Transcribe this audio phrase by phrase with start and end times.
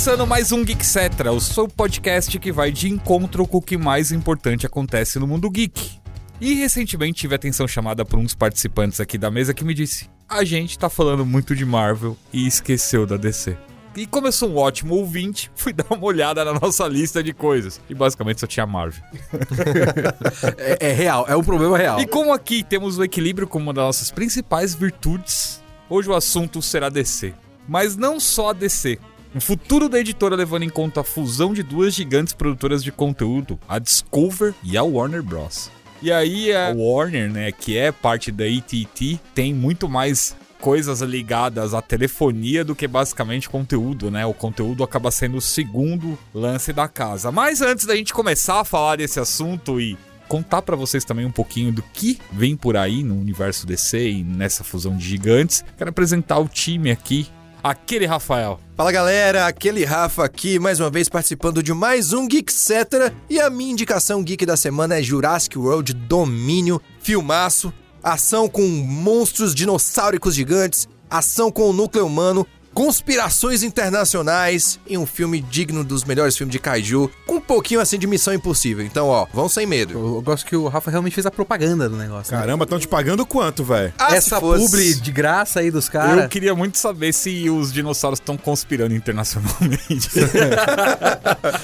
[0.00, 3.76] começando mais um Geek Cetra, o seu podcast que vai de encontro com o que
[3.76, 6.00] mais importante acontece no mundo geek.
[6.40, 10.08] E recentemente tive atenção chamada por um dos participantes aqui da mesa que me disse:
[10.26, 13.54] a gente tá falando muito de Marvel e esqueceu da DC.
[13.94, 17.34] E como eu sou um ótimo ouvinte, fui dar uma olhada na nossa lista de
[17.34, 17.78] coisas.
[17.86, 19.02] E basicamente só tinha Marvel.
[20.56, 22.00] É, é real, é um problema real.
[22.00, 26.62] E como aqui temos o equilíbrio como uma das nossas principais virtudes, hoje o assunto
[26.62, 27.34] será DC.
[27.68, 28.98] Mas não só a DC.
[29.32, 33.60] O futuro da editora levando em conta a fusão de duas gigantes produtoras de conteúdo,
[33.68, 35.70] a Discover e a Warner Bros.
[36.02, 41.74] E aí a Warner, né, que é parte da AT&T, tem muito mais coisas ligadas
[41.74, 44.26] à telefonia do que basicamente conteúdo, né?
[44.26, 47.30] O conteúdo acaba sendo o segundo lance da casa.
[47.30, 49.96] Mas antes da gente começar a falar desse assunto e
[50.28, 54.24] contar para vocês também um pouquinho do que vem por aí no universo DC e
[54.24, 57.28] nessa fusão de gigantes, quero apresentar o time aqui.
[57.62, 58.58] Aquele Rafael.
[58.74, 63.14] Fala galera, aquele Rafa aqui, mais uma vez participando de mais um Geek Cetera.
[63.28, 67.70] E a minha indicação geek da semana é Jurassic World Domínio, filmaço,
[68.02, 75.40] ação com monstros dinossáricos gigantes, ação com o núcleo humano, conspirações internacionais e um filme
[75.40, 78.84] digno dos melhores filmes de kaiju, com um pouquinho assim de Missão Impossível.
[78.84, 79.94] Então, ó, vão sem medo.
[79.94, 82.32] Eu, eu gosto que o Rafa realmente fez a propaganda do negócio.
[82.34, 82.40] né?
[82.40, 83.92] Caramba, estão te pagando quanto, velho?
[83.98, 86.28] Ah, Essa se fosse- publi de graça aí dos Eu caras.
[86.28, 90.10] queria muito saber se os dinossauros estão conspirando internacionalmente.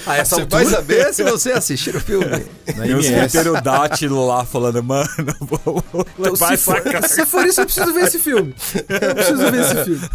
[0.05, 0.63] A essa Você altura.
[0.63, 2.45] vai saber se você assistir o filme.
[2.75, 3.29] Na E os MS.
[3.37, 5.07] pterodátilo lá falando, mano,
[5.41, 8.55] vamos Então, levar se, for, se for isso, eu preciso ver esse filme.
[8.89, 10.09] Eu preciso ver esse filme.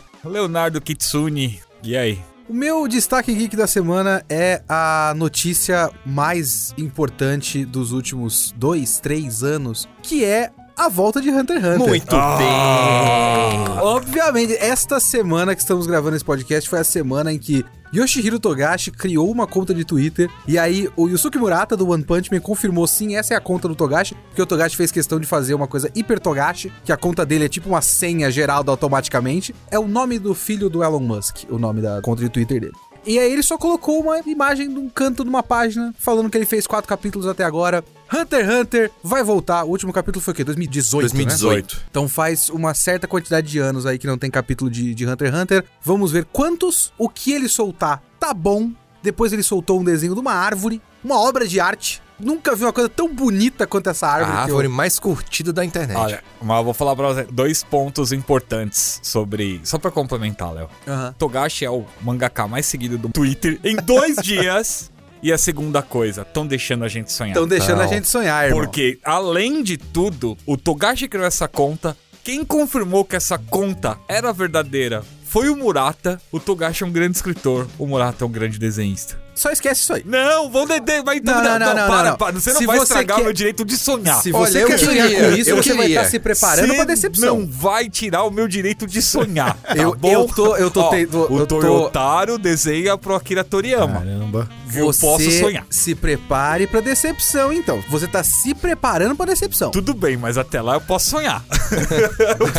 [0.30, 2.18] Leonardo Kitsune, e aí?
[2.48, 9.42] O meu destaque geek da semana é a notícia mais importante dos últimos dois, três
[9.42, 11.78] anos, que é a volta de Hunter x Hunter.
[11.88, 13.68] Muito bem.
[13.82, 18.92] Obviamente, esta semana que estamos gravando esse podcast foi a semana em que Yoshihiro Togashi
[18.92, 22.86] criou uma conta de Twitter e aí o Yusuke Murata do One Punch Man confirmou
[22.86, 25.66] sim, essa é a conta do Togashi, porque o Togashi fez questão de fazer uma
[25.66, 29.52] coisa hiper Togashi, que a conta dele é tipo uma senha gerada automaticamente.
[29.72, 32.89] É o nome do filho do Elon Musk, o nome da conta de Twitter dele.
[33.06, 36.36] E aí ele só colocou uma imagem de um canto de uma página falando que
[36.36, 37.84] ele fez quatro capítulos até agora.
[38.12, 39.64] Hunter x Hunter vai voltar.
[39.64, 40.44] O último capítulo foi o quê?
[40.44, 41.08] 2018, né?
[41.08, 41.80] 2018.
[41.90, 45.28] Então faz uma certa quantidade de anos aí que não tem capítulo de, de Hunter
[45.28, 45.64] x Hunter.
[45.82, 48.70] Vamos ver quantos o que ele soltar tá bom.
[49.02, 52.02] Depois ele soltou um desenho de uma árvore, uma obra de arte.
[52.20, 54.30] Nunca vi uma coisa tão bonita quanto essa árvore.
[54.30, 55.96] A que eu- árvore mais curtida da internet.
[55.96, 59.60] Olha, mas eu vou falar pra você dois pontos importantes sobre.
[59.64, 60.68] Só pra complementar, Léo.
[60.86, 61.14] Aham.
[61.18, 64.90] Togashi é o mangaka mais seguido do Twitter em dois dias.
[65.22, 67.32] E a segunda coisa, estão deixando a gente sonhar.
[67.32, 67.84] Estão deixando Não.
[67.84, 68.60] a gente sonhar, irmão.
[68.62, 71.94] Porque, além de tudo, o Togashi criou essa conta.
[72.24, 76.18] Quem confirmou que essa conta era verdadeira foi o Murata.
[76.32, 77.66] O Togashi é um grande escritor.
[77.78, 79.20] O Murata é um grande desenhista.
[79.40, 80.02] Só esquece isso aí.
[80.04, 82.16] Não, vão deder, vai Não, não, não, não, para, não.
[82.18, 82.32] para.
[82.38, 84.20] Você não Se vai você estragar o meu direito de sonhar.
[84.20, 85.98] Se Olha, você eu quer sonhar com isso, eu você vai queria.
[86.00, 87.38] estar se preparando pra decepção.
[87.38, 89.56] Não vai tirar o meu direito de sonhar.
[89.64, 90.10] tá Eu- bom?
[90.12, 94.00] eu tô- eu tô Ó, tendo- O eu tô- Toyotaro desenha pro Akira Toriyama.
[94.00, 94.48] Caramba.
[94.72, 95.64] Eu Você posso sonhar.
[95.68, 97.82] se prepare pra decepção, então.
[97.88, 99.70] Você tá se preparando pra decepção.
[99.72, 101.42] Tudo bem, mas até lá eu posso sonhar.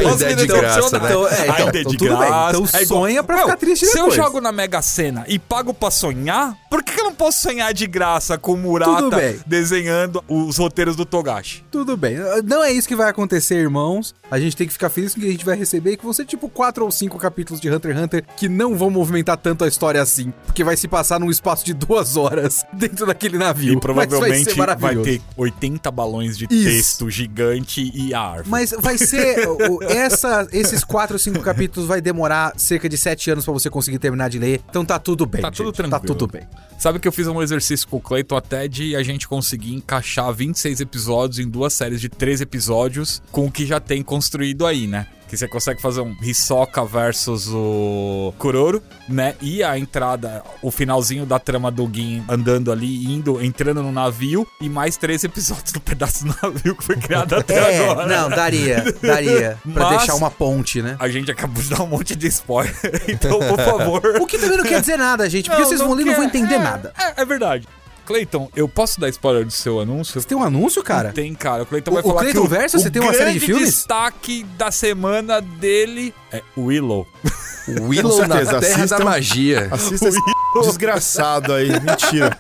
[0.02, 1.06] eu Ainda é de graça, né?
[1.10, 2.28] Então, é, então, é então de tudo bem.
[2.28, 4.18] Então É igual- sonha pra Meu, ficar triste Se depois.
[4.18, 7.74] eu jogo na Mega Sena e pago pra sonhar, por que eu não posso sonhar
[7.74, 11.66] de graça com o Murata desenhando os roteiros do Togashi?
[11.70, 12.16] Tudo bem.
[12.46, 14.16] Não é isso que vai acontecer, irmãos.
[14.32, 16.14] A gente tem que ficar feliz com o que a gente vai receber, que vão
[16.14, 19.66] ser tipo quatro ou cinco capítulos de Hunter x Hunter que não vão movimentar tanto
[19.66, 20.34] a história assim.
[20.46, 23.74] Porque vai se passar num espaço de duas horas dentro daquele navio.
[23.74, 26.64] E provavelmente vai, vai, ter 80 balões de Isso.
[26.64, 28.50] texto gigante e árvore.
[28.50, 29.50] Mas vai ser.
[29.90, 34.00] essa, esses quatro ou cinco capítulos vai demorar cerca de sete anos pra você conseguir
[34.00, 34.62] terminar de ler.
[34.70, 35.42] Então tá tudo bem.
[35.42, 35.76] Tá tudo gente.
[35.76, 36.02] tranquilo.
[36.02, 36.48] Tá tudo bem.
[36.80, 40.34] Sabe que eu fiz um exercício com o Clayton até de a gente conseguir encaixar
[40.34, 44.86] 26 episódios em duas séries de três episódios com o que já tem construído aí,
[44.86, 45.08] né?
[45.28, 49.34] Que você consegue fazer um Hisoka versus o Kuroro, né?
[49.42, 54.46] E a entrada, o finalzinho da trama do Gin andando ali, indo, entrando no navio,
[54.60, 58.08] e mais três episódios do pedaço do navio que foi criado até É, agora.
[58.08, 59.58] não, daria, daria.
[59.74, 60.98] Pra Mas- deixar uma ponte, né?
[61.00, 62.76] A gente acabou de dar um monte de spoiler.
[63.08, 64.02] então, por favor.
[64.22, 66.26] O que também não quer dizer nada, gente, porque vocês vão ler e não vão
[66.26, 66.94] entender é, nada.
[67.00, 67.66] É, é verdade.
[68.06, 70.20] Cleiton, eu posso dar spoiler do seu anúncio?
[70.20, 71.12] Você tem um anúncio, cara?
[71.12, 71.64] Tem, cara.
[71.64, 73.46] O Cleiton O- vai o falar Cleiton que Verso, você tem uma série de grande
[73.46, 73.66] filmes?
[73.76, 77.08] destaque da semana dele é Willow.
[77.68, 78.98] Willow na Terra assistam.
[78.98, 79.68] da Magia.
[79.72, 80.20] Assista esse
[80.64, 81.70] desgraçado aí.
[81.80, 82.36] Mentira.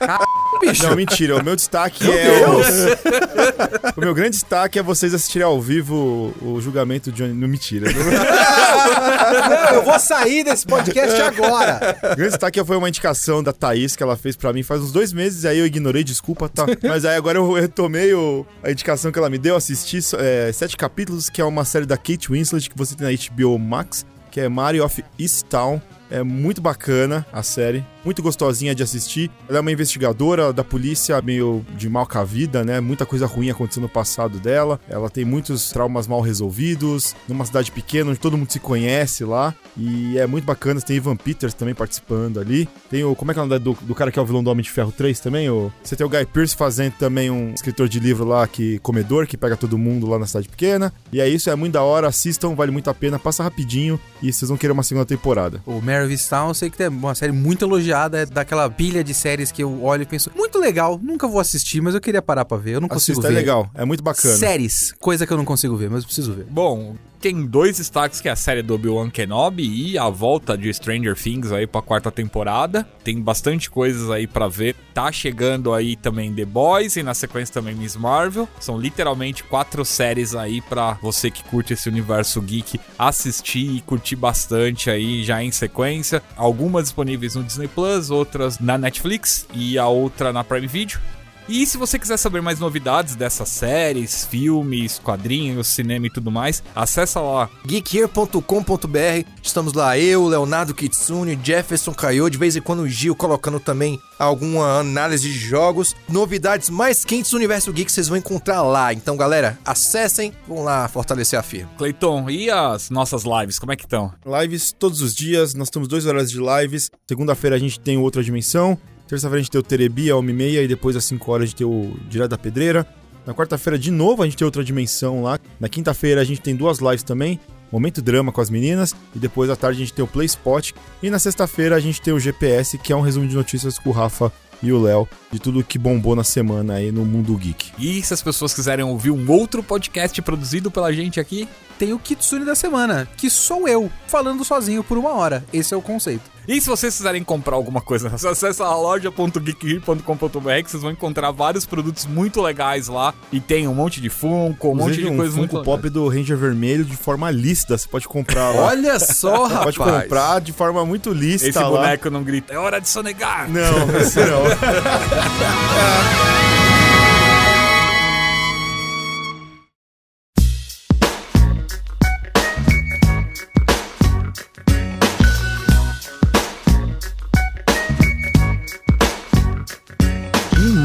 [0.61, 0.87] Bicho.
[0.87, 1.37] Não, mentira.
[1.37, 2.59] O meu destaque é o...
[3.97, 7.33] o meu grande destaque é vocês assistirem ao vivo o, julgamento de Johnny.
[7.33, 7.87] Não, mentira.
[7.91, 11.97] Não, eu vou sair desse podcast agora.
[12.03, 14.91] O grande destaque foi uma indicação da Thaís que ela fez pra mim faz uns
[14.91, 16.65] dois meses, aí eu ignorei, desculpa, tá?
[16.83, 20.77] Mas aí agora eu retomei o- a indicação que ela me deu, assisti é, sete
[20.77, 24.39] capítulos, que é uma série da Kate Winslet que você tem na HBO Max, que
[24.39, 25.81] é Mario of Easttown.
[26.11, 29.31] É muito bacana a série, muito gostosinha de assistir.
[29.47, 32.81] Ela é uma investigadora da polícia, meio de mal com a vida, né?
[32.81, 34.79] Muita coisa ruim aconteceu no passado dela.
[34.89, 39.55] Ela tem muitos traumas mal resolvidos, numa cidade pequena onde todo mundo se conhece lá.
[39.77, 40.81] E é muito bacana.
[40.81, 42.67] Tem Ivan Peters também participando ali.
[42.89, 43.15] Tem o.
[43.15, 44.63] Como é que é o nome do, do cara que é o vilão do Homem
[44.63, 45.49] de Ferro 3 também?
[45.49, 49.25] O, você tem o Guy Pearce fazendo também um escritor de livro lá que comedor,
[49.27, 50.91] que pega todo mundo lá na cidade pequena.
[51.13, 52.07] E é isso, é muito da hora.
[52.07, 53.17] Assistam, vale muito a pena.
[53.17, 55.61] Passa rapidinho e vocês vão querer uma segunda temporada.
[55.65, 59.13] O Mare Easttown, eu sei que é uma série muito elogiada, é daquela pilha de
[59.13, 62.45] séries que eu olho e penso, muito legal, nunca vou assistir, mas eu queria parar
[62.45, 63.37] pra ver, eu não consigo Assista, ver.
[63.37, 64.35] é legal, é muito bacana.
[64.35, 66.45] Séries, coisa que eu não consigo ver, mas eu preciso ver.
[66.49, 70.73] Bom, tem dois destaques que é a série do Obi-Wan Kenobi e a volta de
[70.73, 72.83] Stranger Things aí pra quarta temporada.
[73.03, 74.75] Tem bastante coisas aí pra ver.
[74.91, 78.49] Tá chegando aí também The Boys e na sequência também Miss Marvel.
[78.59, 84.15] São literalmente quatro séries aí pra você que curte esse universo geek assistir e curtir
[84.15, 86.23] bastante aí já em sequência.
[86.35, 90.99] Algumas disponíveis no Disney Plus, outras na Netflix e a outra na Prime Video.
[91.49, 96.63] E se você quiser saber mais novidades dessas séries, filmes, quadrinhos, cinema e tudo mais,
[96.75, 99.27] acessa lá geekhere.com.br.
[99.41, 103.99] Estamos lá, eu, Leonardo Kitsune, Jefferson Caio, de vez em quando o Gil colocando também
[104.17, 105.95] alguma análise de jogos.
[106.07, 108.93] Novidades mais quentes do universo geek vocês vão encontrar lá.
[108.93, 111.71] Então, galera, acessem, vão lá fortalecer a firma.
[111.77, 114.13] Cleiton, e as nossas lives, como é que estão?
[114.25, 116.89] Lives todos os dias, nós temos duas horas de lives.
[117.07, 118.77] Segunda-feira a gente tem Outra Dimensão.
[119.11, 121.57] Terça-feira a gente tem o Terebi, a 1h30 e depois às 5 horas a gente
[121.57, 122.87] tem o Direto da Pedreira.
[123.25, 125.37] Na quarta-feira, de novo, a gente tem outra dimensão lá.
[125.59, 127.37] Na quinta-feira, a gente tem duas lives também.
[127.69, 128.95] Momento Drama com as meninas.
[129.13, 130.71] E depois à tarde, a gente tem o Play Spot.
[131.03, 133.89] E na sexta-feira, a gente tem o GPS, que é um resumo de notícias com
[133.89, 134.31] o Rafa
[134.63, 135.05] e o Léo.
[135.29, 137.73] De tudo que bombou na semana aí no mundo geek.
[137.77, 141.49] E se as pessoas quiserem ouvir um outro podcast produzido pela gente aqui,
[141.81, 145.43] Tem o Kitsune da semana, que sou eu, falando sozinho por uma hora.
[145.51, 146.21] Esse é o conceito.
[146.47, 151.65] E se vocês quiserem comprar alguma coisa, acessa a loja.geekhere.com.br que vocês vão encontrar vários
[151.65, 153.13] produtos muito legais lá.
[153.31, 156.07] E tem um monte de Funko, um monte de um coisa muito Funko Pop do
[156.07, 157.77] Ranger Vermelho de forma lícita.
[157.77, 158.63] Você pode comprar lá.
[158.63, 159.75] Olha só, rapaz.
[159.75, 161.69] Pode comprar de forma muito lícita Esse lá.
[161.69, 163.49] boneco não grita, é hora de sonegar!
[163.49, 164.41] Não, esse não.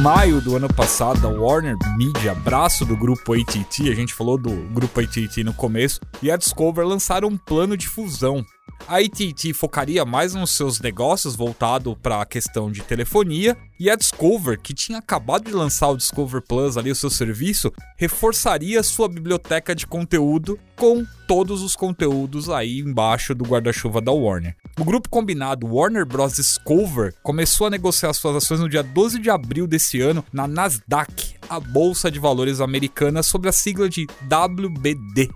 [0.06, 4.53] maio do ano passado, a Warner Media, braço do grupo AT&T, a gente falou do
[4.73, 8.47] grupo AT&T no começo, e a Discover lançaram um plano de fusão.
[8.88, 13.96] A AT&T focaria mais nos seus negócios voltado para a questão de telefonia, e a
[13.96, 19.08] Discover, que tinha acabado de lançar o Discover Plus ali, o seu serviço, reforçaria sua
[19.08, 24.56] biblioteca de conteúdo com todos os conteúdos aí embaixo do guarda-chuva da Warner.
[24.78, 26.37] O grupo combinado Warner Bros.
[26.37, 31.34] Discover começou a negociar suas ações no dia 12 de abril desse ano na Nasdaq,
[31.49, 35.30] a bolsa de valores americana, sob a sigla de WBD.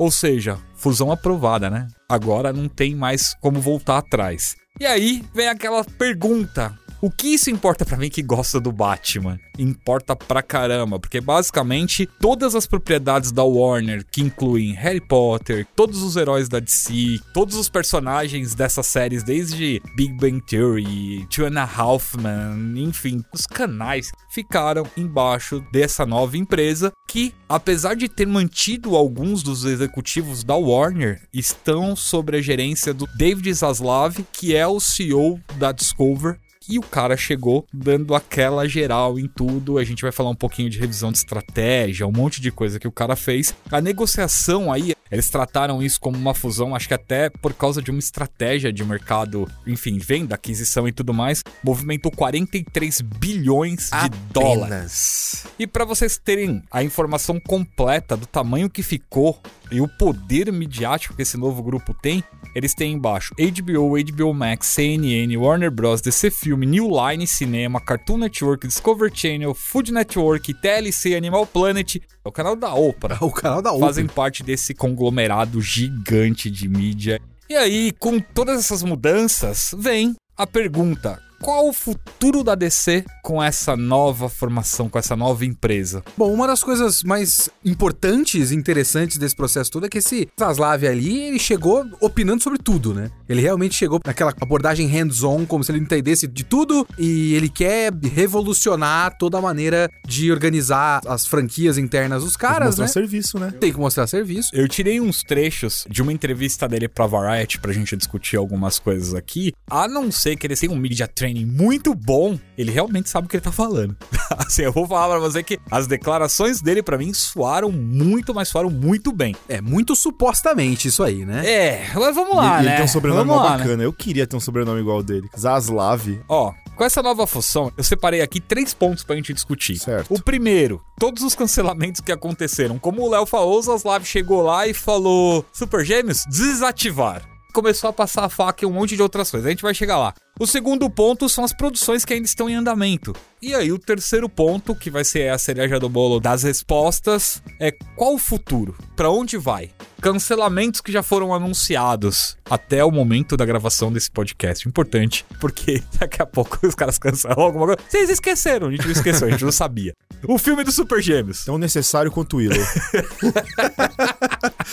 [0.00, 1.86] Ou seja, fusão aprovada, né?
[2.08, 4.56] Agora não tem mais como voltar atrás.
[4.80, 9.40] E aí vem aquela pergunta: o que isso importa pra mim que gosta do Batman?
[9.58, 16.02] Importa pra caramba, porque basicamente todas as propriedades da Warner, que incluem Harry Potter, todos
[16.02, 21.58] os heróis da DC, todos os personagens dessas séries, desde Big Bang Theory, Two and
[21.58, 28.26] a Half Men, enfim, os canais ficaram embaixo dessa nova empresa que, apesar de ter
[28.26, 34.66] mantido alguns dos executivos da Warner, estão sob a gerência do David Zaslav, que é
[34.66, 36.38] o CEO da Discover,
[36.70, 39.76] e o cara chegou dando aquela geral em tudo.
[39.76, 42.86] A gente vai falar um pouquinho de revisão de estratégia, um monte de coisa que
[42.86, 43.52] o cara fez.
[43.70, 47.90] A negociação aí, eles trataram isso como uma fusão, acho que até por causa de
[47.90, 55.46] uma estratégia de mercado, enfim, venda, aquisição e tudo mais, movimentou 43 bilhões de dólares.
[55.58, 61.14] E para vocês terem a informação completa do tamanho que ficou e o poder midiático
[61.14, 62.22] que esse novo grupo tem,
[62.54, 68.18] eles têm embaixo HBO, HBO Max, CNN, Warner Bros, DC Film, New Line Cinema, Cartoon
[68.18, 73.18] Network, Discovery Channel, Food Network, TLC, Animal Planet, é o canal da Oprah.
[73.20, 73.86] O canal da Oprah.
[73.86, 77.20] Fazem parte desse conglomerado gigante de mídia.
[77.48, 83.42] E aí, com todas essas mudanças, vem a pergunta: qual o futuro da DC com
[83.42, 86.02] essa nova formação, com essa nova empresa?
[86.16, 90.86] Bom, uma das coisas mais importantes e interessantes desse processo todo é que esse Zaslav
[90.86, 93.10] ali, ele chegou opinando sobre tudo, né?
[93.28, 97.92] Ele realmente chegou naquela abordagem hands-on, como se ele entendesse de tudo, e ele quer
[97.94, 102.92] revolucionar toda a maneira de organizar as franquias internas dos caras, Mostrar né?
[102.92, 103.52] serviço, né?
[103.58, 104.50] Tem que mostrar serviço.
[104.52, 109.14] Eu tirei uns trechos de uma entrevista dele pra Variety pra gente discutir algumas coisas
[109.14, 109.52] aqui.
[109.70, 113.28] A não ser que ele tenha um media training muito bom, ele realmente sabe o
[113.30, 113.96] que ele tá falando.
[114.38, 118.48] assim, eu vou falar pra você que as declarações dele pra mim soaram muito, mas
[118.48, 119.34] soaram muito bem.
[119.48, 121.46] É muito supostamente isso aí, né?
[121.46, 122.68] É, mas vamos lá, né?
[122.68, 123.58] ele tem um sobrenome lá, né?
[123.58, 123.82] bacana.
[123.82, 125.28] Eu queria ter um sobrenome igual dele.
[125.38, 126.20] Zaslav.
[126.28, 129.78] Ó, com essa nova função, eu separei aqui três pontos pra gente discutir.
[129.78, 130.14] Certo.
[130.14, 132.78] O primeiro, todos os cancelamentos que aconteceram.
[132.78, 137.22] Como o Léo falou, o Zaslav chegou lá e falou: Super Gêmeos, desativar.
[137.52, 139.46] Começou a passar a faca e um monte de outras coisas.
[139.46, 140.14] A gente vai chegar lá.
[140.40, 143.14] O segundo ponto são as produções que ainda estão em andamento.
[143.42, 147.70] E aí, o terceiro ponto, que vai ser a cereja do bolo das respostas, é
[147.94, 148.74] qual o futuro?
[148.96, 149.70] Pra onde vai?
[150.00, 154.66] Cancelamentos que já foram anunciados até o momento da gravação desse podcast.
[154.66, 157.80] Importante, porque daqui a pouco os caras cancelam alguma coisa.
[157.86, 159.94] Vocês esqueceram, a gente não esqueceu, a gente não sabia.
[160.26, 161.44] O filme do Super Gêmeos.
[161.44, 162.56] Tão necessário quanto o Willow.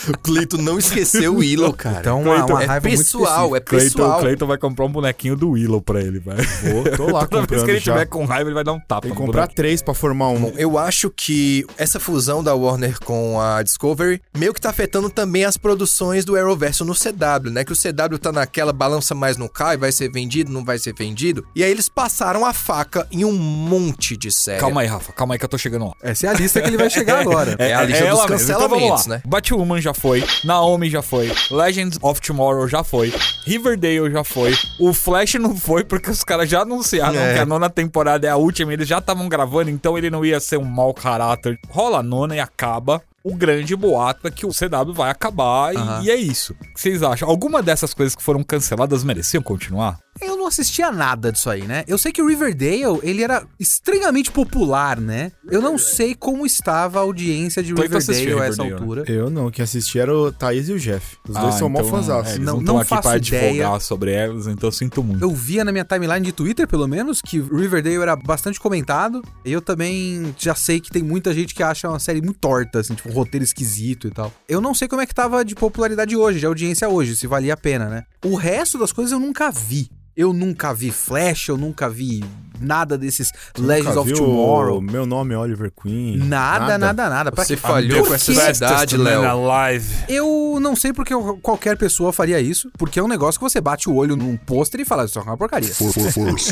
[0.08, 2.00] O Cleito não esqueceu o Willow, cara.
[2.00, 4.20] Então, uma, uma é raiva muito pessoal, é Clayton, pessoal.
[4.20, 6.38] Clayton vai comprar um bonequinho do Willow pra ele, vai.
[6.38, 7.94] Vou, tô lá Toda vez que ele já.
[7.94, 10.30] tiver com raiva, ele vai dar um tapa Tem que no comprar três pra formar
[10.30, 10.40] um.
[10.40, 15.10] Bom, eu acho que essa fusão da Warner com a Discovery meio que tá afetando
[15.10, 17.64] também as produções do Arrowverso no CW, né?
[17.64, 20.94] Que o CW tá naquela balança mais não cai, vai ser vendido, não vai ser
[20.94, 21.46] vendido.
[21.56, 24.60] E aí eles passaram a faca em um monte de série.
[24.60, 25.94] Calma aí, Rafa, calma aí que eu tô chegando lá.
[26.04, 27.56] Essa é a lista que ele vai chegar agora.
[27.60, 28.36] É a lista dos ela mesmo.
[28.36, 29.16] Então cancelamentos, lá.
[29.16, 29.22] né?
[29.26, 33.14] Batwoman já foi, Naomi já foi, Legends of Tomorrow já foi,
[33.46, 37.34] Riverdale já foi, o Flash não foi porque os caras já anunciaram É.
[37.36, 40.40] que a nona temporada é a última, eles já estavam gravando, então ele não ia
[40.40, 41.58] ser um mau caráter.
[41.70, 43.02] Rola a nona e acaba.
[43.24, 46.02] O grande boato é que o CW vai acabar e- Aham.
[46.04, 46.54] e, é isso.
[46.54, 47.28] O que vocês acham?
[47.28, 50.00] Alguma dessas coisas que foram canceladas mereciam continuar?
[50.48, 51.84] Não assistia nada disso aí, né?
[51.90, 55.34] Eu sei que o Riverdale, ele era estranhamente popular, né?
[55.52, 58.74] Eu não sei como estava a audiência de Riverdale a essa Riverdale, né?
[58.74, 59.04] altura.
[59.12, 61.18] Eu não, quem assisti era o Thaís e o Jeff.
[61.28, 63.18] Os dois Ah, são mó então, é, eles Não- não não estão aqui faço pra
[63.18, 63.50] ideia.
[63.50, 65.22] advogar sobre elas, então eu sinto muito.
[65.22, 69.22] Eu via na minha timeline de Twitter, pelo menos, que Riverdale era bastante comentado.
[69.44, 72.96] Eu também já sei que tem muita gente que acha uma série muito torta, assim,
[72.96, 74.32] tipo, um roteiro esquisito e tal.
[74.48, 77.54] Eu não sei como é que tava de popularidade hoje, de audiência hoje, se valia
[77.54, 78.06] a pena, né?
[78.24, 79.90] O resto das coisas eu nunca vi.
[80.18, 82.24] Eu nunca vi Flash, eu nunca vi
[82.62, 84.82] nada desses Legends Nunca of viu Tomorrow.
[84.82, 86.18] Meu nome é Oliver Queen.
[86.18, 87.32] Nada, nada, nada.
[87.32, 87.62] Pra Você quê?
[87.62, 89.24] falhou com essa cidade, Léo.
[89.50, 89.88] Alive.
[90.10, 93.60] Eu não sei porque eu- qualquer pessoa faria isso, porque é um negócio que você
[93.62, 95.72] bate o olho num pôster e fala, isso é uma porcaria.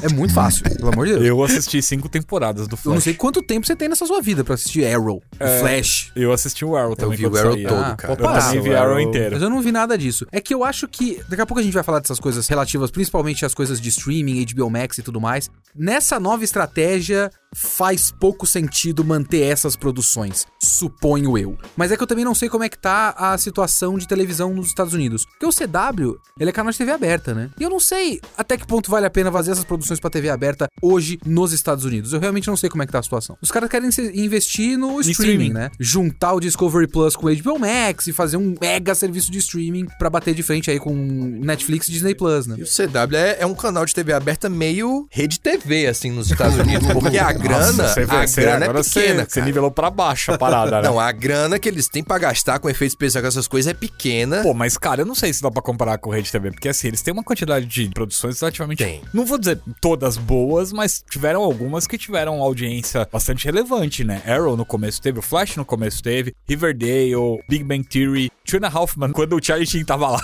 [0.04, 1.26] É muito fácil, pelo amor de Deus.
[1.26, 2.86] Eu assisti cinco temporadas do Flash.
[2.86, 5.60] Eu não sei quanto tempo você tem nessa sua vida pra assistir Arrow, É.
[5.60, 6.12] Flash.
[6.16, 7.18] Eu assisti o Arrow também.
[7.18, 7.68] vi o Arrow saía.
[7.68, 8.14] todo, Ah, cara.
[8.14, 8.42] Eu parar.
[8.48, 9.32] também vi o Arrow inteiro.
[9.34, 10.26] Mas eu não vi nada disso.
[10.32, 11.22] É que eu acho que.
[11.30, 14.44] Daqui a pouco a gente vai falar dessas coisas relativas, principalmente as coisas de streaming,
[14.54, 15.50] HBO Max e tudo mais.
[15.96, 21.58] Nessa nova estratégia, faz pouco sentido manter essas produções, suponho eu.
[21.76, 24.54] Mas é que eu também não sei como é que tá a situação de televisão
[24.54, 25.26] nos Estados Unidos.
[25.26, 27.50] Porque o CW, ele é canal de TV aberta, né?
[27.60, 30.30] E eu não sei até que ponto vale a pena fazer essas produções pra TV
[30.30, 32.14] aberta hoje nos Estados Unidos.
[32.14, 33.38] Eu realmente não sei como é que tá a situação.
[33.42, 35.54] Os caras querem investir no streaming, streaming.
[35.54, 35.72] né?
[35.80, 39.88] Juntar o Discovery Plus com o HBO Max e fazer um mega serviço de streaming
[39.98, 42.56] pra bater de frente aí com Netflix e Disney Plus, né?
[42.58, 46.30] E o CW é, é um canal de TV aberta meio rede TV, assim, nos
[46.30, 46.88] Estados Unidos.
[46.92, 49.46] Porque a grana, Nossa, você, a você- grana agora é você- pequena, você, cara.
[49.46, 50.88] nivelou pra baixo a parada, né?
[50.88, 53.74] Não, a grana que eles têm pra gastar com efeito especial com essas coisas é
[53.74, 54.42] pequena.
[54.44, 56.70] Pô, mas cara, eu não sei se dá pra comparar com o Rede TV, porque
[56.70, 58.80] assim, eles têm uma quantidade de produções relativamente.
[58.84, 59.02] Tem.
[59.14, 64.22] Não vou dizer todas boas, mas tiveram algumas que tiveram audiência bastante relevante, né?
[64.26, 69.12] Arrow no começo teve, o Flash no começo teve, Riverdale, Big Bang Theory, Tuna Hoffman,
[69.14, 70.22] quando o Charlie Sheen tava lá.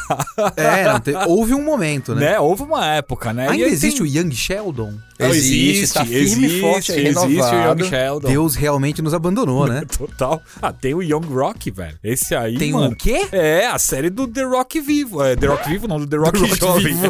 [0.57, 2.31] É, te- houve um momento, né?
[2.31, 2.39] né?
[2.39, 3.47] Houve uma época, né?
[3.49, 4.93] Ainda aí existe tem- o Young Sheldon?
[5.19, 7.61] Não, Existe, tá firme e existe, forte aí, existe o.
[7.71, 8.27] Young Sheldon.
[8.27, 9.83] Deus realmente nos abandonou, né?
[9.97, 10.41] Total.
[10.61, 11.97] Ah, tem o Young Rock, velho.
[12.03, 12.91] Esse aí, Tem mano.
[12.93, 13.27] o quê?
[13.31, 15.23] É, a série do The Rock Vivo.
[15.23, 16.95] É, The Rock Vivo, não, do The Rock, Rock Jovem.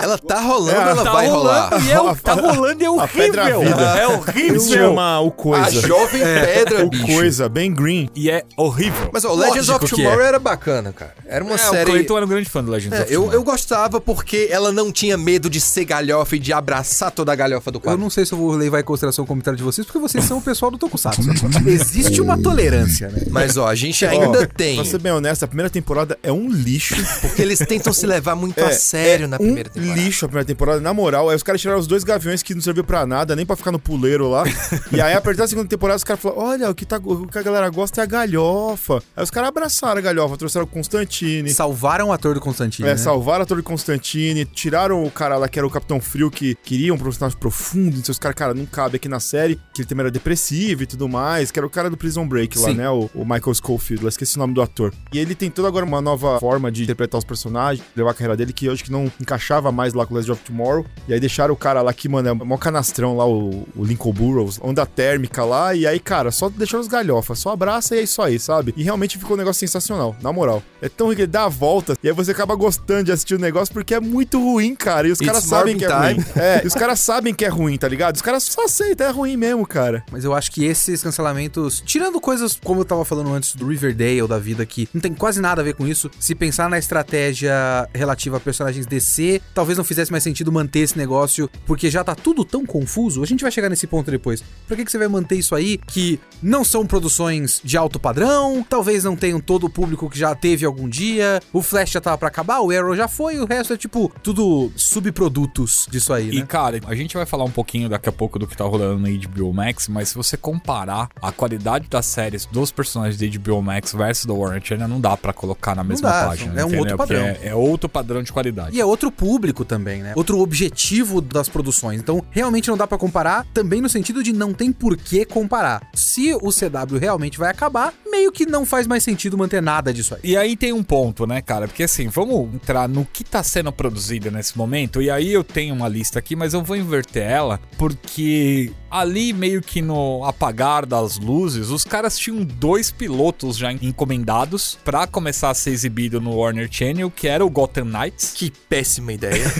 [0.00, 1.86] Ela tá rolando, É, ela tá vai rolando rolar.
[1.86, 3.62] e é, o- tá rolando e é A pedra horrível.
[3.76, 3.82] vida.
[3.98, 4.60] É horrível.
[4.60, 5.86] se chama o A Coisa.
[5.86, 7.06] jovem pedra, O bicho.
[7.06, 8.08] Coisa, bem green.
[8.14, 9.10] E é horrível.
[9.12, 10.28] Mas ó, Legends of Lógico que Tomorrow é.
[10.28, 11.14] era bacana, cara.
[11.26, 11.90] Era uma é, o série...
[11.90, 13.40] Clayton era um grande fã do Legends É, of eu, Tomorrow.
[13.40, 17.34] eu gostava porque ela não tinha medo de ser galhofa e de abraçar toda a
[17.34, 18.00] galhofa do Eu quadro.
[18.00, 20.38] não sei se o Lei vai conseguir consideração o comentário de vocês, porque vocês são
[20.38, 21.22] o pessoal do Tokusatsu.
[21.66, 23.22] Existe uma tolerância, né?
[23.30, 24.76] Mas ó, a gente ainda Ó, tem.
[24.76, 26.94] Pra ser bem honesto, a primeira temporada é um lixo.
[27.20, 30.00] Porque eles tentam se levar muito a É, sério é na primeira um temporada.
[30.00, 31.28] lixo a primeira temporada, na moral.
[31.28, 33.72] Aí os caras tiraram os dois gaviões que não serviu pra nada, nem pra ficar
[33.72, 34.44] no puleiro lá.
[34.92, 37.38] e aí, apertar a segunda temporada, os caras falaram: olha, o que, tá, o que
[37.38, 39.02] a galera gosta é a galhofa.
[39.16, 41.50] Aí os caras abraçaram a galhofa, trouxeram o Constantine.
[41.52, 42.88] Salvaram o ator do Constantine.
[42.88, 42.96] É, né?
[42.96, 46.92] salvaram a Torre Constantine, tiraram o cara lá que era o Capitão Frio, que queria
[46.94, 50.02] um personagem profundo, então os caras, cara, não cabe aqui na série, que ele também
[50.02, 52.74] era depressivo e tudo mais, que era o cara do Prison Break lá, Sim.
[52.74, 54.92] né, o, o Michael Schofield, lá, esqueci o nome do ator.
[55.12, 58.36] E ele tem toda agora uma nova forma de interpretar os personagens, levar a carreira
[58.36, 61.14] dele, que eu acho que não encaixava mais lá com o Legend of Tomorrow, e
[61.14, 64.58] aí deixaram o cara lá que, mano, é mó canastrão lá, o, o Lincoln Burrows,
[64.62, 68.20] onda térmica lá, e aí, cara, só deixou os galhofas, só abraça e é isso
[68.22, 68.74] aí, sabe?
[68.76, 70.62] E realmente ficou um negócio sensacional, na moral.
[70.80, 73.38] É tão que ele dá a volta, e aí você acaba gostando de assistir o
[73.38, 75.08] negócio porque é muito ruim, cara.
[75.08, 76.24] E os caras sabem que é ruim.
[76.36, 78.16] É, e os caras sabem que é ruim, tá ligado?
[78.16, 80.04] Os caras só aceitam, é ruim mesmo, cara.
[80.10, 84.26] Mas eu acho que esses cancelamentos, tirando coisas como eu tava falando antes do Riverdale
[84.26, 87.52] da vida, que não tem quase nada a ver com isso, se pensar na estratégia
[87.94, 92.14] relativa a personagens DC, talvez não fizesse mais sentido manter esse negócio, porque já tá
[92.14, 93.22] tudo tão confuso.
[93.22, 94.42] A gente vai chegar nesse ponto depois.
[94.66, 98.64] Por que, que você vai manter isso aí, que não são produções de alto padrão,
[98.68, 102.18] talvez não tenham todo o público que já teve algum dia, o Flash já tava
[102.18, 106.40] pra acabar, o Arrow já foi, o resto é tipo tudo subprodutos disso aí, E,
[106.40, 106.46] né?
[106.46, 109.28] cara, a gente vai falar um pouquinho daqui a pouco do que tá rolando no
[109.28, 113.92] HBO Max, mas se você comparar a qualidade das séries dos personagens da HBO Max
[113.92, 116.60] versus da Warner Channel, não dá pra colocar na mesma dá, página.
[116.60, 116.80] é um entendeu?
[116.80, 117.24] outro padrão.
[117.24, 118.76] É, é outro padrão de qualidade.
[118.76, 120.12] E é outro público também, né?
[120.16, 122.00] Outro objetivo das produções.
[122.00, 125.88] Então, realmente não dá pra comparar, também no sentido de não tem por que comparar.
[125.94, 130.14] Se o CW realmente vai acabar, meio que não faz mais sentido manter nada disso
[130.14, 130.20] aí.
[130.24, 131.68] E aí tem um ponto, né, cara?
[131.68, 135.02] Porque assim, vamos entrar no que tá sendo produzido nesse momento.
[135.02, 139.62] E aí eu tenho uma lista aqui, mas eu vou inverter ela, porque ali meio
[139.62, 145.54] que no apagar das luzes, os caras tinham dois pilotos já encomendados pra começar a
[145.54, 148.32] ser exibido no Warner Channel, que era o Gotham Knights.
[148.34, 149.44] Que péssima ideia.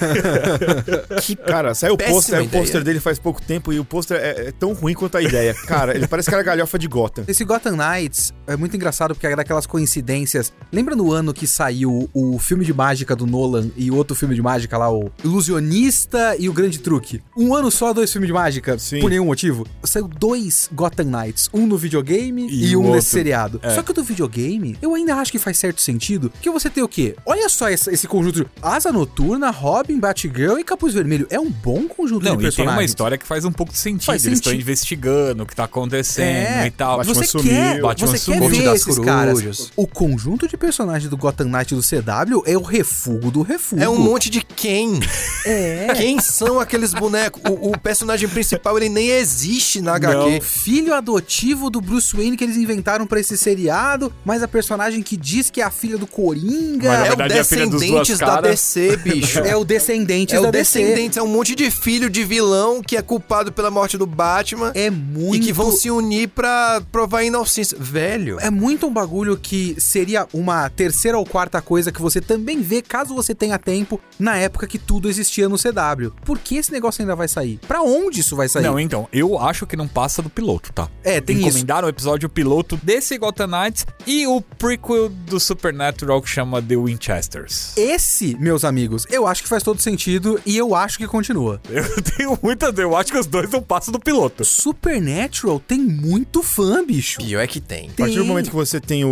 [1.23, 4.49] Que, cara, saiu o pôster, o pôster dele faz pouco tempo e o pôster é,
[4.49, 5.55] é tão ruim quanto a ideia.
[5.55, 7.25] Cara, ele parece que era galhofa de Gotham.
[7.29, 10.53] Esse Gotham Knights é muito engraçado porque é daquelas coincidências.
[10.73, 14.35] Lembra no ano que saiu o filme de mágica do Nolan e o outro filme
[14.35, 17.23] de mágica lá, o Ilusionista e o Grande Truque?
[17.37, 18.92] Um ano só, dois filmes de mágica, Sim.
[19.01, 19.67] Por nenhum motivo.
[19.85, 22.97] Saiu dois Gotham Knights, um no videogame e, E um outro.
[22.97, 23.61] nesse seriado.
[23.63, 23.75] É.
[23.75, 26.83] Só que o do videogame, eu ainda acho que faz certo sentido, porque você tem
[26.83, 27.15] o quê?
[27.25, 31.27] Olha só essa- esse conjunto de Asa Noturna, Robin, Batgirl e Capuz Vermelho.
[31.31, 32.77] É um bom conjunto Não, de e tem personagens.
[32.79, 34.07] uma história que faz um pouco de sentido.
[34.07, 36.99] Faz Eles estão investigando o que tá acontecendo É, e tal.
[36.99, 38.41] Batman você sumiu, quer, Batman você sumiu.
[38.43, 39.05] quer ver das esses Corujas.
[39.07, 39.73] caras.
[39.77, 43.83] O conjunto de personagens do Gotham Knight do CW é o refugo do refugo.
[43.83, 45.01] É um monte de quem?
[45.45, 45.89] É.
[45.97, 47.43] Quem são aqueles bonecos?
[47.51, 50.41] O, o personagem principal, ele nem existe na HQ.
[50.43, 55.17] Filho adotivo do Bruce Wayne que eles inventaram pra esse seriado, mas a personagem que
[55.17, 58.41] diz que é a filha do Coringa Mas, É o é a Descendentes duas da.
[58.41, 59.39] DC, bicho.
[59.45, 60.79] é o Descendentes É da o DC.
[60.81, 64.73] Descendentes, é um monte de filho de vilão que é culpado pela morte do Batman
[64.75, 67.77] É muito e que vão se unir pra provar inocência.
[67.79, 72.61] Velho, É muito um bagulho que seria uma terceira ou quarta coisa que você também
[72.61, 76.13] vê, caso você tenha tempo, na época que tudo existia no CW.
[76.25, 77.59] Por que esse negócio ainda vai sair?
[77.67, 78.63] Pra onde isso vai sair?
[78.63, 80.89] Não, então, eu acho que não passa do piloto, tá?
[81.05, 81.49] É, tem isso.
[81.49, 86.77] Encomendaram o episódio piloto desse Gotham Knights e o prequel do Supernatural que chama The
[86.77, 87.77] Winchesters.
[87.77, 91.61] Esse, meus amigos, eu acho que faz todo sentido e eu acho que continua.
[91.71, 92.73] Eu tenho muita.
[92.77, 94.45] Eu acho que os dois não passam do piloto.
[94.45, 97.19] Supernatural tem muito fã, bicho.
[97.19, 97.91] pior é que tem.
[97.91, 98.27] A partir do Tem.
[98.29, 99.09] momento que você tem o,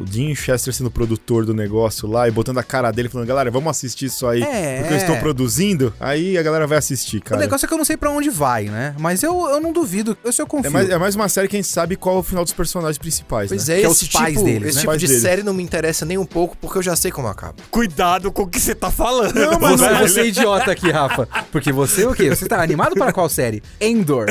[0.00, 3.50] o Dean Chester sendo produtor do negócio lá e botando a cara dele falando, galera,
[3.50, 4.78] vamos assistir isso aí É.
[4.80, 7.40] porque eu estou produzindo, aí a galera vai assistir, O cara.
[7.40, 8.89] negócio é que eu não sei pra onde vai, né?
[8.98, 10.68] Mas eu, eu não duvido, eu só confio.
[10.68, 12.52] É mais, é mais uma série que a gente sabe qual é o final dos
[12.52, 13.74] personagens principais, Pois né?
[13.76, 14.80] é, Que é esse os pais tipo, deles, esse né?
[14.80, 15.22] tipo Pais de deles.
[15.22, 17.54] série não me interessa nem um pouco porque eu já sei como acaba.
[17.70, 19.34] Cuidado com o que você tá falando.
[19.34, 20.08] Não, mas velho.
[20.08, 21.28] você é idiota aqui, Rafa.
[21.52, 22.28] Porque você o quê?
[22.30, 23.62] Você tá animado para qual série?
[23.80, 24.26] Endor.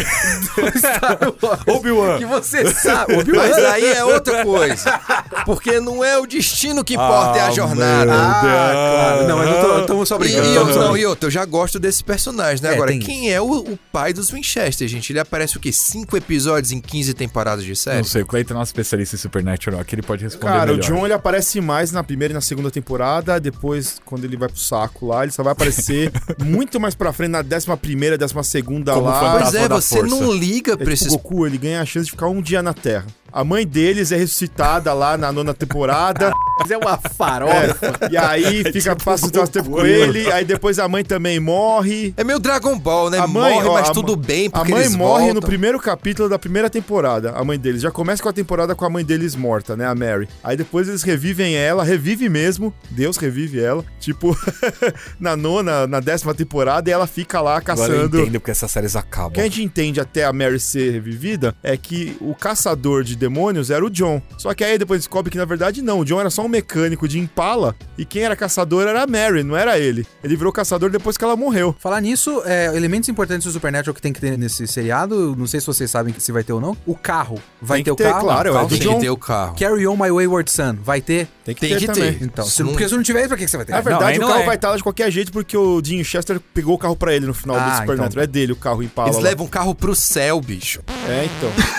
[0.77, 1.59] Star Wars.
[1.67, 2.17] Obi-Wan.
[2.17, 3.15] Que você sabe.
[3.15, 3.47] Obi-Wan.
[3.49, 4.99] Mas aí é outra coisa.
[5.45, 8.11] Porque não é o destino que importa, é a Ah, jornada.
[8.13, 9.27] Ah, claro.
[9.27, 10.47] Não, mas eu tô, só E, brincando.
[10.49, 12.71] e tamo eu, não, e outra, eu já gosto desse personagem, né?
[12.71, 15.11] É, Agora, tem quem é o, o pai dos Winchester, gente?
[15.11, 15.71] Ele aparece o quê?
[15.71, 17.97] Cinco episódios em 15 temporadas de série?
[17.97, 20.75] Não sei, o Clayton é nosso especialista em Supernatural aqui, ele pode responder Cara, o
[20.77, 20.87] melhor.
[20.87, 24.57] John ele aparece mais na primeira e na segunda temporada, depois, quando ele vai pro
[24.59, 26.11] saco lá, ele só vai aparecer
[26.43, 29.39] muito mais pra frente, na décima primeira, décima segunda Como lá.
[29.41, 30.15] Pois é, você força.
[30.15, 31.07] não liga É pra tipo esses...
[31.13, 33.05] o Goku, ele ganha a chance de ficar um dia na Terra.
[33.31, 36.31] A mãe deles é ressuscitada lá na nona temporada.
[36.61, 37.93] Mas é uma farofa.
[38.11, 42.13] E aí fica, passa o nosso tempo com ele, aí depois a mãe também morre.
[42.17, 43.17] É meio Dragon Ball, né?
[43.17, 45.33] A mãe, morre, ó, mas a tudo mãe- bem, A porque mãe eles morre no
[45.35, 45.47] voltam.
[45.49, 47.81] primeiro capítulo da primeira temporada, a mãe deles.
[47.81, 49.85] Já começa com a temporada com a mãe deles morta, né?
[49.85, 50.27] A Mary.
[50.43, 52.73] Aí depois eles revivem ela, revive mesmo.
[52.91, 53.85] Deus revive ela.
[53.97, 54.37] Tipo,
[55.17, 58.19] na nona, na décima temporada, e ela fica lá Agora eu caçando.
[58.21, 59.31] entendo porque essas séries O acabam.
[59.31, 63.69] que a gente entende até a Mary ser revivida é que o caçador de demônios
[63.69, 64.21] era o John.
[64.37, 67.07] Só que aí depois descobre que na verdade não, o John era só um mecânico
[67.07, 70.07] de Impala e quem era caçador era a Mary, não era ele.
[70.23, 71.75] Ele virou caçador depois que ela morreu.
[71.79, 75.59] Falar nisso, é, elementos importantes do Supernatural que tem que ter nesse seriado, não sei
[75.59, 76.75] se vocês sabem se vai ter ou não.
[76.85, 77.39] O carro.
[77.61, 78.21] Vai Tem ter que o ter, carro?
[78.25, 78.87] claro, o carro é do Tem sim.
[78.87, 78.99] que John.
[79.01, 79.55] ter o carro.
[79.59, 80.75] Carry On My Wayward Son.
[80.81, 81.27] Vai ter?
[81.43, 82.13] Tem que Tem ter que também.
[82.13, 82.23] ter.
[82.25, 83.73] Então, se, não- porque se não tiver, pra que que você vai ter?
[83.73, 84.45] Na verdade, aí o não carro é.
[84.45, 87.25] vai estar lá de qualquer jeito porque o Dean Chester pegou o carro pra ele
[87.25, 88.07] no final Ah, do Supernatural.
[88.07, 88.23] então.
[88.23, 89.09] É dele o carro Impala.
[89.09, 89.23] Eles lá.
[89.29, 90.81] levam o carro pro céu, bicho.
[91.07, 91.78] É, então.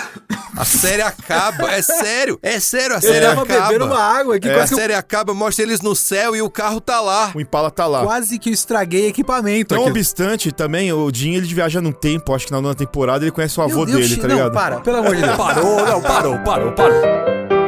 [0.57, 1.71] A série acaba.
[1.71, 2.39] É sério.
[2.41, 3.67] É sério, a Eu série tava acaba.
[3.67, 6.41] bebendo uma água aqui, A quase, que eu, série acaba, mostra eles no céu e
[6.41, 7.31] o carro tá lá.
[7.33, 8.03] O Impala tá lá.
[8.03, 9.91] quase que eu estraguei equipamento Não aqui.
[9.91, 13.59] obstante, também, o Dean ele viaja num tempo, acho que na nona temporada, ele conhece
[13.59, 14.53] o Meu avô Deus, dele, tá não, ligado?
[14.53, 15.37] para, pelo amor de Deus.
[15.37, 17.60] Parou, não, parou, parou, parou.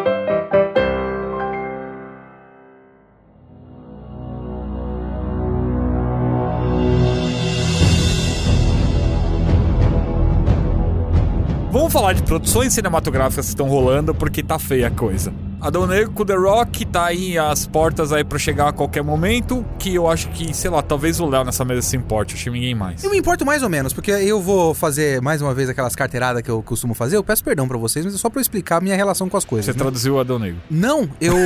[11.93, 15.31] Falar de produções cinematográficas que estão rolando porque tá feia a coisa.
[15.63, 19.65] Adão Negro com The Rock tá aí às portas aí pra chegar a qualquer momento,
[19.79, 22.49] que eu acho que, sei lá, talvez o Léo nessa mesa se importe, acho que
[22.49, 23.01] ninguém mais.
[23.01, 26.41] Eu me importo mais ou menos, porque eu vou fazer mais uma vez aquelas carteiradas
[26.41, 27.15] que eu costumo fazer.
[27.15, 29.37] Eu peço perdão pra vocês, mas é só pra eu explicar a minha relação com
[29.37, 29.67] as coisas.
[29.67, 29.77] Você né?
[29.77, 30.59] traduziu o Adão Negro.
[30.69, 31.37] Não, eu,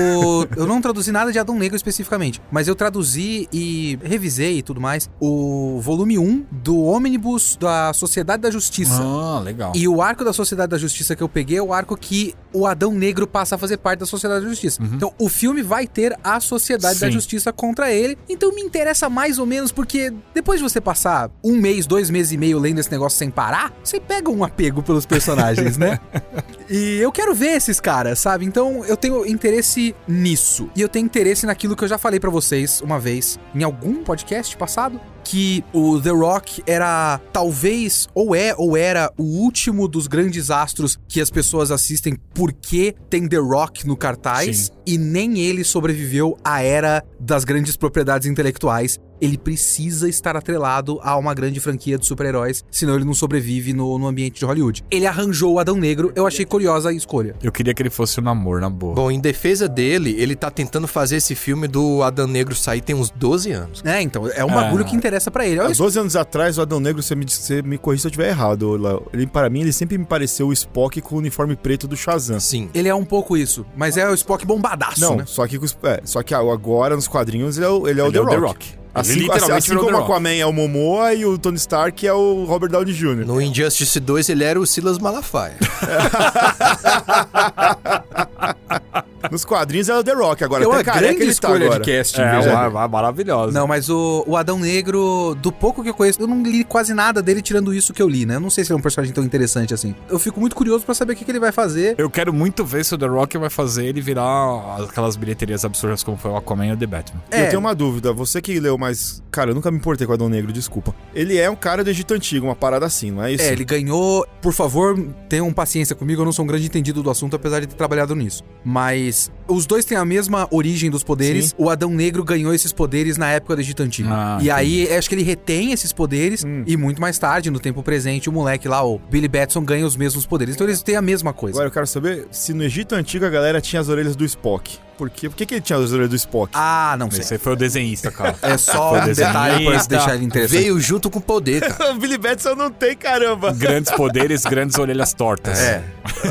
[0.58, 4.82] eu não traduzi nada de Adão Negro especificamente, mas eu traduzi e revisei e tudo
[4.82, 9.00] mais o volume 1 do ônibus da Sociedade da Justiça.
[9.00, 9.74] Ah, legal.
[9.76, 12.66] E o arco da Sociedade da Justiça que eu peguei é o arco que o
[12.66, 14.82] Adão Negro passa a fazer parte da Sociedade da Justiça.
[14.82, 17.14] Então o filme vai ter a Sociedade da Sim.
[17.14, 18.18] Justiça contra ele.
[18.28, 22.32] Então me interessa mais ou menos porque depois de você passar um mês, dois meses
[22.32, 26.00] e meio lendo esse negócio sem parar, você pega um apego pelos personagens, né?
[26.70, 28.46] E eu quero ver esses caras, sabe?
[28.46, 30.70] Então eu tenho interesse nisso.
[30.76, 34.04] E eu tenho interesse naquilo que eu já falei pra vocês uma vez, em algum
[34.04, 40.08] podcast passado, que o The Rock era talvez, ou é, ou era o último dos
[40.08, 44.58] grandes astros que as pessoas assistem porque tem The Rock no cartaz.
[44.58, 44.72] Sim.
[44.86, 48.98] E nem ele sobreviveu à era das grandes propriedades intelectuais.
[49.22, 53.98] Ele precisa estar atrelado a uma grande franquia de super-heróis, senão ele não sobrevive no,
[53.98, 54.84] no ambiente de Hollywood.
[54.92, 57.36] Ele arranjou o Adão Negro, eu achei curiosa a escolha.
[57.42, 58.94] Eu queria que ele fosse o namoro, na boa.
[58.96, 62.96] Bom, em defesa dele, ele tá tentando fazer esse filme do Adão Negro sair tem
[62.96, 63.82] uns 12 anos.
[63.86, 64.56] É, então, é um Ah.
[64.64, 65.60] bagulho que interessa pra ele.
[65.60, 65.82] Olha Há isso.
[65.84, 68.76] 12 anos atrás, o Adão Negro, você me, você me corrija se eu estiver errado,
[68.78, 69.04] Léo.
[69.14, 72.40] Ele, para mim, ele sempre me pareceu o Spock com o uniforme preto do Shazam.
[72.40, 72.70] Sim.
[72.74, 75.24] Ele é um pouco isso, mas é o Spock bombadaço, Não, né?
[75.26, 78.14] só que, é, só que agora nos quadrinhos ele é o, ele é o, Ele
[78.14, 78.40] The, é o Rock.
[78.40, 78.78] The Rock.
[79.00, 80.04] Assim, Ele literalmente assim, assim como o.
[80.04, 83.26] Aquaman é o Momoa e o Tony Stark é o Robert Downey Jr.
[83.26, 85.58] No Injustice 2 ele era o Silas Malafaia.
[89.32, 90.64] Nos quadrinhos é o The Rock agora.
[90.64, 91.84] É uma grande ele tá escolha agora.
[91.84, 93.52] de casting, É, veja uma, uma maravilhosa.
[93.52, 96.94] Não, mas o, o Adão Negro, do pouco que eu conheço, eu não li quase
[96.94, 98.36] nada dele tirando isso que eu li, né?
[98.36, 99.96] Eu não sei se ele é um personagem tão interessante assim.
[100.10, 101.96] Eu fico muito curioso pra saber o que, que ele vai fazer.
[101.98, 106.04] Eu quero muito ver se o The Rock vai fazer ele virar aquelas bilheterias absurdas
[106.04, 107.22] como foi o Aquaman e o The Batman.
[107.32, 109.24] E Eu tenho uma dúvida, você que leu mais.
[109.32, 110.94] Cara, eu nunca me importei com o Adão Negro, desculpa.
[111.14, 113.44] Ele é um cara do Egito Antigo, uma parada assim, não é isso?
[113.44, 114.26] É, ele ganhou.
[114.42, 114.98] Por favor,
[115.30, 118.16] tenham paciência comigo, eu não sou um grande entendido do assunto, apesar de ter trabalhado
[118.16, 118.44] nisso.
[118.64, 119.07] Mas
[119.48, 121.50] os dois têm a mesma origem dos poderes.
[121.50, 121.56] Sim.
[121.58, 124.10] O Adão Negro ganhou esses poderes na época do Egito Antigo.
[124.12, 126.44] Ah, e aí, acho que ele retém esses poderes.
[126.44, 126.64] Hum.
[126.66, 129.96] E muito mais tarde, no tempo presente, o moleque lá, o Billy Batson, ganha os
[129.96, 130.56] mesmos poderes.
[130.56, 131.58] Então eles têm a mesma coisa.
[131.58, 134.80] Agora eu quero saber se no Egito Antigo a galera tinha as orelhas do Spock.
[134.98, 135.30] Por quê?
[135.30, 136.52] Por que, que ele tinha as orelhas do Spock?
[136.56, 137.20] Ah, não sei.
[137.22, 138.36] Esse aí foi o desenhista, cara.
[138.42, 140.60] É só um detalhe pra deixar ele interessante.
[140.60, 141.92] Veio junto com o poder, cara.
[141.94, 143.54] o Billy Batson não tem, caramba!
[143.54, 145.60] grandes poderes, grandes orelhas tortas.
[145.60, 145.84] É.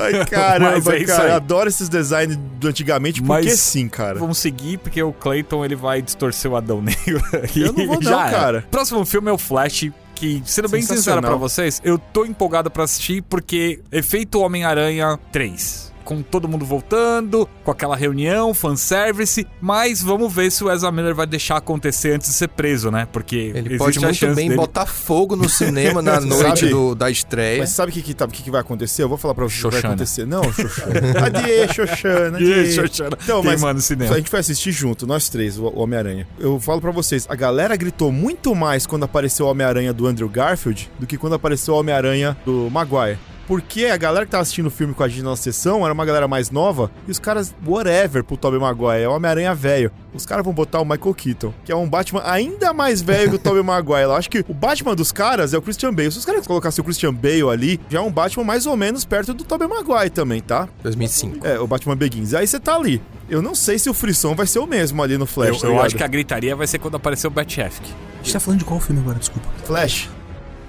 [0.03, 1.25] Ai, caramba, Mas é cara.
[1.25, 1.31] aí.
[1.33, 4.19] Adoro esses designs do antigamente, porque Mas- sim, cara.
[4.19, 7.23] Vamos seguir, porque o Clayton ele vai distorcer o Adão Negro.
[7.55, 8.65] Eu não vou não, cara.
[8.71, 9.91] Próximo filme é o Flash.
[10.15, 15.86] Que, sendo bem sincero pra vocês, eu tô empolgado pra assistir porque efeito Homem-Aranha 3.
[16.07, 19.47] Com todo mundo voltando, com aquela reunião, fanservice.
[19.61, 23.07] Mas vamos ver se o Ezra Miller vai deixar acontecer antes de ser preso, né?
[23.12, 24.55] Porque Ele pode muito bem dele...
[24.55, 27.59] botar fogo no cinema na noite do- da estreia.
[27.59, 29.03] Mas sabe o que, que, tá- que, que vai acontecer?
[29.03, 30.25] Eu vou falar pra você o que vai acontecer.
[30.27, 30.92] Não, Xoxana.
[31.27, 32.37] Adie, Xoxana.
[32.38, 32.73] Adie.
[32.73, 33.19] Xoxana.
[33.23, 34.14] Então, mas Queimando o cinema.
[34.14, 36.27] a gente foi assistir junto, nós três, o o Homem-Aranha.
[36.38, 40.29] Eu falo pra vocês, a galera gritou muito mais quando apareceu o Homem-Aranha do Andrew
[40.29, 43.19] Garfield do que quando apareceu o Homem-Aranha do Maguire.
[43.47, 46.05] Porque a galera que tava assistindo o filme com a gente na sessão era uma
[46.05, 49.91] galera mais nova e os caras, whatever pro Tobey Maguire, é o Homem-Aranha velho.
[50.13, 53.37] Os caras vão botar o Michael Keaton, que é um Batman ainda mais velho que
[53.37, 54.03] o Tobey Maguire.
[54.03, 56.11] Eu acho que o Batman dos caras é o Christian Bale.
[56.11, 59.05] Se os caras colocassem o Christian Bale ali, já é um Batman mais ou menos
[59.05, 60.69] perto do Tobey Maguire também, tá?
[60.83, 61.47] 2005.
[61.47, 62.35] É, o Batman Begins.
[62.35, 63.01] Aí você tá ali.
[63.29, 65.67] Eu não sei se o frisson vai ser o mesmo ali no Flash, Eu, tá
[65.69, 67.83] eu acho que a gritaria vai ser quando aparecer o Batchefk.
[67.85, 69.49] A gente tá falando de qual filme agora, desculpa?
[69.65, 70.09] Flash.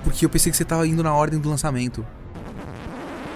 [0.03, 2.05] Porque eu pensei que você tava indo na ordem do lançamento.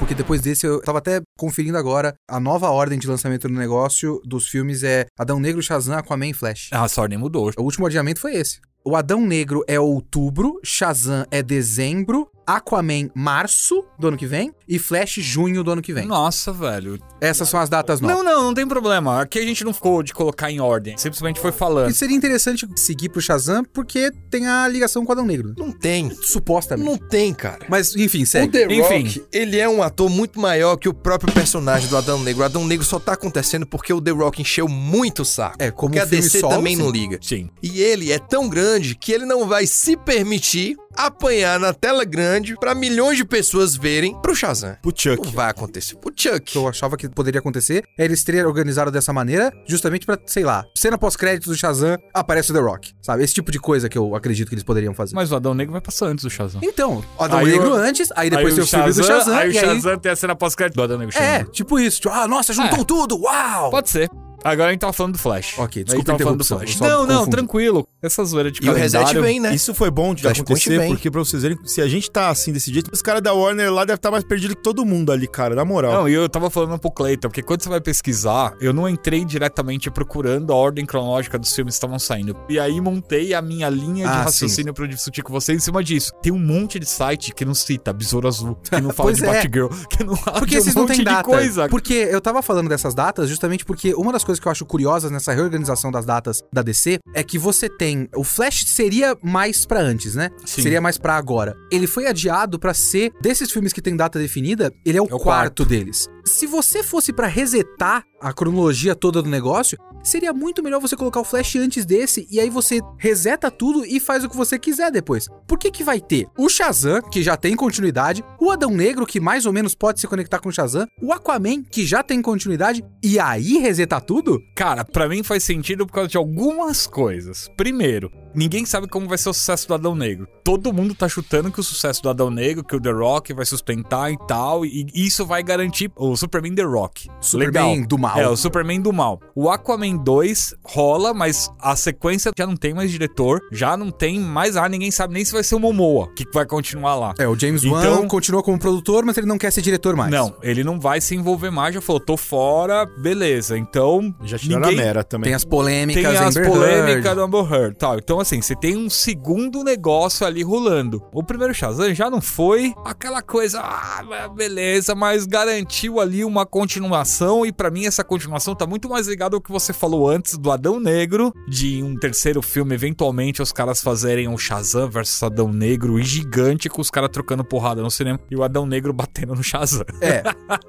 [0.02, 4.20] Porque depois desse, eu tava até conferindo agora, a nova ordem de lançamento do negócio
[4.26, 6.70] dos filmes é Adão Negro, Shazam, Aquaman e Flash.
[6.74, 7.52] Ah, essa ordem mudou.
[7.56, 8.60] O último adiamento foi esse.
[8.84, 14.80] O Adão Negro é outubro, Shazam é dezembro, Aquaman março do ano que vem e
[14.80, 16.06] Flash junho do ano que vem.
[16.06, 17.00] Nossa, velho.
[17.20, 18.18] Essas são as datas novas.
[18.18, 19.22] Não, não, não tem problema.
[19.22, 20.98] Aqui a gente não ficou de colocar em ordem.
[20.98, 21.92] Simplesmente foi falando.
[21.92, 25.54] E seria interessante seguir pro Shazam porque tem a ligação com o Adão Negro.
[25.58, 26.10] Não tem.
[26.22, 26.90] Supostamente.
[26.90, 27.66] Não tem, cara.
[27.70, 28.52] Mas, enfim, O segue.
[28.52, 29.04] The Enfim.
[29.04, 32.42] Rock, ele é um ator muito maior que o próprio personagem do Adão Negro.
[32.42, 35.58] O Adão Negro só tá acontecendo porque o The Rock encheu muito o saco.
[35.60, 36.82] É, como porque o a filme DC solo, também sim.
[36.82, 37.20] não liga.
[37.22, 37.50] Sim.
[37.62, 42.41] E ele é tão grande que ele não vai se permitir apanhar na tela grande
[42.60, 44.76] pra milhões de pessoas verem pro Shazam.
[44.82, 45.24] Pro Chuck.
[45.26, 45.96] Não vai acontecer.
[45.96, 46.56] O O que Chuck.
[46.56, 50.64] eu achava que poderia acontecer é eles terem organizado dessa maneira, justamente pra, sei lá,
[50.78, 53.24] cena pós-créditos do Shazam, aparece o The Rock, sabe?
[53.24, 55.16] Esse tipo de coisa que eu acredito que eles poderiam fazer.
[55.16, 56.62] Mas o Adão Negro vai passar antes do Shazam.
[56.64, 59.36] Então, o Adão Aí Negro o- antes, aí depois Aí tem o filme do Shazam,
[59.36, 59.66] aí o e aí...
[59.66, 62.02] Shazam tem a cena pós-crédito do Adão Negro É, tipo isso.
[62.02, 62.84] Tipo, ah, nossa, juntou É.
[62.84, 63.70] tudo, uau!
[63.72, 64.10] Pode ser.
[64.44, 65.56] Agora a gente tava falando do Flash.
[65.58, 66.72] Ok, A desculpa gente tava a falando do Flash.
[66.72, 67.88] eu só Não, não, tranquilo.
[68.02, 69.08] Essa zoeira de E o calendário...
[69.08, 69.54] Reset vem, né?
[69.54, 70.90] Isso foi bom de Flashpoint acontecer, vem.
[70.90, 73.72] porque pra vocês verem, se a gente tá assim desse jeito, os caras da Warner
[73.72, 75.94] lá devem estar mais perdidos que todo mundo ali, cara, na moral.
[75.94, 79.24] Não, e eu tava falando pro Cleiton, porque quando você vai pesquisar, eu não entrei
[79.24, 82.36] diretamente procurando a ordem cronológica dos filmes que estavam saindo.
[82.50, 85.84] E aí montei a minha linha de Ah, raciocínio pra discutir com você em cima
[85.84, 86.12] disso.
[86.22, 89.28] Tem um monte de site que não cita Besouro Azul, que não fala de é.
[89.28, 91.24] Batgirl, que não fala Porque de um esses não monte têm de data.
[91.24, 91.70] coisa.
[91.70, 95.12] Porque eu tava falando dessas datas justamente porque uma das coisas que eu acho curiosas
[95.12, 98.08] nessa reorganização das datas da DC é que você tem.
[98.16, 100.30] O Flash seria mais pra antes, né?
[100.46, 100.62] Sim.
[100.62, 101.56] Seria mais pra agora.
[101.72, 103.12] Ele foi adiado pra ser.
[103.22, 106.08] Desses filmes que tem data definida, ele é o, É o quarto, deles.
[106.26, 111.20] Se você fosse pra resetar a cronologia toda do negócio, seria muito melhor você colocar
[111.20, 114.92] o Flash antes desse e aí você reseta tudo e faz o que você quiser
[114.92, 115.26] depois.
[115.48, 119.20] Por que que vai ter o Shazam, que já tem continuidade, o Adão Negro, que
[119.20, 122.84] mais ou menos pode se conectar com o Shazam, o Aquaman, que já tem continuidade,
[123.04, 124.40] e aí resetar tudo?
[124.56, 127.50] Cara, pra mim faz sentido por causa de algumas coisas.
[127.58, 130.28] Primeiro, ninguém sabe como vai ser o sucesso do Adão Negro.
[130.44, 133.46] Todo mundo tá chutando que o sucesso do Adão Negro, que o The Rock vai
[133.46, 137.08] sustentar e tal, e isso vai garantir o Superman The Rock.
[137.20, 137.88] Superman Legal.
[137.88, 138.18] do mal.
[138.20, 139.20] É, o Superman do mal.
[139.36, 144.20] O Aquaman 2 rola, mas a sequência já não tem mais diretor, já não tem
[144.20, 147.14] mais ar, ninguém sabe nem se vai ser o Momoa, que vai continuar lá.
[147.20, 150.12] É, o James Então- Wan continua como produtor, mas ele não quer ser diretor mais.
[150.12, 153.58] Não, ele não vai se envolver mais, já falou, tô fora, beleza.
[153.58, 155.26] Então, Já tiraram ninguém a Mera também.
[155.26, 157.98] Tem as polêmicas, tem as polêmicas do Amber Heard, tal.
[157.98, 161.02] Então, assim, você tem um segundo negócio ali rolando.
[161.14, 167.46] O primeiro Shazam já não foi aquela coisa, ah, beleza, mas garantiu ali uma continuação
[167.46, 170.52] e pra mim essa continuação tá muito mais ligada ao que você falou antes do
[170.52, 176.00] Adão Negro, de um terceiro filme, eventualmente os caras fazerem um Shazam versus Adão Negro
[176.00, 179.44] e gigante com os caras trocando porrada no cinema e o Adão Negro batendo no
[179.44, 179.86] Shazam.
[180.00, 180.24] É,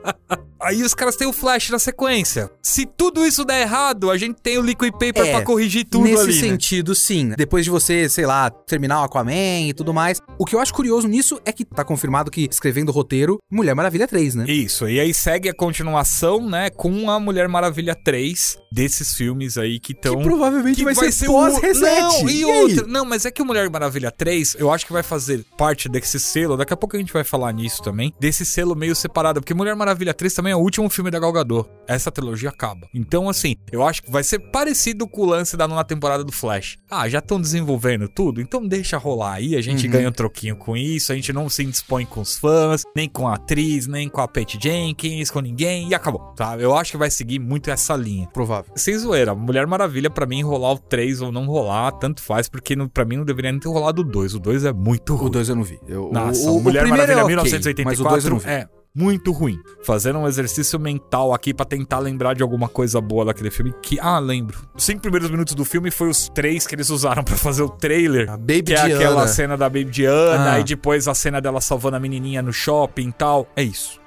[0.63, 2.51] Aí os caras têm o Flash na sequência.
[2.63, 6.05] Se tudo isso der errado, a gente tem o Liquid Paper É, pra corrigir tudo
[6.05, 6.41] nesse ali, né?
[6.41, 7.31] sentido, sim.
[7.37, 10.21] Depois de você, sei lá, terminar o Aquaman e tudo mais.
[10.39, 13.75] O que eu acho curioso nisso é que tá confirmado que escrevendo o roteiro, Mulher
[13.75, 14.45] Maravilha 3, né?
[14.49, 19.79] Isso, e aí segue a continuação, né, com a Mulher Maravilha 3 desses filmes aí
[19.81, 20.17] que estão.
[20.17, 22.01] que provavelmente vai, ser, o- pós-reset.
[22.01, 22.63] Não, e, E aí?
[22.63, 22.87] outra.
[22.87, 26.19] Não, mas é que o Mulher Maravilha 3, eu acho que vai fazer parte desse
[26.21, 26.57] selo.
[26.57, 28.13] Daqui a pouco a gente vai falar nisso também.
[28.21, 29.41] Desse selo meio separado.
[29.41, 31.69] Porque Mulher Maravilha 3 também é o último filme da Gal Gadot.
[31.87, 32.87] Essa trilogia acaba.
[32.95, 36.31] Então, assim, eu acho que vai ser parecido com o lance da nona temporada do
[36.33, 36.79] Flash.
[36.91, 38.41] Ah, já estão desenvolvendo tudo?
[38.41, 39.57] Então deixa rolar aí.
[39.57, 39.93] A gente Uhum.
[39.93, 41.13] ganha um troquinho com isso.
[41.13, 44.29] A gente não se indispõe com os fãs, nem com a atriz, nem com a
[44.29, 45.89] Patty Jenkins, com ninguém.
[45.89, 46.57] E acabou, tá?
[46.59, 48.29] Eu acho que vai seguir muito essa linha.
[48.33, 48.73] Provável.
[48.77, 52.77] Sem zoeira, Mulher Maravilha, pra mim, rolar o 3 ou não rolar, tanto faz, porque
[52.89, 54.35] pra mim não deveria nem ter rolado o 2.
[54.35, 55.27] O 2 é muito ruim.
[55.27, 55.79] O 2 eu não vi.
[55.89, 58.39] Eu, Nossa, o, o, Mulher o Maravilha é ok, 1984 mas o 2 eu não
[58.39, 58.49] vi.
[58.49, 59.59] é muito ruim.
[59.83, 63.99] Fazendo um exercício mental aqui pra tentar lembrar de alguma coisa boa daquele filme que,
[64.01, 64.59] ah, lembro.
[64.75, 67.69] Os cinco primeiros minutos do filme foi os três que eles usaram pra fazer o
[67.69, 68.29] trailer.
[68.31, 68.95] A Baby que é Diana.
[68.97, 70.61] aquela cena da Baby Diana Ah.
[70.61, 73.49] e depois a cena dela salvando a menininha no shopping e tal.
[73.57, 74.02] É isso.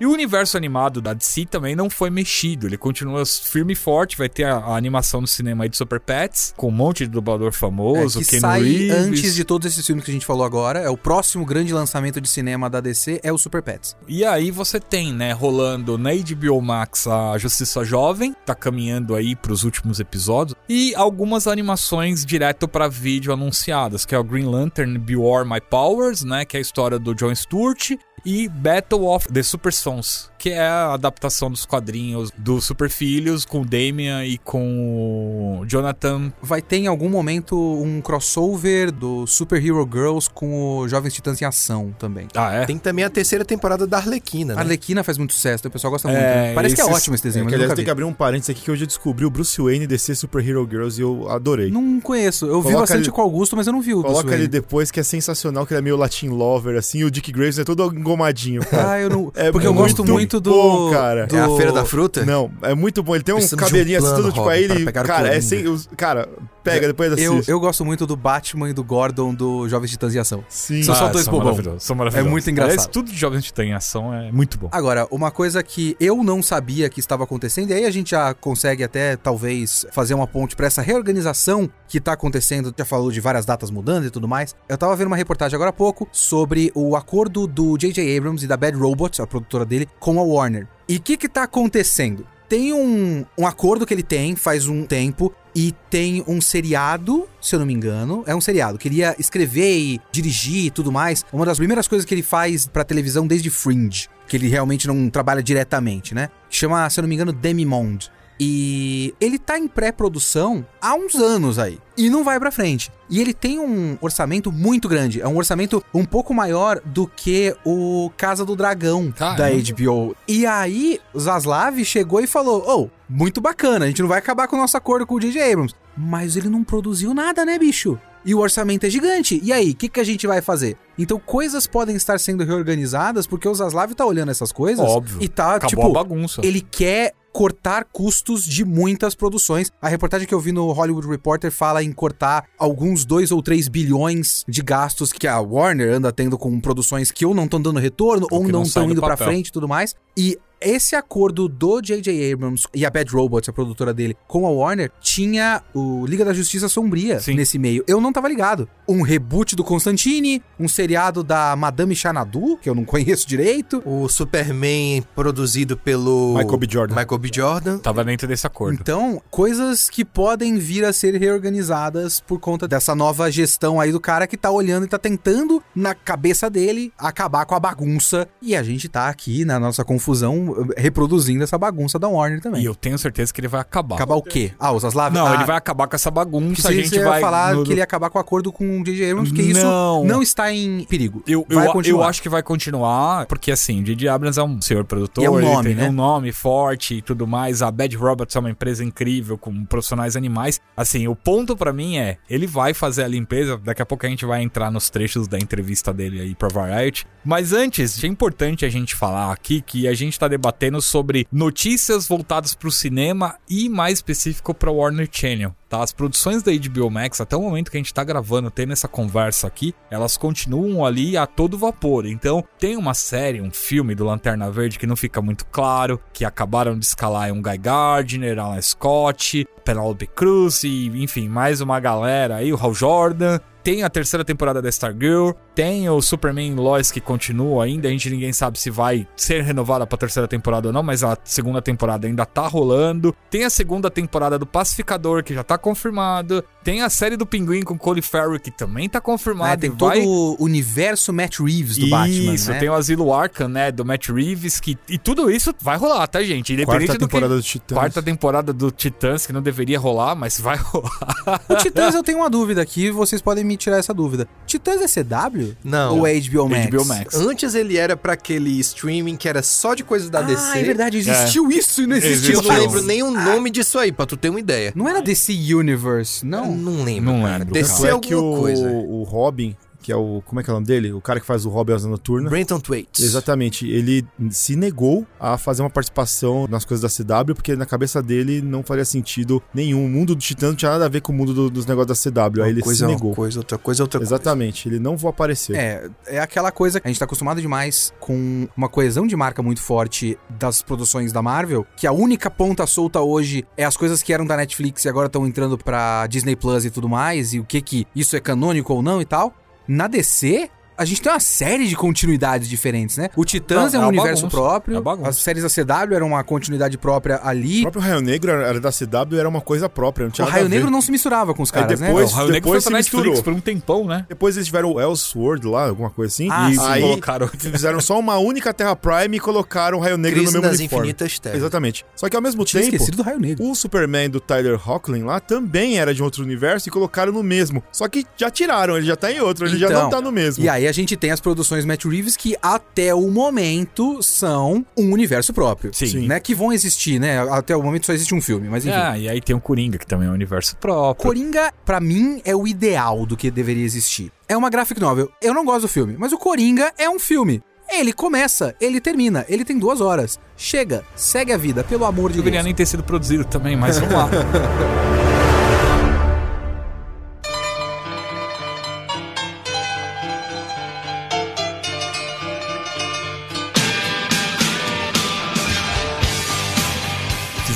[0.00, 4.16] E o universo animado da DC também não foi mexido, ele continua firme e forte,
[4.16, 7.10] vai ter a, a animação no cinema aí de Super Pets, com um monte de
[7.10, 8.90] dublador É, famoso, que Ken sai Reeves.
[8.92, 10.78] antes de todos esses filmes que a gente falou agora.
[10.80, 13.96] É o próximo grande lançamento de cinema da DC é o Super Pets.
[14.06, 19.34] E aí você tem, né, rolando na HBO Max a Justiça Jovem, tá caminhando aí
[19.34, 24.96] pros últimos episódios, e algumas animações direto pra vídeo anunciadas, que é o Green Lantern
[24.98, 27.92] Beware My Powers, né, que é a história do John Stewart,
[28.30, 33.46] e Battle of the Super Sons, que é a adaptação dos quadrinhos dos Super Filhos
[33.46, 36.30] com o Damian e com o Jonathan.
[36.42, 41.40] Vai ter em algum momento um crossover do Super Hero Girls com o Jovens Titãs
[41.40, 42.28] em Ação também.
[42.34, 42.66] Ah, é?
[42.66, 44.62] Tem também a terceira temporada da Arlequina, A né?
[44.62, 46.24] Arlequina faz muito sucesso, o pessoal gosta É, muito.
[46.24, 46.54] né?
[46.54, 47.84] Parece que é esses- ótimo esse desenho, É, mas eu tem vi.
[47.84, 50.68] que abrir um parênteses aqui que hoje eu descobri o Bruce Wayne descer Super Hero
[50.70, 51.70] Girls e eu adorei.
[51.70, 52.44] Não conheço.
[52.44, 54.28] Eu vi Coloca bastante ali- com o Augusto, mas eu não vi o Bruce Coloca
[54.28, 54.42] Wayne.
[54.44, 57.32] ele depois que é sensacional, que ele é meio Latin Lover, assim, e o Dick
[57.32, 58.90] Grayson é todo engomadinho, cara.
[58.92, 59.32] Ah, eu não.
[59.34, 60.50] É porque eu gosto muito do.
[60.50, 61.26] bom, cara.
[61.26, 62.24] do- É a Feira da Fruta?
[62.24, 63.14] Não, é muito bom.
[63.14, 64.92] Ele tem um Precisamos de um cabelinho assim, plano, todo tipo Robin, aí, ele.
[64.92, 65.64] Cara, é sem.
[65.96, 66.28] Cara,
[66.68, 67.50] pega depois Eu, assiste.
[67.50, 70.44] eu gosto muito do Batman e do Gordon do Jovens Titãs em Ação.
[70.48, 70.82] Sim.
[70.82, 71.46] São só dois são bobão.
[71.50, 72.26] maravilhosos, são maravilhosos.
[72.28, 72.72] É muito engraçado.
[72.72, 74.68] Aliás, tudo de Jovens Titã em ação é muito bom.
[74.72, 78.34] Agora, uma coisa que eu não sabia que estava acontecendo, e aí a gente já
[78.34, 83.20] consegue até talvez fazer uma ponte para essa reorganização que tá acontecendo, já falou de
[83.20, 84.54] várias datas mudando e tudo mais.
[84.68, 88.16] Eu tava vendo uma reportagem agora há pouco sobre o acordo do J.J.
[88.16, 90.66] Abrams e da Bad Robots, a produtora dele, com a Warner.
[90.88, 92.26] E o que que tá acontecendo?
[92.48, 97.52] Tem um, um acordo que ele tem faz um tempo e tem um seriado, se
[97.52, 101.24] eu não me engano, é um seriado, queria escrever e dirigir e tudo mais.
[101.32, 105.10] Uma das primeiras coisas que ele faz pra televisão desde Fringe, que ele realmente não
[105.10, 106.30] trabalha diretamente, né?
[106.48, 108.08] Chama, se eu não me engano, Demimonde.
[108.38, 111.76] E ele tá em pré-produção há uns anos aí.
[111.96, 112.92] E não vai pra frente.
[113.10, 115.20] E ele tem um orçamento muito grande.
[115.20, 119.38] É um orçamento um pouco maior do que o Casa do Dragão Caramba.
[119.38, 120.14] da HBO.
[120.28, 124.46] E aí, o Zaslav chegou e falou: Oh, muito bacana, a gente não vai acabar
[124.48, 125.52] com o nosso acordo com o J.J.
[125.52, 125.74] Abrams.
[125.96, 127.98] Mas ele não produziu nada, né, bicho?
[128.24, 129.40] E o orçamento é gigante.
[129.42, 130.76] E aí, o que, que a gente vai fazer?
[130.98, 135.18] Então, coisas podem estar sendo reorganizadas porque o Zaslav tá olhando essas coisas Óbvio.
[135.22, 136.40] e tá, Acabou tipo, a bagunça.
[136.44, 139.70] ele quer cortar custos de muitas produções.
[139.80, 143.68] A reportagem que eu vi no Hollywood Reporter fala em cortar alguns 2 ou 3
[143.68, 147.78] bilhões de gastos que a Warner anda tendo com produções que ou não estão dando
[147.78, 149.28] retorno ou que não estão indo pra papel.
[149.28, 149.94] frente e tudo mais.
[150.16, 152.32] E esse acordo do J.J.
[152.32, 156.32] Abrams e a Bad Robots, a produtora dele, com a Warner, tinha o Liga da
[156.32, 157.34] Justiça Sombria Sim.
[157.34, 157.84] nesse meio.
[157.86, 158.68] Eu não tava ligado.
[158.88, 163.82] Um reboot do Constantine, um seriado da Madame Xanadu, que eu não conheço direito.
[163.84, 166.66] O Superman produzido pelo Michael B.
[166.70, 166.94] Jordan.
[166.94, 167.30] Michael B.
[167.32, 167.78] Jordan.
[167.78, 168.78] Tava dentro desse acordo.
[168.80, 174.00] Então, coisas que podem vir a ser reorganizadas por conta dessa nova gestão aí do
[174.00, 178.28] cara que tá olhando e tá tentando, na cabeça dele, acabar com a bagunça.
[178.40, 182.62] E a gente tá aqui, na nossa confusão, reproduzindo essa bagunça da Warner também.
[182.62, 183.96] E eu tenho certeza que ele vai acabar.
[183.96, 184.52] Acabar o quê?
[184.58, 185.12] Ah, os Aslav?
[185.14, 186.68] Não, ah, ele vai acabar com essa bagunça.
[186.68, 187.20] A gente vai.
[187.20, 189.10] falar no- que ele ia acabar com o acordo com o J.J.
[189.10, 190.04] Abrams, porque isso Não.
[190.04, 191.22] não está em perigo.
[191.26, 194.08] Eu, eu, eu acho que vai continuar, porque assim, o J.J.
[194.08, 195.88] Abrams é um senhor produtor, E é um ele nome, tem né?
[195.88, 197.62] um nome forte e tudo mais.
[197.62, 200.60] A Bad Robots é uma empresa incrível, com profissionais animais.
[200.76, 204.08] Assim, o ponto pra mim é, ele vai fazer a limpeza, daqui a pouco a
[204.08, 207.06] gente vai entrar nos trechos da entrevista dele aí pra Variety.
[207.24, 212.06] Mas antes, é importante a gente falar aqui que a gente tá debatendo sobre notícias
[212.06, 215.54] voltadas pro cinema e mais específico pra Warner Channel.
[215.68, 218.72] Tá, as produções da HBO Max, até o momento que a gente tá gravando, tendo
[218.72, 222.06] essa conversa aqui, elas continuam ali a todo vapor.
[222.06, 226.24] Então, tem uma série, um filme do Lanterna Verde que não fica muito claro, que
[226.24, 232.36] acabaram de escalar um Guy Gardner, Alan Scott, Penelope Cruz e, enfim, mais uma galera
[232.36, 233.38] aí, o Hal Jordan.
[233.68, 238.08] Tem a terceira temporada da Stargirl, tem o Superman Lois que continua ainda, a gente
[238.08, 242.06] ninguém sabe se vai ser renovada pra terceira temporada ou não, mas a segunda temporada
[242.06, 243.14] ainda tá rolando.
[243.28, 246.42] Tem a segunda temporada do Pacificador que já tá confirmado.
[246.68, 249.58] Tem a série do Pinguim com Colin Farrell que também tá Ah, confirmado.
[249.58, 250.02] tem todo vai...
[250.04, 252.60] o universo Matt Reeves do isso, Batman, né?
[252.60, 256.22] tem o Asilo Arkham, né, do Matt Reeves, que e tudo isso vai rolar, tá,
[256.22, 256.52] gente?
[256.52, 257.40] Independente Quarta do temporada que...
[257.40, 257.78] do Titãs.
[257.78, 261.40] Quarta temporada do Titãs, que não deveria rolar, mas vai rolar.
[261.48, 264.28] O Titãs eu tenho uma dúvida aqui, vocês podem me tirar essa dúvida.
[264.46, 265.56] Titãs é CW?
[265.64, 266.00] Não.
[266.00, 266.66] Ou é HBO Max?
[266.66, 267.14] HBO Max.
[267.14, 270.42] Antes ele era pra aquele streaming que era só de coisas da DC.
[270.52, 273.78] Ah, é verdade, existiu isso e não existiu Eu não lembro nem o nome disso
[273.78, 274.70] aí, pra tu ter uma ideia.
[274.76, 276.57] Não era DC Universe, não?
[276.58, 278.68] Não lembro, Não lembro, Tanto é que o, coisa.
[278.68, 280.22] o Robin, que é o.
[280.26, 280.92] Como é que é o nome dele?
[280.92, 282.28] O cara que faz o Robin Asa Noturna.
[282.28, 283.04] Brenton Thwaites.
[283.04, 283.68] Exatamente.
[283.68, 288.40] Ele se negou a fazer uma participação nas coisas da CW, porque na cabeça dele
[288.42, 289.84] não faria sentido nenhum.
[289.84, 292.04] O mundo do Titã não tinha nada a ver com o mundo do- dos negócios
[292.04, 292.42] da CW.
[292.42, 293.14] Aí ele coisa se é uma negou.
[293.14, 294.14] coisa, outra coisa outra coisa.
[294.14, 294.68] Exatamente.
[294.68, 295.56] Ele não vou aparecer.
[295.56, 299.42] É, é aquela coisa que a gente tá acostumado demais com uma coesão de marca
[299.42, 304.02] muito forte das produções da Marvel, que a única ponta solta hoje é as coisas
[304.02, 307.40] que eram da Netflix e agora estão entrando pra Disney Plus e tudo mais, e
[307.40, 309.34] o que que isso é canônico ou não e tal.
[309.68, 310.48] Na DC,
[310.78, 313.10] a gente tem uma série de continuidades diferentes, né?
[313.16, 314.36] O Titãs Não, é é um uma universo bagunça.
[314.36, 317.62] próprio, É as séries da CW eram uma continuidade própria O ali.
[317.62, 320.04] próprio Raio Negro era da CW era uma coisa própria.
[320.04, 320.48] Não O tinha nada Raio.
[320.48, 322.12] Negro não se misturava com os Aí caras, depois- né?
[322.12, 323.22] o Raio Negro foi depois pra se Netflix misturou.
[323.24, 324.06] por um tempão, né?
[324.08, 326.28] Depois eles tiveram o Elseworld lá, alguma coisa assim.
[326.30, 326.60] Ah, e sim.
[326.64, 327.28] aí Colocaram.
[327.38, 330.58] fizeram só uma única Terra Prime e colocaram o Raio Negro Crise no mesmo das
[330.60, 330.84] uniforme.
[330.88, 331.38] Infinitas Terras.
[331.38, 331.84] Exatamente.
[331.96, 333.44] Só que ao mesmo Tinha tempo, esquecido do Raio Negro.
[333.44, 337.62] o Superman do Tyler Hoechlin lá também era de outro universo e colocaram no mesmo.
[337.72, 340.12] Só que já tiraram, ele já tá em outro, ele já Então, não tá no
[340.12, 340.44] mesmo.
[340.44, 344.92] E aí a gente tem as produções Matt Reeves que até o momento são um
[344.92, 345.72] universo próprio.
[345.72, 346.06] Sim.
[346.06, 346.20] Né?
[346.20, 347.18] Que vão existir, né?
[347.30, 348.76] Até o momento só existe um filme, mas enfim.
[348.76, 351.06] Ah, e aí tem o Coringa, que também é um universo próprio.
[351.06, 354.12] Coringa, pra mim, é o ideal do que deveria existir.
[354.28, 355.10] É uma graphic novel.
[355.22, 357.42] Eu não gosto do filme, mas o Coringa é um filme.
[357.70, 360.18] Ele começa, ele termina, ele tem duas horas.
[360.36, 362.44] Chega, segue a vida, pelo amor de Deveria Deus.
[362.46, 364.08] nem ter sido produzido também, mas vamos lá.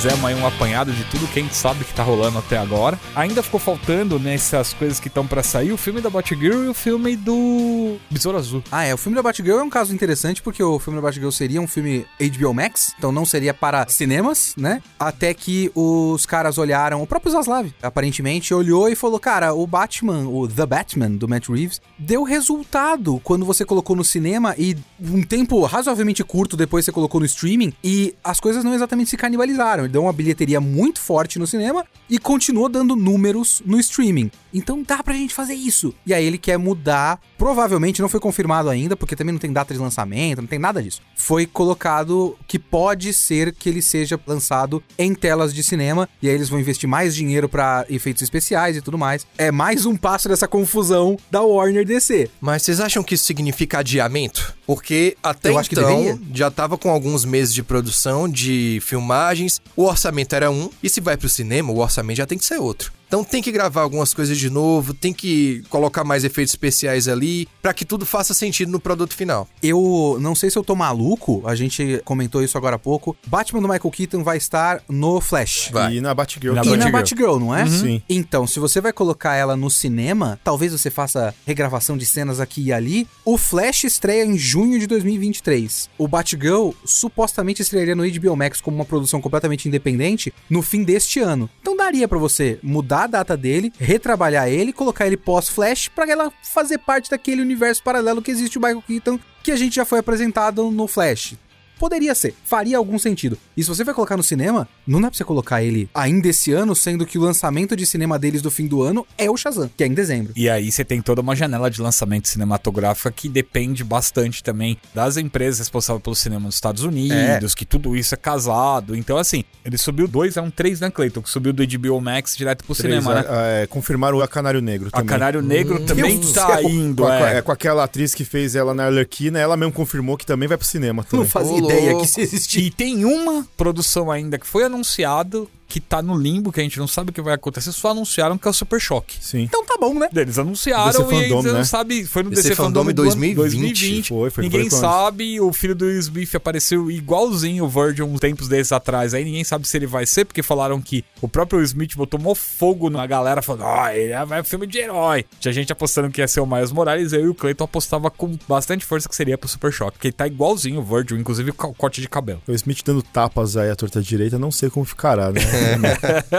[0.03, 2.99] Fizemos aí um apanhado de tudo que a gente sabe que tá rolando até agora.
[3.15, 6.73] Ainda ficou faltando nessas coisas que estão pra sair o filme da Batgirl e o
[6.73, 8.61] filme do Besouro Azul.
[8.69, 8.93] Ah, é.
[8.93, 11.67] O filme da Batgirl é um caso interessante porque o filme da Batgirl seria um
[11.67, 14.83] filme HBO Max, então não seria para cinemas, né?
[14.99, 20.27] Até que os caras olharam, o próprio Zaslav, aparentemente, olhou e falou: Cara, o Batman,
[20.27, 25.23] o The Batman do Matt Reeves, deu resultado quando você colocou no cinema e um
[25.23, 29.92] tempo razoavelmente curto depois você colocou no streaming e as coisas não exatamente se canibalizaram.
[29.93, 34.31] Deu uma bilheteria muito forte no cinema e continuou dando números no streaming.
[34.51, 35.93] Então dá pra gente fazer isso.
[36.03, 37.19] E aí ele quer mudar.
[37.37, 40.81] Provavelmente não foi confirmado ainda, porque também não tem data de lançamento, não tem nada
[40.81, 40.99] disso.
[41.15, 46.09] Foi colocado que pode ser que ele seja lançado em telas de cinema.
[46.21, 49.27] E aí eles vão investir mais dinheiro pra efeitos especiais e tudo mais.
[49.37, 52.31] É mais um passo dessa confusão da Warner DC.
[52.41, 54.55] Mas vocês acham que isso significa adiamento?
[54.65, 60.33] Porque até Eu então já tava com alguns meses de produção, de filmagens, o orçamento
[60.33, 62.91] era um, e se vai pro cinema, o orçamento já tem que ser outro.
[63.13, 67.47] Então tem que gravar algumas coisas de novo, tem que colocar mais efeitos especiais ali,
[67.61, 69.47] pra que tudo faça sentido no produto final.
[69.61, 73.15] Eu não sei se eu tô maluco, a gente comentou isso agora há pouco.
[73.27, 75.69] Batman do Michael Keaton vai estar no Flash.
[75.71, 75.97] Vai.
[75.97, 76.55] E na Batgirl.
[76.55, 77.37] Na E na Batgirl.
[77.37, 77.67] Não é?
[77.67, 78.01] Sim.
[78.09, 82.63] Então, se você vai colocar ela no cinema, talvez você faça regravação de cenas aqui
[82.63, 83.07] e ali.
[83.23, 85.87] O Flash estreia em junho de 2023.
[85.99, 91.19] O Batgirl supostamente estrearia no HBO Max como uma produção completamente independente no fim deste
[91.19, 91.47] ano.
[91.61, 96.31] Então daria pra você mudar a data dele, retrabalhar ele, colocar ele pós-Flash pra ela
[96.41, 99.99] fazer parte daquele universo paralelo que existe o Michael Keaton que a gente já foi
[99.99, 101.35] apresentado no Flash.
[101.83, 103.37] Poderia ser, faria algum sentido.
[103.57, 106.53] E se você vai colocar no cinema, não dá pra você colocar ele ainda esse
[106.53, 109.69] ano, sendo que o lançamento de cinema deles do fim do ano é o Shazam,
[109.75, 110.31] que é em dezembro.
[110.33, 115.17] E aí você tem toda uma janela de lançamento cinematográfico que depende bastante também das
[115.17, 118.95] empresas responsáveis pelo cinema nos Estados Unidos, que tudo isso é casado.
[118.95, 121.21] Então, assim, ele subiu dois, é um três, né, Cleiton?
[121.21, 123.25] Que subiu do HBO Max direto pro Três, cinema, né?
[123.27, 125.07] é, é, confirmaram a Canário Negro A também.
[125.07, 126.69] Canário Negro também Deus do tá céu.
[126.69, 127.37] indo, Com, a- é.
[127.39, 130.57] é, com aquela atriz que fez ela na Arlequina, ela mesmo confirmou que também vai
[130.57, 131.25] pro cinema também.
[131.25, 132.61] Não fazia Ô, ideia que isso existia.
[132.61, 136.77] E tem uma produção ainda que foi anunciado, que tá no limbo, que a gente
[136.77, 139.17] não sabe o que vai acontecer, só anunciaram que é o Super Choque.
[139.19, 139.41] Sim.
[139.41, 140.07] Então tá bom, né?
[140.15, 141.63] Eles anunciaram DC e aí Fandom, você não né?
[141.63, 142.05] sabe.
[142.05, 144.09] Foi no DC DC, Fandom Fandom em do ano 2020.
[144.09, 145.41] Foi, foi ninguém foi sabe.
[145.41, 149.15] O filho do Smith apareceu igualzinho o Virgil uns tempos desses atrás.
[149.15, 152.35] Aí ninguém sabe se ele vai ser, porque falaram que o próprio Smith botou mó
[152.35, 155.25] fogo na galera, falando: Ó, ele vai um filme de herói.
[155.39, 157.13] Tinha gente apostando que ia ser o Miles Morales.
[157.13, 160.13] Eu e o Clayton apostava com bastante força que seria pro Super Choque, porque ele
[160.13, 162.43] tá igualzinho o Virgil, inclusive com o corte de cabelo.
[162.47, 165.41] O Smith dando tapas aí à torta direita, não sei como ficará, né?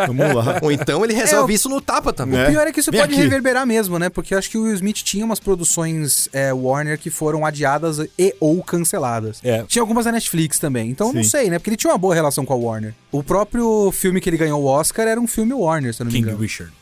[0.06, 0.58] Vamos lá.
[0.62, 2.38] Ou então ele resolve É, isso no tapa também.
[2.40, 2.44] É.
[2.44, 3.22] O pior é que isso Vem pode aqui.
[3.22, 4.08] reverberar mesmo, né?
[4.08, 7.98] Porque eu acho que o Will Smith tinha umas produções é, Warner que foram adiadas
[8.18, 9.38] e ou canceladas.
[9.42, 9.62] É.
[9.64, 10.90] Tinha algumas da Netflix também.
[10.90, 11.30] Então eu não Sim.
[11.30, 11.58] sei, né?
[11.58, 12.94] Porque ele tinha uma boa relação com a Warner.
[13.12, 16.12] O próprio filme que ele ganhou o Oscar era um filme Warner, se eu não
[16.12, 16.42] me King engano.
[16.42, 16.72] Richard.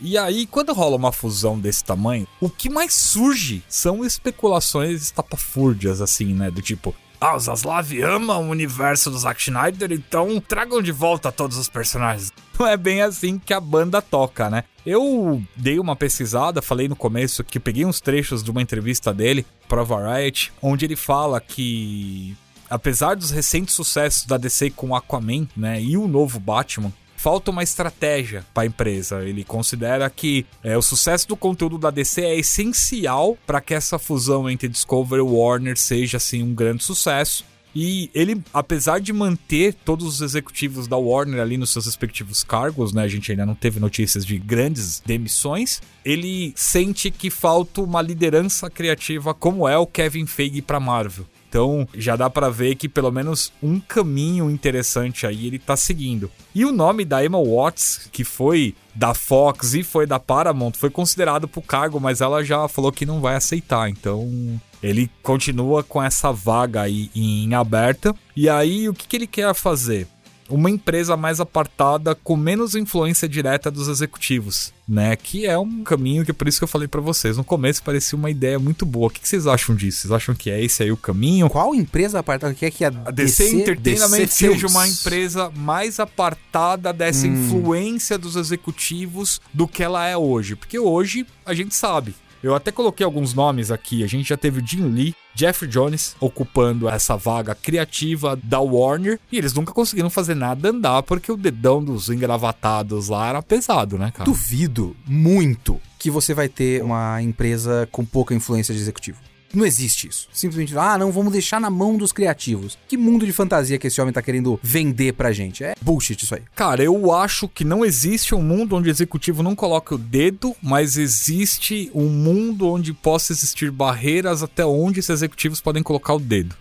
[0.00, 6.00] E aí, quando rola uma fusão desse tamanho, o que mais surge são especulações estapafúrdias,
[6.00, 6.50] assim, né?
[6.52, 11.32] Do tipo, ah, o Zaslav ama o universo do Zack Snyder, então tragam de volta
[11.32, 12.32] todos os personagens.
[12.58, 14.64] não é bem assim que a banda toca, né?
[14.86, 19.44] Eu dei uma pesquisada, falei no começo que peguei uns trechos de uma entrevista dele
[19.68, 22.36] para Variety, onde ele fala que
[22.70, 27.62] apesar dos recentes sucessos da DC com Aquaman, né, e o novo Batman, falta uma
[27.62, 29.22] estratégia para a empresa.
[29.24, 33.98] Ele considera que é, o sucesso do conteúdo da DC é essencial para que essa
[33.98, 37.44] fusão entre Discovery e Warner seja assim um grande sucesso.
[37.74, 42.92] E ele, apesar de manter todos os executivos da Warner ali nos seus respectivos cargos,
[42.92, 43.02] né?
[43.02, 45.82] A gente ainda não teve notícias de grandes demissões.
[46.04, 51.26] Ele sente que falta uma liderança criativa como é o Kevin Feige para Marvel.
[51.48, 56.30] Então já dá para ver que pelo menos um caminho interessante aí ele tá seguindo.
[56.54, 60.90] E o nome da Emma Watts, que foi da Fox e foi da Paramount, foi
[60.90, 63.88] considerado pro cargo, mas ela já falou que não vai aceitar.
[63.88, 68.14] Então ele continua com essa vaga aí em aberta.
[68.36, 70.06] E aí o que, que ele quer fazer?
[70.48, 75.14] Uma empresa mais apartada com menos influência direta dos executivos, né?
[75.16, 77.36] Que é um caminho que é por isso que eu falei para vocês.
[77.36, 79.08] No começo parecia uma ideia muito boa.
[79.08, 80.00] O que vocês acham disso?
[80.00, 81.48] Vocês acham que é esse aí o caminho?
[81.48, 84.74] Qual empresa apartada que é que a, a DC, DC Entertainment DC seja Films.
[84.74, 87.32] uma empresa mais apartada dessa hum.
[87.32, 90.56] influência dos executivos do que ela é hoje?
[90.56, 94.04] Porque hoje a gente sabe, eu até coloquei alguns nomes aqui.
[94.04, 99.20] A gente já teve o Jim Lee, Jeff Jones ocupando essa vaga criativa da Warner
[99.30, 103.98] e eles nunca conseguiram fazer nada andar porque o dedão dos engravatados lá era pesado,
[103.98, 104.24] né, cara?
[104.24, 109.18] Duvido muito que você vai ter uma empresa com pouca influência de executivo.
[109.54, 110.28] Não existe isso.
[110.32, 112.78] Simplesmente, ah, não, vamos deixar na mão dos criativos.
[112.86, 115.64] Que mundo de fantasia que esse homem tá querendo vender pra gente?
[115.64, 116.42] É bullshit isso aí.
[116.54, 120.54] Cara, eu acho que não existe um mundo onde o executivo não coloca o dedo,
[120.62, 126.20] mas existe um mundo onde possa existir barreiras até onde esses executivos podem colocar o
[126.20, 126.54] dedo.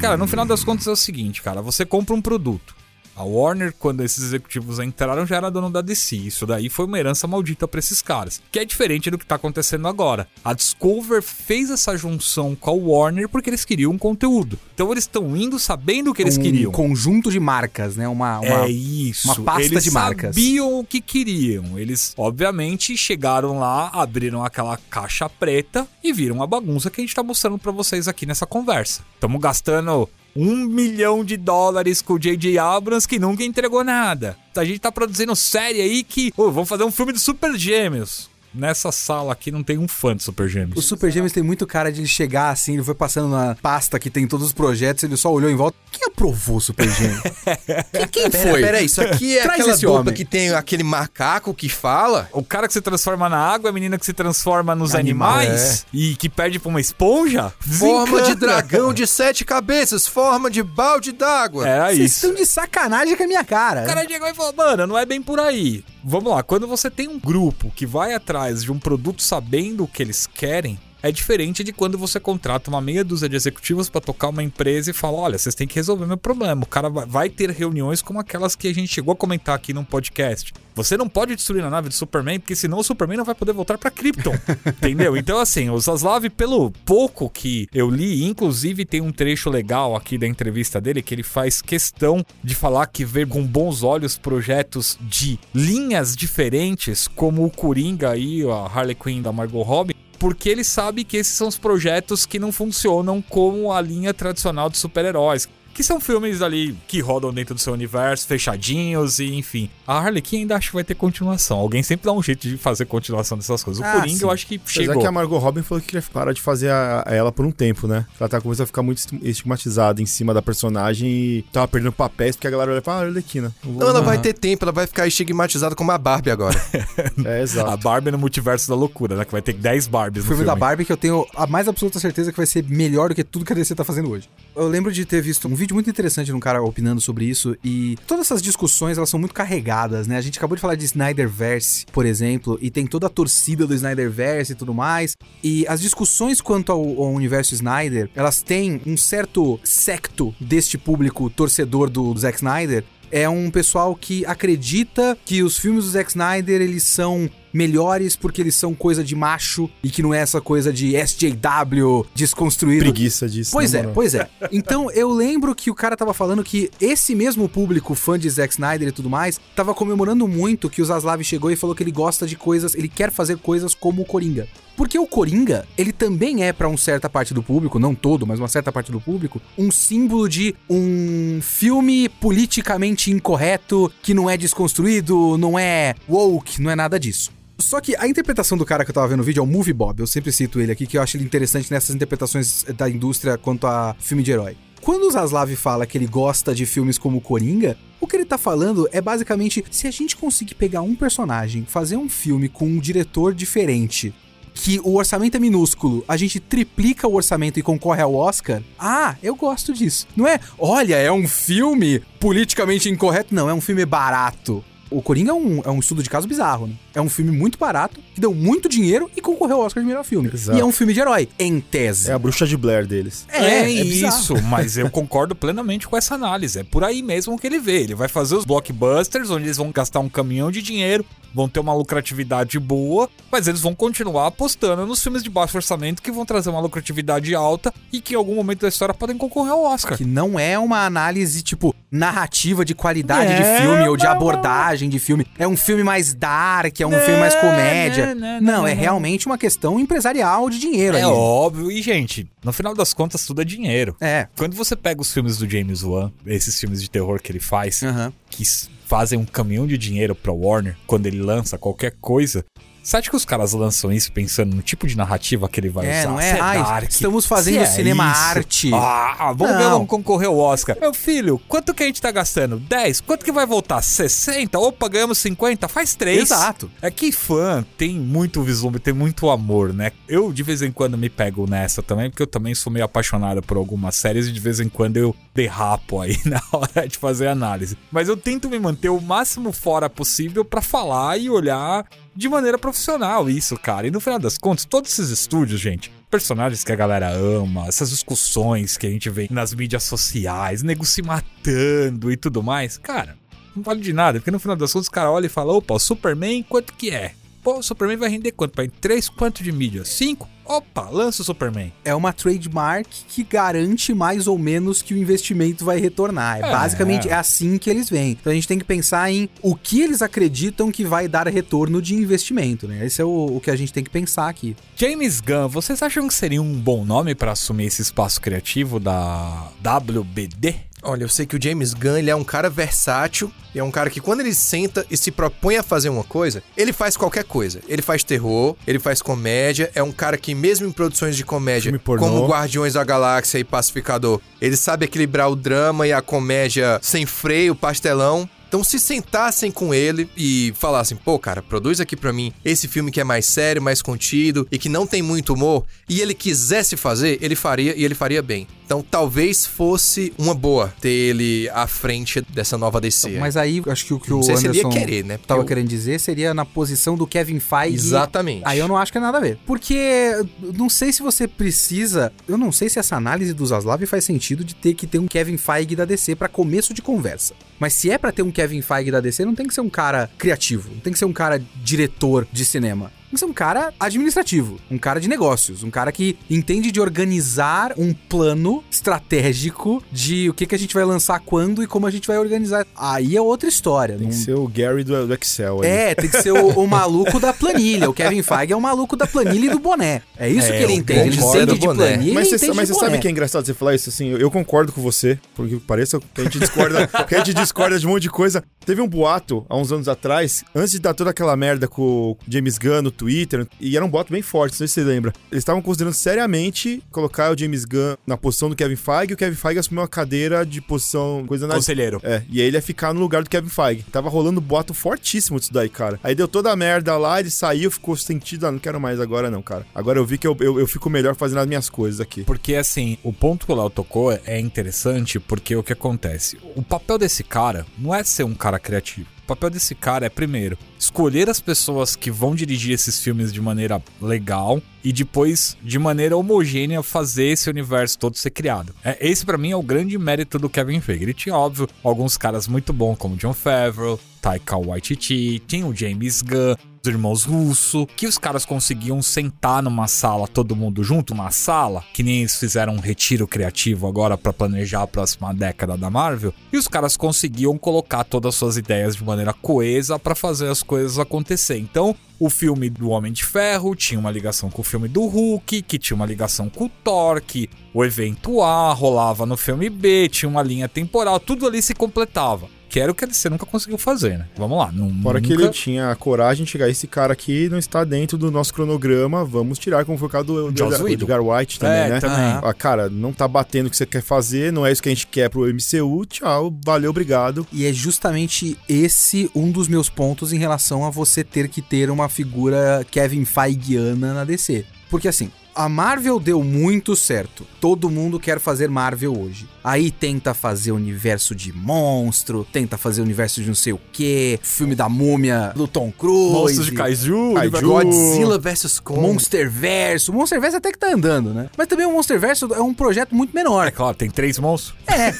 [0.00, 2.74] Cara, no final das contas é o seguinte, cara, você compra um produto.
[3.18, 6.14] A Warner, quando esses executivos entraram, já era dono da DC.
[6.14, 8.40] Isso daí foi uma herança maldita para esses caras.
[8.52, 10.28] Que é diferente do que tá acontecendo agora.
[10.44, 14.56] A Discover fez essa junção com a Warner porque eles queriam um conteúdo.
[14.72, 16.70] Então eles estão indo sabendo o que eles um queriam.
[16.70, 18.06] Um conjunto de marcas, né?
[18.06, 19.26] Uma, uma, é isso.
[19.26, 20.36] Uma pasta eles de marcas.
[20.36, 21.76] sabiam o que queriam.
[21.76, 27.16] Eles, obviamente, chegaram lá, abriram aquela caixa preta e viram a bagunça que a gente
[27.16, 29.02] tá mostrando para vocês aqui nessa conversa.
[29.16, 30.08] Estamos gastando
[30.40, 32.58] um milhão de dólares com o J.J.
[32.58, 34.36] Abrams que nunca entregou nada.
[34.56, 38.27] A gente tá produzindo série aí que, oh, vamos fazer um filme de Super Gêmeos
[38.54, 40.78] nessa sala aqui não tem um fã de Super Gêmeos.
[40.78, 43.98] O Super Gêmeos tem muito cara de ele chegar assim, ele foi passando na pasta
[43.98, 45.76] que tem todos os projetos, ele só olhou em volta.
[45.90, 47.22] Quem aprovou o Super Gêmeos?
[47.92, 48.60] quem, quem pera, foi?
[48.62, 50.14] Peraí, isso aqui é Traz aquela dupla homem.
[50.14, 52.28] que tem aquele macaco que fala?
[52.32, 55.86] O cara que se transforma na água, a menina que se transforma nos Animal, animais
[55.92, 55.96] é.
[55.96, 57.52] e que perde pra uma esponja?
[57.60, 61.68] Forma de dragão de sete cabeças, forma de balde d'água.
[61.68, 61.96] É isso.
[61.96, 63.82] Vocês estão de sacanagem com a minha cara.
[63.82, 65.84] O cara chegou e falou, mano, não é bem por aí.
[66.04, 69.88] Vamos lá, quando você tem um grupo que vai atrás de um produto sabendo o
[69.88, 74.00] que eles querem, é diferente de quando você contrata uma meia dúzia de executivos para
[74.00, 76.62] tocar uma empresa e fala: olha, vocês têm que resolver meu problema.
[76.62, 79.84] O cara vai ter reuniões como aquelas que a gente chegou a comentar aqui num
[79.84, 80.52] podcast.
[80.74, 83.52] Você não pode destruir a nave de Superman, porque senão o Superman não vai poder
[83.52, 84.34] voltar para Krypton.
[84.66, 85.16] entendeu?
[85.16, 90.16] Então, assim, o Zaslav, pelo pouco que eu li, inclusive tem um trecho legal aqui
[90.16, 94.96] da entrevista dele que ele faz questão de falar que vê com bons olhos projetos
[95.00, 100.64] de linhas diferentes, como o Coringa e a Harley Quinn da Margot Robbie porque ele
[100.64, 105.48] sabe que esses são os projetos que não funcionam como a linha tradicional de super-heróis
[105.78, 109.70] que são filmes ali que rodam dentro do seu universo, fechadinhos e enfim.
[109.86, 111.56] A Harley Quinn ainda acho que vai ter continuação.
[111.56, 113.80] Alguém sempre dá um jeito de fazer continuação dessas coisas.
[113.80, 114.24] O ah, Coringa sim.
[114.24, 114.94] eu acho que chegou.
[114.94, 117.46] Apesar que a Margot Robin falou que queria parar de fazer a, a ela por
[117.46, 118.04] um tempo, né?
[118.18, 122.34] Ela tá começando a ficar muito estigmatizada em cima da personagem e tava perdendo papéis
[122.34, 123.54] porque a galera olha e fala, ah, Arlequina.
[123.64, 126.60] Não, ela vai ter tempo, ela vai ficar estigmatizada como a Barbie agora.
[127.24, 127.70] é, exato.
[127.70, 129.24] A Barbie no multiverso da loucura, né?
[129.24, 131.68] Que vai ter 10 Barbies o filme, filme da Barbie que eu tenho a mais
[131.68, 134.28] absoluta certeza que vai ser melhor do que tudo que a DC tá fazendo hoje.
[134.56, 137.96] Eu lembro de ter visto um vídeo muito interessante num cara opinando sobre isso e
[138.06, 140.16] todas essas discussões elas são muito carregadas, né?
[140.16, 143.74] A gente acabou de falar de Snyderverse, por exemplo, e tem toda a torcida do
[143.74, 145.16] Snyderverse e tudo mais.
[145.42, 151.30] E as discussões quanto ao, ao universo Snyder, elas têm um certo secto deste público
[151.30, 156.10] torcedor do, do Zack Snyder é um pessoal que acredita que os filmes do Zack
[156.10, 157.28] Snyder eles são
[157.58, 162.06] melhores porque eles são coisa de macho e que não é essa coisa de SJW
[162.14, 162.84] desconstruído.
[162.84, 163.50] Preguiça disso.
[163.52, 163.94] Pois na é, moral.
[163.94, 164.28] pois é.
[164.52, 168.54] Então eu lembro que o cara tava falando que esse mesmo público, fã de Zack
[168.54, 171.90] Snyder e tudo mais, tava comemorando muito que o Zaslav chegou e falou que ele
[171.90, 174.46] gosta de coisas, ele quer fazer coisas como o Coringa.
[174.76, 178.38] Porque o Coringa, ele também é pra uma certa parte do público, não todo, mas
[178.38, 184.36] uma certa parte do público, um símbolo de um filme politicamente incorreto, que não é
[184.36, 187.32] desconstruído, não é woke, não é nada disso.
[187.60, 189.72] Só que a interpretação do cara que eu tava vendo no vídeo é o Movie
[189.72, 189.98] Bob.
[189.98, 193.66] Eu sempre cito ele aqui, que eu acho ele interessante nessas interpretações da indústria quanto
[193.66, 194.56] a filme de herói.
[194.80, 198.38] Quando o Zaslav fala que ele gosta de filmes como Coringa, o que ele tá
[198.38, 202.78] falando é basicamente se a gente conseguir pegar um personagem, fazer um filme com um
[202.78, 204.14] diretor diferente,
[204.54, 209.16] que o orçamento é minúsculo, a gente triplica o orçamento e concorre ao Oscar, ah,
[209.20, 210.06] eu gosto disso.
[210.16, 214.64] Não é, olha, é um filme politicamente incorreto, não, é um filme barato.
[214.90, 216.74] O Coringa é um, é um estudo de caso bizarro, né?
[216.94, 220.04] É um filme muito barato, que deu muito dinheiro e concorreu ao Oscar de melhor
[220.04, 220.30] filme.
[220.32, 220.58] Exato.
[220.58, 222.10] E é um filme de herói, em tese.
[222.10, 223.26] É a bruxa de Blair deles.
[223.28, 224.18] É, bizarro.
[224.20, 226.58] isso, mas eu concordo plenamente com essa análise.
[226.58, 227.82] É por aí mesmo que ele vê.
[227.82, 231.60] Ele vai fazer os blockbusters, onde eles vão gastar um caminhão de dinheiro, vão ter
[231.60, 236.24] uma lucratividade boa, mas eles vão continuar apostando nos filmes de baixo orçamento que vão
[236.24, 239.96] trazer uma lucratividade alta e que em algum momento da história podem concorrer ao Oscar.
[239.96, 244.88] Que não é uma análise, tipo, narrativa de qualidade É, de filme ou de abordagem
[244.88, 245.26] de filme.
[245.38, 248.14] É um filme mais dark, é um filme mais comédia.
[248.14, 248.80] não, Não, não, é não.
[248.80, 251.10] realmente uma questão empresarial de dinheiro É ali.
[251.12, 251.70] óbvio.
[251.70, 253.96] E, gente, no final das contas, tudo é dinheiro.
[254.00, 254.26] É.
[254.36, 257.82] Quando você pega os filmes do James Wan, esses filmes de terror que ele faz,
[257.82, 258.12] Aham.
[258.30, 258.44] que
[258.86, 262.44] fazem um caminhão de dinheiro pra Warner quando ele lança qualquer coisa.
[262.88, 265.86] Você acha que os caras lançam isso pensando no tipo de narrativa que ele vai
[265.86, 266.08] É, usar?
[266.08, 266.40] não é?
[266.40, 268.20] Ai, dark, estamos fazendo é cinema isso.
[268.22, 268.70] arte.
[268.72, 269.70] Ah, vamos ver, Não.
[269.72, 270.74] vamos concorrer ao Oscar.
[270.80, 272.56] Meu filho, quanto que a gente tá gastando?
[272.58, 273.02] 10?
[273.02, 273.82] Quanto que vai voltar?
[273.82, 274.58] 60?
[274.58, 275.68] Opa, ganhamos 50?
[275.68, 276.22] Faz 3.
[276.22, 276.70] Exato.
[276.80, 279.92] É que fã tem muito vislumbre, tem muito amor, né?
[280.08, 283.42] Eu de vez em quando me pego nessa também, porque eu também sou meio apaixonado
[283.42, 287.26] por algumas séries e de vez em quando eu derrapo aí na hora de fazer
[287.28, 287.76] análise.
[287.92, 291.84] Mas eu tento me manter o máximo fora possível pra falar e olhar
[292.18, 293.86] de maneira profissional isso, cara.
[293.86, 297.90] E no final das contas, todos esses estúdios, gente, personagens que a galera ama, essas
[297.90, 303.16] discussões que a gente vê nas mídias sociais, nego se matando e tudo mais, cara,
[303.54, 305.74] não vale de nada, porque no final das contas o cara olha e fala: opa,
[305.74, 307.14] o Superman, quanto que é?
[307.42, 308.60] Pô, o Superman vai render quanto?
[308.62, 309.84] Em 3, quanto de mídia?
[309.84, 310.28] 5?
[310.44, 311.70] Opa, lança o Superman.
[311.84, 316.38] É uma trademark que garante mais ou menos que o investimento vai retornar.
[316.38, 316.50] É, É.
[316.52, 318.12] basicamente é assim que eles vêm.
[318.12, 321.82] Então a gente tem que pensar em o que eles acreditam que vai dar retorno
[321.82, 322.86] de investimento, né?
[322.86, 324.56] Esse é o, o que a gente tem que pensar aqui.
[324.74, 329.50] James Gunn, vocês acham que seria um bom nome pra assumir esse espaço criativo da
[329.62, 330.67] WBD?
[330.82, 333.70] Olha, eu sei que o James Gunn ele é um cara versátil e é um
[333.70, 337.24] cara que quando ele senta e se propõe a fazer uma coisa, ele faz qualquer
[337.24, 337.60] coisa.
[337.66, 341.76] Ele faz terror, ele faz comédia, é um cara que mesmo em produções de comédia,
[341.78, 347.04] como Guardiões da Galáxia e Pacificador, ele sabe equilibrar o drama e a comédia sem
[347.06, 348.28] freio, pastelão.
[348.48, 352.90] Então, se sentassem com ele e falassem, pô, cara, produz aqui pra mim esse filme
[352.90, 356.74] que é mais sério, mais contido e que não tem muito humor, e ele quisesse
[356.74, 358.48] fazer, ele faria e ele faria bem.
[358.68, 363.16] Então, talvez fosse uma boa ter ele à frente dessa nova DC.
[363.18, 365.18] Mas aí, acho que o que Não o sei se ele ia Anderson querer, né?
[365.26, 367.76] Tava eu- querendo dizer seria na posição do Kevin Feige.
[367.76, 368.42] Exatamente.
[368.44, 369.38] Aí eu não acho que é nada a ver.
[369.46, 370.12] Porque
[370.54, 372.12] não sei se você precisa.
[372.28, 375.06] Eu não sei se essa análise do Zaslav faz sentido de ter que ter um
[375.08, 377.32] Kevin Feige da DC pra começo de conversa.
[377.58, 379.70] Mas se é pra ter um Kevin Feige da DC, não tem que ser um
[379.70, 382.92] cara criativo, não tem que ser um cara diretor de cinema.
[383.08, 386.80] Tem que ser um cara administrativo, um cara de negócios, um cara que entende de
[386.80, 391.86] organizar um plano estratégico de o que, que a gente vai lançar quando e como
[391.86, 392.66] a gente vai organizar.
[392.76, 393.94] Aí é outra história.
[393.96, 395.58] Tem não- que ser o Gary do, do Excel.
[395.60, 395.66] ali.
[395.68, 397.88] é, tem que ser o, o maluco da planilha.
[397.88, 400.02] O Kevin Feige é o maluco da planilha e do boné.
[400.18, 401.00] É isso É, que ele entende.
[401.00, 401.92] Ele entende de Boné.
[401.94, 403.88] planilha Mas e você mas de você sabe que é engraçado você falar isso?
[403.88, 407.34] Assim, eu, eu concordo com você, porque pareça que a gente discorda, que a gente
[407.34, 408.42] discorda de um monte de coisa.
[408.66, 412.16] Teve um boato há uns anos atrás, antes de dar toda aquela merda com o
[412.28, 415.12] James Gunn Twitter, e era um boato bem forte, não sei se você lembra.
[415.30, 419.16] Eles estavam considerando seriamente colocar o James Gunn na posição do Kevin Feige e o
[419.16, 422.00] Kevin Feige assumir uma cadeira de posição, coisa na Conselheiro.
[422.02, 423.84] é, e aí ele ia ficar no lugar do Kevin Feige.
[423.84, 425.98] Tava rolando boato fortíssimo disso daí, cara.
[426.02, 429.30] Aí deu toda a merda lá, ele saiu, ficou sentido, ah, não quero mais agora
[429.30, 429.64] não, cara.
[429.74, 432.24] Agora eu vi que eu, eu, eu fico melhor fazendo as minhas coisas aqui.
[432.24, 436.38] Porque assim, o ponto que o Léo tocou é interessante porque o que acontece?
[436.56, 439.06] O papel desse cara não é ser um cara criativo.
[439.28, 443.82] Papel desse cara é, primeiro, escolher as pessoas que vão dirigir esses filmes de maneira
[444.00, 448.74] legal e depois, de maneira homogênea, fazer esse universo todo ser criado.
[448.82, 451.04] É, esse, pra mim, é o grande mérito do Kevin Feige.
[451.04, 456.22] Ele tinha, óbvio, alguns caras muito bons, como John Favreau, Taika Waititi, tinha o James
[456.22, 461.30] Gunn, os irmãos Russo, que os caras conseguiam sentar numa sala, todo mundo junto, uma
[461.30, 465.90] sala, que nem eles fizeram um retiro criativo agora pra planejar a próxima década da
[465.90, 470.48] Marvel, e os caras conseguiam colocar todas as suas ideias de maneira coesa pra fazer
[470.48, 471.58] as coisas acontecer.
[471.58, 475.62] Então, o filme do Homem de Ferro tinha uma ligação com o filme do Hulk,
[475.62, 480.08] que tinha uma ligação com o Thor, que o evento A rolava no filme B,
[480.08, 482.48] tinha uma linha temporal, tudo ali se completava.
[482.68, 484.26] Que era o que a DC nunca conseguiu fazer, né?
[484.36, 484.70] Vamos lá.
[484.72, 488.18] Não, Fora que ele tinha a coragem de chegar, esse cara aqui não está dentro
[488.18, 490.88] do nosso cronograma, vamos tirar, como foi o caso do, do Edgar, Whedon.
[490.92, 492.00] Edgar White também, É, né?
[492.00, 492.40] também.
[492.42, 494.92] Ah, cara, não tá batendo o que você quer fazer, não é isso que a
[494.94, 497.46] gente quer pro MCU, tchau, valeu, obrigado.
[497.52, 501.90] E é justamente esse um dos meus pontos em relação a você ter que ter
[501.90, 504.64] uma figura Kevin Feigeana na DC.
[504.90, 507.44] Porque assim, a Marvel deu muito certo.
[507.60, 509.48] Todo mundo quer fazer Marvel hoje.
[509.64, 514.74] Aí tenta fazer universo de monstro, tenta fazer universo de não sei o quê, filme
[514.76, 516.32] da múmia do Tom Cruise.
[516.32, 517.60] Monstros de Kaiju, Kaiju.
[517.68, 519.00] Godzilla vs Kong.
[519.00, 520.12] Monsterverso.
[520.12, 521.50] Monsterverso até que tá andando, né?
[521.56, 523.66] Mas também o Monsterverso é um projeto muito menor.
[523.66, 524.74] É claro, tem três monstros.
[524.86, 525.10] É.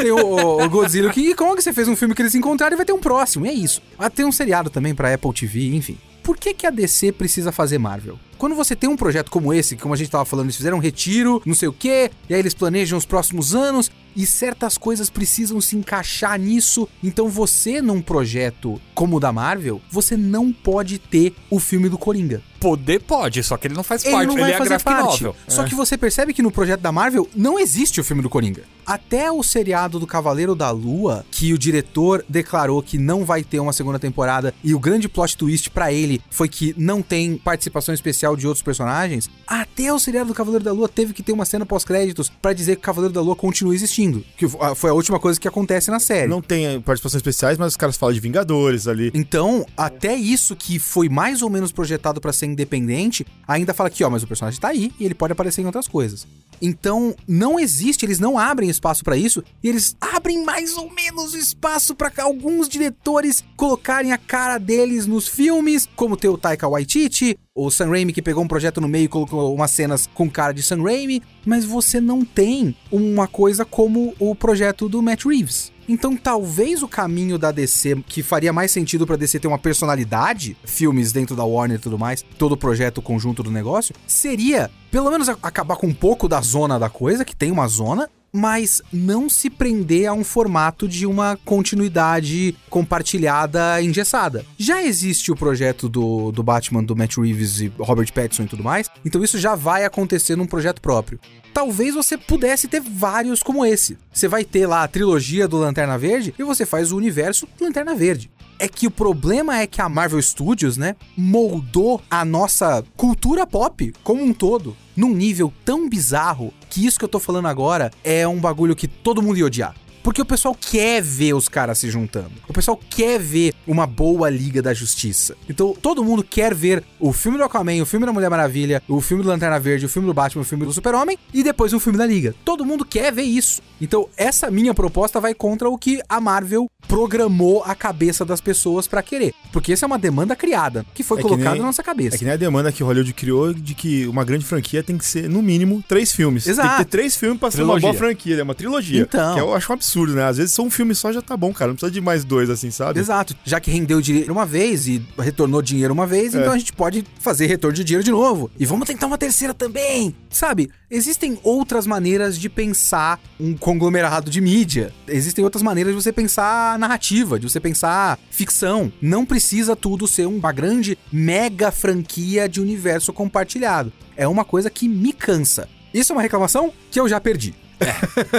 [0.00, 2.76] Tem o, o- Godzilla e King Kong, você fez um filme que eles encontraram e
[2.76, 3.82] vai ter um próximo, e é isso.
[3.98, 5.98] Ah, tem um seriado também pra Apple TV, enfim.
[6.28, 8.18] Por que, que a DC precisa fazer Marvel?
[8.36, 10.80] Quando você tem um projeto como esse, como a gente tava falando, eles fizeram um
[10.80, 15.08] retiro, não sei o quê, e aí eles planejam os próximos anos, e certas coisas
[15.08, 16.86] precisam se encaixar nisso.
[17.02, 21.96] Então você, num projeto como o da Marvel, você não pode ter o filme do
[21.96, 22.42] Coringa.
[22.60, 24.90] Poder pode, só que ele não faz Ele parte, não ele vai é fazer graphic
[24.90, 25.24] parte.
[25.24, 25.36] novel.
[25.46, 28.62] Só que você percebe que no projeto da Marvel não existe o filme do Coringa.
[28.86, 33.60] Até o seriado do Cavaleiro da Lua, que o diretor declarou que não vai ter
[33.60, 37.94] uma segunda temporada e o grande plot twist pra ele foi que não tem participação
[37.94, 41.44] especial de outros personagens, até o seriado do Cavaleiro da Lua teve que ter uma
[41.44, 44.94] cena pós-créditos pra dizer que o Cavaleiro da Lua continua existindo, que ah, foi a
[44.94, 46.26] última coisa que acontece na série.
[46.28, 49.10] Não tem eh, participações especiais, mas os caras falam de Vingadores ali.
[49.12, 54.04] Então, até isso que foi mais ou menos projetado pra ser independente, ainda fala que,
[54.04, 56.26] ó, mas o personagem tá aí e ele pode aparecer em outras coisas.
[56.60, 61.34] Então, não existe, eles não abrem espaço pra isso, e eles abrem mais ou menos
[61.34, 67.38] espaço pra alguns diretores colocarem a cara deles nos filmes, como tem o Taika Waititi,
[67.54, 70.52] o Sam Raimi que pegou um projeto no meio e colocou umas cenas com cara
[70.52, 75.72] de Sam Raimi, mas você não tem uma coisa como o projeto do Matt Reeves.
[75.88, 80.54] Então, talvez o caminho da DC, que faria mais sentido pra DC ter uma personalidade,
[80.62, 85.10] filmes dentro da Warner e tudo mais, todo o projeto conjunto do negócio, seria pelo
[85.10, 89.28] menos acabar com um pouco da zona da coisa, que tem uma zona, mas não
[89.28, 94.44] se prender a um formato de uma continuidade compartilhada engessada.
[94.56, 98.62] Já existe o projeto do, do Batman do Matt Reeves e Robert Pattinson e tudo
[98.62, 101.18] mais, então isso já vai acontecer num projeto próprio.
[101.52, 103.98] Talvez você pudesse ter vários como esse.
[104.12, 107.94] Você vai ter lá a trilogia do Lanterna Verde e você faz o universo Lanterna
[107.94, 108.30] Verde.
[108.58, 113.92] É que o problema é que a Marvel Studios, né, moldou a nossa cultura pop
[114.02, 118.26] como um todo num nível tão bizarro que isso que eu tô falando agora é
[118.26, 119.76] um bagulho que todo mundo ia odiar.
[120.08, 122.30] Porque o pessoal quer ver os caras se juntando.
[122.48, 125.36] O pessoal quer ver uma boa Liga da Justiça.
[125.50, 129.02] Então, todo mundo quer ver o filme do Aquaman, o filme da Mulher Maravilha, o
[129.02, 131.78] filme do Lanterna Verde, o filme do Batman, o filme do Super-Homem e depois um
[131.78, 132.34] filme da Liga.
[132.42, 133.60] Todo mundo quer ver isso.
[133.82, 138.88] Então, essa minha proposta vai contra o que a Marvel programou a cabeça das pessoas
[138.88, 139.34] pra querer.
[139.52, 142.16] Porque essa é uma demanda criada, que foi É que colocada nem- na nossa cabeça.
[142.16, 145.04] É que nem a demanda que Hollywood criou de que uma grande franquia tem que
[145.04, 146.46] ser, no mínimo, três filmes.
[146.46, 146.66] Exato.
[146.68, 149.02] Tem que ter três filmes pra ser uma boa franquia, é uma trilogia.
[149.02, 149.34] Então.
[149.34, 150.24] Que eu acho um absurdo, né?
[150.24, 151.68] Às vezes só um filme só já tá bom, cara.
[151.68, 153.00] Não precisa de mais dois, assim, sabe?
[153.00, 153.36] Exato.
[153.44, 157.04] Já que rendeu dinheiro uma vez e retornou dinheiro uma vez, então a gente pode
[157.20, 158.50] fazer retorno de dinheiro de novo.
[158.58, 160.14] E vamos tentar uma terceira também.
[160.30, 160.70] Sabe?
[160.90, 164.92] Existem outras maneiras de pensar um conglomerado de mídia.
[165.06, 168.92] Existem outras maneiras de você pensar narrativa, de você pensar ficção.
[169.00, 173.92] Não precisa tudo ser uma grande mega franquia de universo compartilhado.
[174.16, 175.68] É uma coisa que me cansa.
[175.92, 177.54] Isso é uma reclamação que eu já perdi.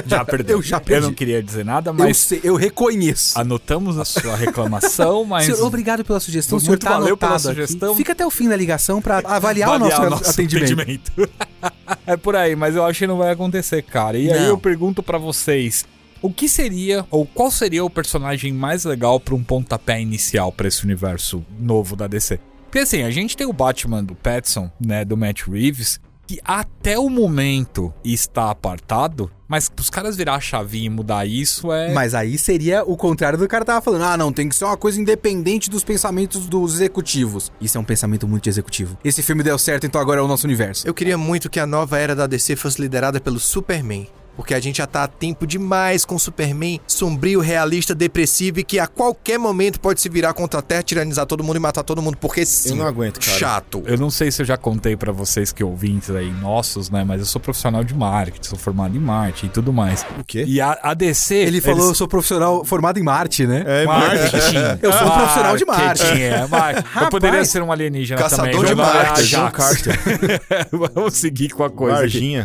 [0.06, 0.58] Já perdeu.
[0.58, 1.04] Eu já perdi.
[1.04, 3.40] Eu não queria dizer nada, Eu, mas sei, eu reconheço.
[3.40, 6.58] anotamos a sua reclamação, mas Senhor, obrigado pela sugestão.
[6.58, 7.44] O senhor Muito tá valeu pela aqui.
[7.44, 7.96] sugestão.
[7.96, 11.12] Fica até o fim da ligação pra avaliar, avaliar o nosso, atendimento.
[12.06, 14.18] é por aí, mas eu acho que não vai acontecer, cara.
[14.18, 14.48] E aí Não.
[14.48, 15.86] eu pergunto pra vocês,
[16.22, 20.68] o que seria ou qual seria o personagem mais legal pra um pontapé inicial pra
[20.68, 22.40] esse universo novo da DC?
[22.66, 26.00] Porque assim, a gente tem o Batman do Pattinson, né, do Matt Reeves,
[26.30, 31.74] que até o momento está apartado, mas os caras virar a chavinha e mudar isso
[31.74, 34.04] é Mas aí seria o contrário do cara tava falando.
[34.04, 37.52] Ah, não, tem que ser uma coisa independente dos pensamentos dos executivos.
[37.60, 38.96] Isso é um pensamento muito de executivo.
[39.04, 40.88] Esse filme deu certo, então agora é o nosso universo.
[40.88, 44.08] Eu queria muito que a nova era da DC fosse liderada pelo Superman.
[44.40, 48.80] Porque a gente já tá há tempo demais com Superman sombrio, realista, depressivo e que
[48.80, 52.02] a qualquer momento pode se virar contra a Terra, tiranizar todo mundo e matar todo
[52.02, 52.16] mundo.
[52.16, 52.70] Porque sim.
[52.70, 53.38] Eu não aguento, cara.
[53.38, 53.84] Chato.
[53.86, 57.04] Eu não sei se eu já contei pra vocês que ouvintes aí nossos, né?
[57.04, 60.06] Mas eu sou profissional de marketing, sou formado em marketing e tudo mais.
[60.18, 60.46] O quê?
[60.48, 61.36] E a, a DC.
[61.36, 63.64] Ele falou, eu eles- sou profissional formado em Marte, né?
[63.68, 64.80] É, Marketing.
[64.82, 66.22] Eu sou um profissional de Marketing, marketing.
[66.22, 67.00] é, marketing.
[67.02, 69.14] Eu poderia ser um alienígena Caçador também.
[69.16, 69.58] de John Ajax.
[69.58, 70.42] Carter.
[70.96, 72.42] Vamos seguir com a coisa aqui.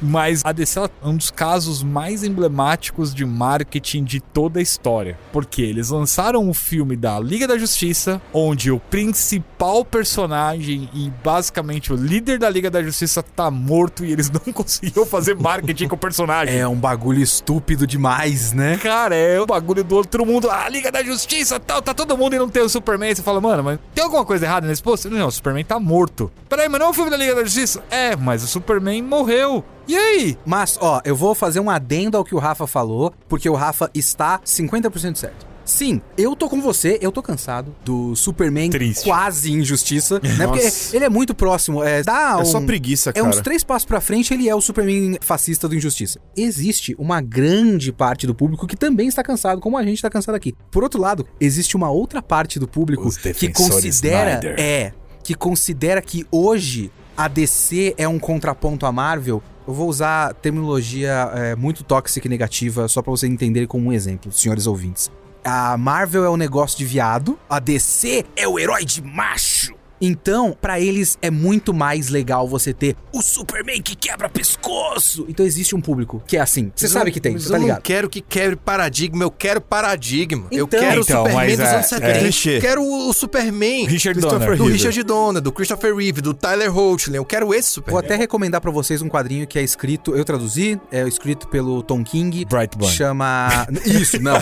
[0.00, 5.18] Mas a DC é um dos casos mais emblemáticos de marketing de toda a história.
[5.32, 11.92] Porque eles lançaram o filme da Liga da Justiça, onde o principal personagem e basicamente
[11.92, 15.96] o líder da Liga da Justiça tá morto e eles não conseguiram fazer marketing com
[15.96, 16.58] o personagem.
[16.58, 18.78] É um bagulho estúpido demais, né?
[18.78, 20.50] Cara, é o bagulho do outro mundo.
[20.50, 23.14] A Liga da Justiça, tal, tá todo mundo e não tem o Superman.
[23.14, 25.10] Você fala, mano, mas tem alguma coisa errada nesse posto?
[25.10, 26.30] Não, o Superman tá morto.
[26.48, 27.82] Peraí, mas não é o filme da Liga da Justiça?
[27.90, 29.64] É, mas o Superman morreu.
[29.88, 30.38] E aí?
[30.44, 33.90] Mas, ó, eu vou fazer um adendo ao que o Rafa falou, porque o Rafa
[33.94, 35.48] está 50% certo.
[35.64, 39.04] Sim, eu tô com você, eu tô cansado do Superman Triste.
[39.04, 40.46] quase injustiça, né?
[40.46, 40.66] Porque
[40.96, 43.26] ele é muito próximo, é, dá É só um- preguiça, É cara.
[43.28, 46.18] uns três passos pra frente, ele é o Superman fascista do Injustiça.
[46.34, 50.34] Existe uma grande parte do público que também está cansado, como a gente está cansado
[50.36, 50.54] aqui.
[50.70, 54.30] Por outro lado, existe uma outra parte do público Os que considera.
[54.38, 54.56] Snyder.
[54.58, 54.92] É.
[55.22, 59.42] Que considera que hoje a DC é um contraponto à Marvel.
[59.66, 63.92] Eu vou usar terminologia é, muito tóxica e negativa, só pra vocês entenderem como um
[63.92, 65.10] exemplo, senhores ouvintes.
[65.44, 69.77] A Marvel é o negócio de viado, a DC é o herói de macho.
[70.00, 75.26] Então, pra eles é muito mais legal você ter o Superman que quebra pescoço.
[75.28, 76.70] Então existe um público que é assim.
[76.74, 77.82] Você sabe que tem, Mas você tá eu não ligado?
[77.82, 80.46] quero que quebre paradigma, eu quero paradigma.
[80.52, 82.18] eu Então- quero Então, o Superman dos é- anos é 70.
[82.20, 82.60] clichê.
[82.60, 84.56] quero o, Superman Richard Donner.
[84.56, 84.64] do.
[84.66, 87.16] Richard Donner, do Christopher Reeve, do Tyler Hoechlin.
[87.16, 88.04] Eu quero esse Vou Superman.
[88.04, 92.04] até recomendar pra vocês um quadrinho que é escrito, eu traduzi, é escrito pelo Tom
[92.04, 92.44] King.
[92.44, 92.94] Brightburn.
[92.94, 93.66] Chama.
[93.84, 94.36] Isso, não.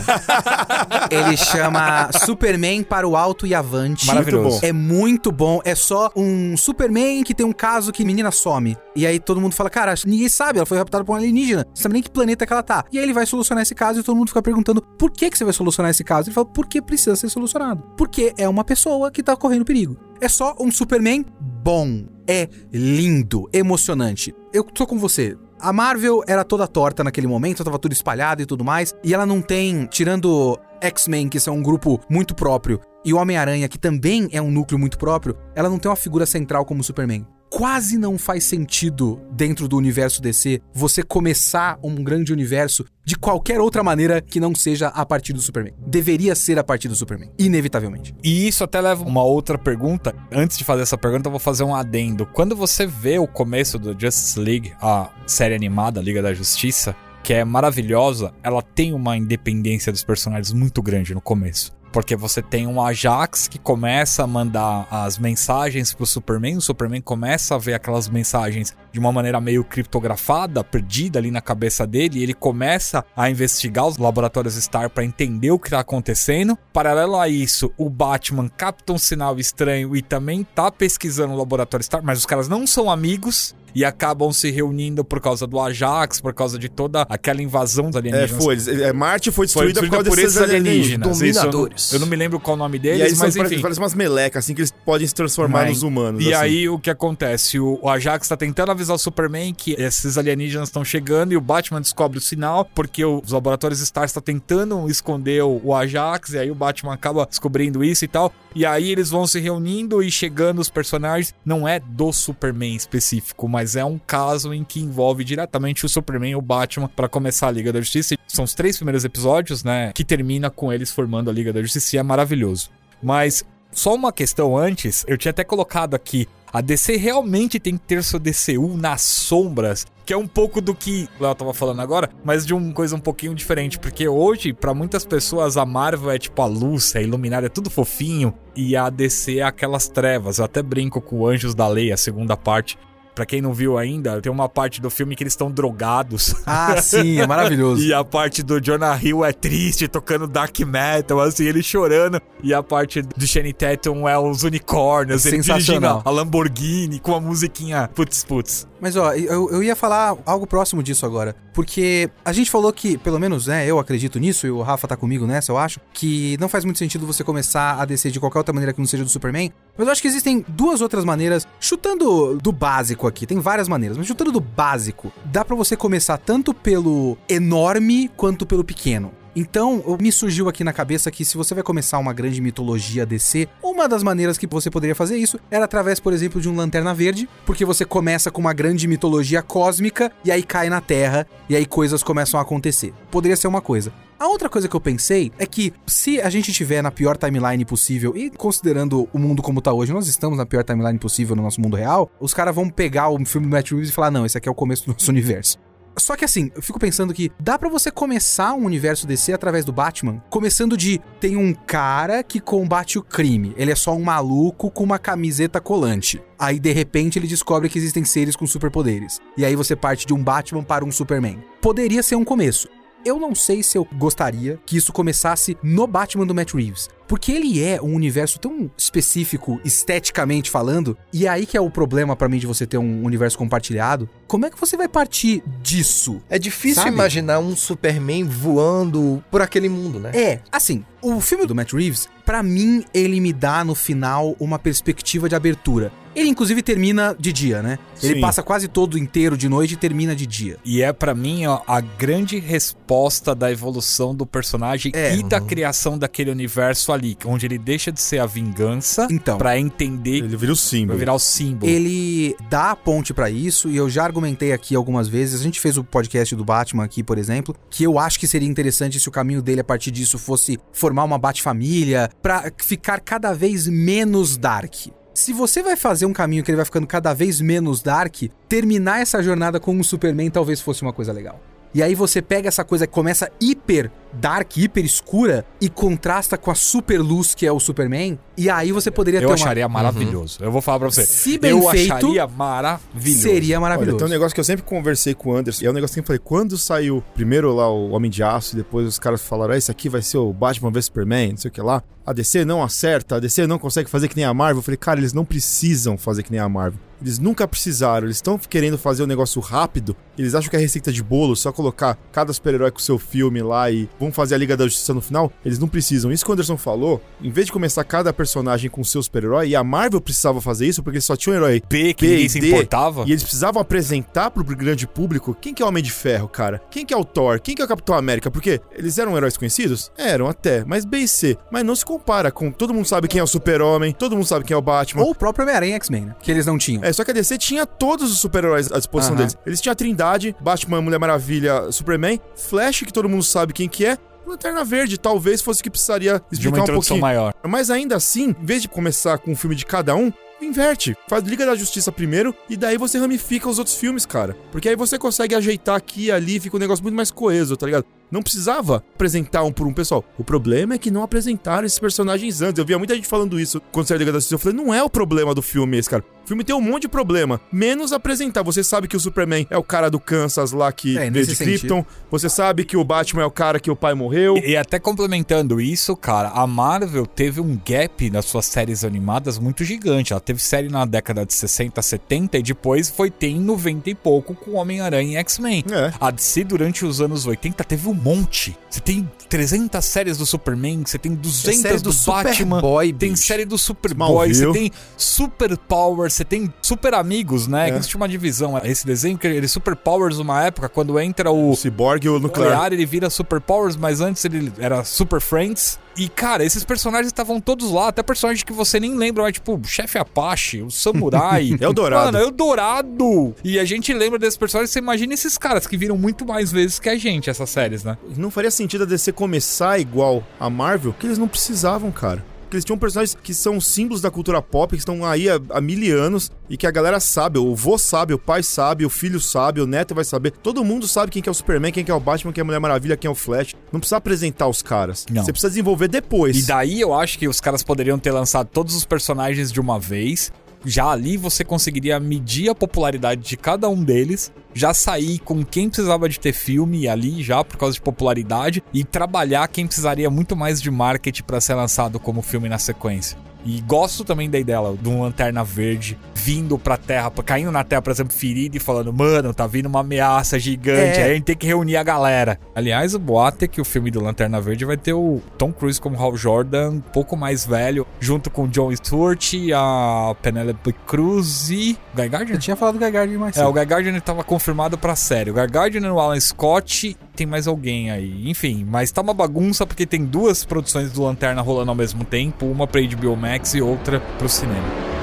[1.11, 4.07] Ele chama Superman para o Alto e Avante.
[4.07, 4.61] Maravilhoso.
[4.63, 5.46] É muito bom.
[5.65, 8.77] É só um Superman que tem um caso que menina some.
[8.95, 11.67] E aí todo mundo fala, cara, ninguém sabe, ela foi raptada por um alienígena.
[11.75, 12.85] Você sabe nem que planeta que ela tá.
[12.93, 15.39] E aí ele vai solucionar esse caso e todo mundo fica perguntando, por que, que
[15.39, 16.29] você vai solucionar esse caso?
[16.29, 17.83] Ele fala, porque precisa ser solucionado.
[17.97, 19.97] Porque é uma pessoa que tá correndo perigo.
[20.21, 22.05] É só um Superman bom.
[22.29, 24.35] É lindo, emocionante.
[24.53, 25.37] Eu tô com você.
[25.61, 28.95] A Marvel era toda torta naquele momento, tava tudo espalhado e tudo mais.
[29.03, 33.69] E ela não tem, tirando X-Men, que são um grupo muito próprio, e o Homem-Aranha,
[33.69, 36.85] que também é um núcleo muito próprio, ela não tem uma figura central como o
[36.85, 37.25] Superman.
[37.49, 43.61] Quase não faz sentido, dentro do universo DC, você começar um grande universo de qualquer
[43.61, 45.73] outra maneira que não seja a partir do Superman.
[45.87, 48.13] Deveria ser a partir do Superman, inevitavelmente.
[48.25, 50.13] E isso até leva uma outra pergunta.
[50.33, 52.27] Antes de fazer essa pergunta, eu vou fazer um adendo.
[52.27, 56.97] Quando você vê o começo do Justice League, a série animada Liga da Justiça,
[57.27, 61.76] que é maravilhosa, ela tem uma independência dos personagens muito grande no começo.
[61.97, 67.01] Porque você tem um Ajax que começa a mandar as mensagens pro Superman, o Superman
[67.01, 72.19] começa a ver aquelas mensagens de uma maneira meio criptografada, perdida ali na cabeça dele,
[72.19, 76.57] e ele começa a investigar os laboratórios Star para entender o que tá acontecendo.
[76.73, 81.85] Paralelo a isso, o Batman capta um sinal estranho e também tá pesquisando o laboratório
[81.85, 83.55] Star, mas os caras não são amigos.
[83.75, 87.97] E acabam se reunindo por causa do Ajax, por causa de toda aquela invasão dos
[87.97, 88.43] É, alienígenas.
[88.43, 88.55] foi.
[88.55, 91.21] eles- é, Marte foi Foi destruída, destruída por por esses desses alienígenas.
[91.21, 91.93] Isso, eu não- dominadores.
[91.93, 93.61] eu não me lembro qual o nome E deles, mas são, enfim.
[93.61, 96.25] parece umas melecas, assim, que eles podem se transformar Mas- nos humanos.
[96.25, 96.43] E assim.
[96.43, 97.61] aí o que acontece?
[97.61, 101.41] O, o Ajax tá tentando avisar o Superman que esses alienígenas estão chegando e o
[101.41, 106.51] Batman descobre o sinal porque os laboratórios Stars estão tentando esconder o, Ajax e aí
[106.51, 108.33] o Batman acaba descobrindo isso e tal.
[108.55, 111.35] E aí eles vão se reunindo e chegando os personagens.
[111.45, 116.33] Não é do Superman específico, mas é um caso em que envolve diretamente o Superman
[116.33, 118.17] e o Batman pra começar a Liga da Justiça.
[118.27, 119.93] São os três primeiros episódios, né?
[119.93, 122.71] Que termina com eles formando a Liga da Justiça e é maravilhoso.
[123.03, 123.45] Mas
[123.77, 126.27] só uma questão antes, eu tinha até colocado aqui.
[126.53, 130.75] A DC realmente tem que ter seu DCU nas sombras, que é um pouco do
[130.75, 134.53] que o Léo tava falando agora, mas de uma coisa um pouquinho diferente, porque hoje,
[134.53, 138.77] pra muitas pessoas, a Marvel é tipo a luz, é iluminada, é tudo fofinho, e
[138.77, 140.39] a DC é aquelas trevas.
[140.39, 142.79] Eu até brinco com Anjos da Lei, a segunda parte.
[143.17, 146.35] Pra quem não viu ainda, tem uma parte do filme que eles estão drogados.
[146.45, 147.81] Ah, sim, é maravilhoso.
[147.87, 152.21] E a parte do Jonah Hill é triste, tocando dark metal, assim, ele chorando.
[152.43, 156.03] E a parte do Shane Tatum é os unicórnios, ele dirigindo Sensacional.
[156.05, 158.67] a Lamborghini com a musiquinha putz putz.
[158.81, 161.35] Mas ó, eu, eu ia falar algo próximo disso agora.
[161.55, 164.97] Porque a gente falou que, pelo menos, né, eu acredito nisso, e o Rafa tá
[164.97, 168.39] comigo nessa, eu acho, que não faz muito sentido você começar a descer de qualquer
[168.39, 171.47] outra maneira que não seja do Superman, Mas eu acho que existem duas outras maneiras,
[171.61, 176.19] chutando do básico aqui, tem várias maneiras, mas chutando do básico, dá pra você começar
[176.19, 179.13] tanto pelo enorme quanto pelo pequeno.
[179.39, 183.47] Então, me surgiu aqui na cabeça que se você vai começar uma grande mitologia DC,
[183.63, 186.95] uma das maneiras que você poderia fazer isso era através, por exemplo, de um Lanterna
[186.95, 191.55] Verde, porque você começa com uma grande mitologia cósmica e aí cai na Terra e
[191.55, 192.95] aí coisas começam a acontecer.
[193.11, 193.93] Poderia ser uma coisa.
[194.19, 197.67] A outra coisa que eu pensei é que se a gente tiver na pior timeline
[197.67, 201.43] possível, e considerando o mundo como tá hoje, nós estamos na pior timeline possível no
[201.43, 204.25] nosso mundo real, os caras vão pegar o filme do Matt Reeves e falar: não,
[204.25, 205.59] esse aqui é o começo do nosso universo.
[205.99, 209.65] Só que assim, eu fico pensando que dá pra você começar um universo DC através
[209.65, 213.55] do Batman, começando de tem um cara que combate o crime.
[213.57, 216.23] Ele é só um maluco com uma camiseta colante.
[216.39, 219.21] Aí de repente ele descobre que existem seres com superpoderes.
[219.39, 221.43] E aí você parte de um Batman para um Superman.
[221.63, 222.69] Poderia ser um começo.
[223.07, 226.89] Eu não sei se eu gostaria que isso começasse no Batman do Matt Reeves.
[227.07, 231.71] Porque ele é um universo tão específico, esteticamente falando, e é aí que é o
[231.71, 234.09] problema pra mim de você ter um universo compartilhado.
[234.27, 236.21] Como é que você vai partir disso?
[236.29, 236.97] É difícil Sabe?
[236.97, 240.11] imaginar um Superman voando por aquele mundo, né?
[240.13, 244.59] É, assim, o filme do Matt Reeves, pra mim, ele me dá no final uma
[244.59, 245.93] perspectiva de abertura.
[246.17, 247.79] Ele inclusive termina de dia, né?
[248.03, 248.21] Ele Sim.
[248.21, 250.57] passa quase todo inteiro de noite e termina de dia.
[250.65, 255.15] E é pra mim ó, a grande resposta da evolução do personagem É.
[255.15, 259.59] e da criação daquele universo ali, onde ele deixa de ser a vingança Então, pra
[259.59, 260.99] entender Ele vira o pra símbolo.
[260.99, 261.71] virar o símbolo.
[261.71, 265.41] ele dá a ponte pra isso e eu já argumentei aqui algumas vezes.
[265.41, 268.49] A gente fez o podcast do Batman aqui, por exemplo, que eu acho que seria
[268.49, 273.33] interessante se o caminho dele a partir disso fosse formar uma Bat-família pra ficar cada
[273.35, 274.75] vez menos dark.
[275.17, 279.01] Se você vai fazer um caminho que ele vai ficando cada vez menos dark, terminar
[279.01, 281.41] essa jornada com um Superman talvez fosse uma coisa legal.
[281.73, 286.51] E aí você pega essa coisa que começa hiper dark, hiper escura e contrasta com
[286.51, 290.39] a super luz que é o Superman, e aí você poderia Eu ter acharia maravilhoso.
[290.41, 291.05] Eu vou falar pra você.
[291.05, 293.23] Se bem eu feito, acharia maravilhoso.
[293.23, 293.99] seria Olha, maravilhoso.
[293.99, 296.01] tem um negócio que eu sempre conversei com o Anderson, e é um negócio que
[296.01, 299.55] eu falei, quando saiu primeiro lá o Homem de Aço, e depois os caras falaram,
[299.55, 302.13] ah, esse aqui vai ser o Batman vs Superman, não sei o que lá, a
[302.13, 305.01] DC não acerta, a DC não consegue fazer que nem a Marvel, eu falei, cara,
[305.01, 306.79] eles não precisam fazer que nem a Marvel.
[307.03, 310.91] Eles nunca precisaram, eles estão querendo fazer um negócio rápido, eles acham que é receita
[310.91, 314.57] de bolo, só colocar cada super-herói com seu filme lá e vão fazer a Liga
[314.57, 316.13] da Justiça no final, eles não precisam.
[316.13, 319.57] Isso que o Anderson falou, em vez de começar cada personagem com seu super-herói, e
[319.57, 322.31] a Marvel precisava fazer isso porque só tinha um herói B que B ninguém e
[322.31, 323.05] se D, importava.
[323.07, 326.61] E eles precisavam apresentar pro grande público quem que é o Homem de Ferro, cara.
[326.71, 328.31] Quem que é o Thor, quem que é o Capitão América.
[328.31, 329.91] Porque eles eram heróis conhecidos?
[329.97, 331.37] Eram até, mas B e C.
[331.51, 332.51] Mas não se compara com...
[332.51, 335.03] Todo mundo sabe quem é o Super-Homem, todo mundo sabe quem é o Batman.
[335.03, 336.17] Ou o próprio Homem-Aranha e X-Men, né?
[336.21, 336.85] Que eles não tinham.
[336.85, 339.23] É, só que a DC tinha todos os super-heróis à disposição Aham.
[339.23, 339.39] deles.
[339.47, 343.85] Eles tinham a Trindade, Batman, Mulher Maravilha, Superman, Flash, que todo mundo sabe quem que
[343.85, 343.86] é,
[344.27, 347.01] Lanterna Verde, talvez fosse o que precisaria de uma explicar um pouquinho.
[347.01, 347.35] maior.
[347.47, 350.97] Mas ainda assim, em vez de começar com um filme de cada um, inverte.
[351.09, 354.37] Faz Liga da Justiça primeiro e daí você ramifica os outros filmes, cara.
[354.53, 357.67] Porque aí você consegue ajeitar aqui e ali, fica um negócio muito mais coeso, tá
[357.67, 357.85] ligado?
[358.11, 360.05] Não precisava apresentar um por um, pessoal.
[360.19, 362.59] O problema é que não apresentaram esses personagens antes.
[362.59, 364.35] Eu via muita gente falando isso quando saiu a Liga da Justiça.
[364.35, 366.05] Eu falei, não é o problema do filme esse, cara.
[366.25, 367.41] O filme tem um monte de problema.
[367.53, 368.43] Menos apresentar.
[368.43, 371.37] Você sabe que o Superman é o cara do Kansas lá que É, veio de.
[371.37, 371.85] Krypton.
[372.11, 374.37] Você sabe que o Batman é o cara que o pai morreu.
[374.39, 379.39] E, e até complementando isso, cara, a Marvel teve um gap nas suas séries animadas
[379.39, 380.13] muito gigante.
[380.13, 383.95] Ela teve série na década de 60, 70 e depois foi ter em 90 e
[383.95, 385.65] pouco com Homem-Aranha e X-Men.
[385.71, 385.93] É.
[386.01, 388.57] A DC durante os anos 80 teve um monte.
[388.71, 393.11] Você tem 300 séries do Superman, você tem 200 série do do, Batman, Superboy, tem
[393.13, 393.23] bicho.
[393.23, 397.71] série do Superboy, você tem Super Power, você tem Super Amigos, né?
[397.71, 397.77] É.
[397.77, 398.59] Existe uma divisão.
[398.63, 402.19] Esse desenho que ele Super Powers uma época quando entra o O Cyborg e o
[402.21, 402.51] Nuclear.
[402.51, 405.79] nuclear, ele vira Super Powers, mas antes ele era Super Friends.
[405.97, 409.55] E, cara, esses personagens estavam todos lá, até personagens que você nem lembra, mas, tipo,
[409.55, 411.57] o chefe Apache, o Samurai.
[411.61, 412.05] Eldorado.
[412.13, 413.35] Mano, Eldorado!
[413.43, 416.79] E a gente lembra desses personagens, você imagina esses caras que viram muito mais vezes
[416.79, 417.97] que a gente, essas séries, né?
[418.17, 422.25] Não faria sentido a DC começar igual a Marvel, que eles não precisavam, cara.
[422.47, 425.61] Porque eles tinham personagens que são símbolos da cultura pop, que estão aí há, há
[425.61, 427.41] mil anos e que a galera sabe.
[427.41, 430.31] O vô sabe, o pai sabe, o filho sabe, o neto vai saber.
[430.31, 432.43] Todo mundo sabe quem que é o Superman, quem que é o Batman, quem é
[432.43, 433.55] a Mulher Maravilha, quem é o Flash.
[433.73, 435.05] Não precisa apresentar os caras.
[435.11, 435.25] Não.
[435.25, 436.39] Você precisa desenvolver depois.
[436.39, 439.81] E daí eu acho que os caras poderiam ter lançado todos os personagens de uma
[439.81, 440.31] vez.
[440.69, 445.69] Já ali você conseguiria medir a popularidade de cada um deles, já sair com quem
[445.69, 450.35] precisava de ter filme ali já por causa de popularidade e trabalhar quem precisaria muito
[450.35, 453.17] mais de marketing pra ser lançado como filme na sequência.
[453.47, 457.81] E gosto também da ideia de um lanterna verde vindo pra terra, caindo na terra,
[457.81, 461.05] por exemplo, ferido e falando, mano, tá vindo uma ameaça gigante, É.
[461.05, 462.41] aí a gente tem que reunir a galera.
[462.55, 465.81] Aliás, o boato é que o filme do Lanterna Verde vai ter o Tom Cruise
[465.81, 469.25] como Hal Jordan, um pouco mais velho, junto com o John Stewart,
[469.55, 472.35] a Penelope Cruz e o Guy Gardner?
[472.37, 473.49] Eu tinha falado do Gagard mais É, cedo.
[473.49, 475.31] o Guy Gardner tava confirmado pra série.
[475.31, 478.29] O Guy Gardner, o Alan Scott, tem mais alguém aí.
[478.29, 482.47] Enfim, mas tá uma bagunça porque tem duas produções do Lanterna rolando ao mesmo tempo,
[482.47, 484.96] uma pra HBO Max e outra pro cinema.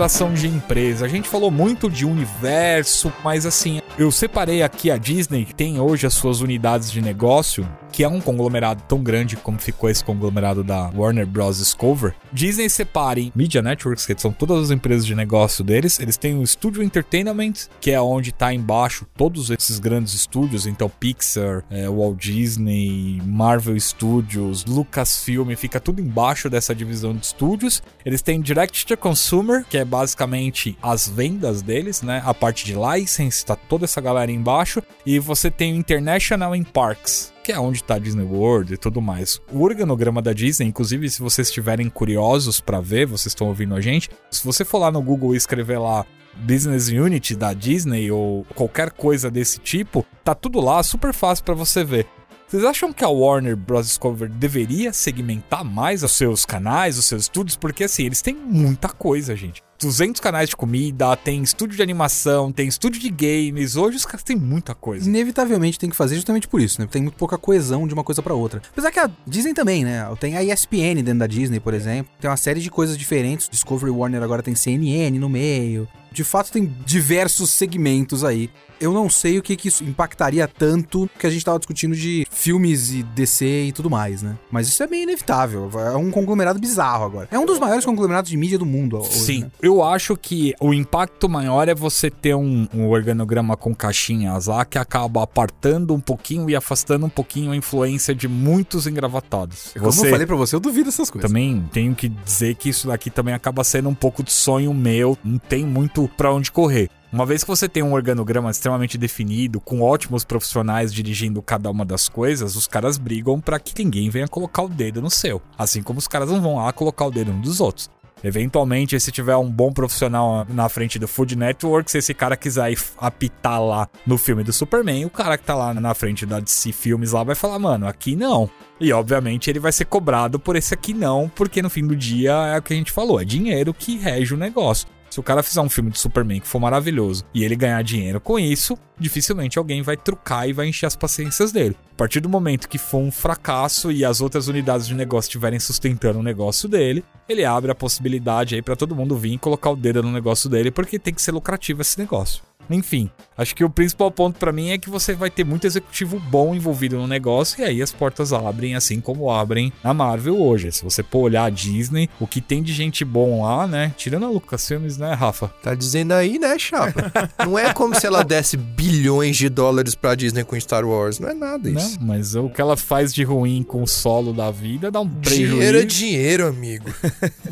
[0.00, 4.96] Estruturação de empresa, a gente falou muito de universo, mas assim, eu separei aqui a
[4.96, 7.68] Disney, que tem hoje as suas unidades de negócio,
[8.00, 11.58] que é um conglomerado tão grande como ficou esse conglomerado da Warner Bros.
[11.58, 12.14] Discover.
[12.32, 16.00] Disney separa em Media Networks, que são todas as empresas de negócio deles.
[16.00, 20.88] Eles têm o Studio Entertainment, que é onde tá embaixo todos esses grandes estúdios, então
[20.88, 27.82] Pixar, é, Walt Disney, Marvel Studios, Lucasfilm, fica tudo embaixo dessa divisão de estúdios.
[28.02, 32.22] Eles têm Direct to Consumer, que é basicamente as vendas deles, né?
[32.24, 34.82] A parte de license, tá toda essa galera embaixo.
[35.04, 38.76] E você tem o International in Parks, que é onde tá a Disney World e
[38.76, 39.40] tudo mais.
[39.52, 43.80] O organograma da Disney, inclusive, se vocês estiverem curiosos pra ver, vocês estão ouvindo a
[43.80, 48.46] gente, se você for lá no Google e escrever lá Business Unit da Disney ou
[48.54, 52.06] qualquer coisa desse tipo, tá tudo lá, super fácil pra você ver.
[52.46, 53.86] Vocês acham que a Warner Bros.
[53.86, 57.56] Discovery deveria segmentar mais os seus canais, os seus estúdios?
[57.56, 59.60] Porque assim, eles têm muita coisa, gente.
[59.80, 63.76] 200 canais de comida, tem estúdio de animação, tem estúdio de games.
[63.76, 65.08] Hoje os caras têm muita coisa.
[65.08, 66.88] Inevitavelmente tem que fazer justamente por isso, né?
[66.90, 68.60] Tem muito pouca coesão de uma coisa pra outra.
[68.70, 70.06] Apesar que a Disney também, né?
[70.18, 72.12] Tem a ESPN dentro da Disney, por exemplo.
[72.20, 73.48] Tem uma série de coisas diferentes.
[73.48, 75.88] Discovery Warner agora tem CNN no meio.
[76.10, 78.50] De fato, tem diversos segmentos aí.
[78.80, 82.26] Eu não sei o que, que isso impactaria tanto que a gente tava discutindo de
[82.30, 84.38] filmes e DC e tudo mais, né?
[84.50, 85.70] Mas isso é meio inevitável.
[85.74, 87.28] É um conglomerado bizarro agora.
[87.30, 89.50] É um dos maiores conglomerados de mídia do mundo hoje, Sim, né?
[89.60, 94.64] eu acho que o impacto maior é você ter um, um organograma com caixinhas lá
[94.64, 99.74] que acaba apartando um pouquinho e afastando um pouquinho a influência de muitos engravatados.
[99.78, 101.28] Como eu falei pra você, eu duvido essas coisas.
[101.28, 105.18] Também tenho que dizer que isso daqui também acaba sendo um pouco de sonho meu,
[105.22, 106.90] não tem muito pra onde correr.
[107.12, 111.84] Uma vez que você tem um organograma extremamente definido, com ótimos profissionais dirigindo cada uma
[111.84, 115.42] das coisas, os caras brigam pra que ninguém venha colocar o dedo no seu.
[115.58, 117.90] Assim como os caras não vão lá colocar o dedo um dos outros.
[118.22, 122.72] Eventualmente, se tiver um bom profissional na frente do Food Network, se esse cara quiser
[122.98, 126.70] apitar lá no filme do Superman, o cara que tá lá na frente da DC
[126.72, 128.48] Filmes lá vai falar, mano, aqui não.
[128.78, 132.32] E obviamente ele vai ser cobrado por esse aqui não, porque no fim do dia
[132.32, 134.86] é o que a gente falou, é dinheiro que rege o negócio.
[135.10, 138.20] Se o cara fizer um filme de Superman que for maravilhoso e ele ganhar dinheiro
[138.20, 141.76] com isso, dificilmente alguém vai trucar e vai encher as paciências dele.
[141.92, 145.58] A partir do momento que for um fracasso e as outras unidades de negócio estiverem
[145.58, 149.70] sustentando o negócio dele, ele abre a possibilidade aí pra todo mundo vir e colocar
[149.70, 152.49] o dedo no negócio dele, porque tem que ser lucrativo esse negócio.
[152.70, 156.20] Enfim, acho que o principal ponto pra mim é que você vai ter muito executivo
[156.20, 160.70] bom envolvido no negócio e aí as portas abrem assim como abrem na Marvel hoje.
[160.72, 163.92] Se você for olhar a Disney, o que tem de gente bom lá, né?
[163.96, 165.48] Tirando a Lucasfilmes, né, Rafa?
[165.62, 167.12] Tá dizendo aí, né, chapa?
[167.44, 171.18] Não é como se ela desse bilhões de dólares pra Disney com Star Wars.
[171.18, 171.98] Não é nada isso.
[172.00, 175.54] Mas o que ela faz de ruim com o solo da vida dá um prejuízo.
[175.54, 176.86] Dinheiro é dinheiro, amigo.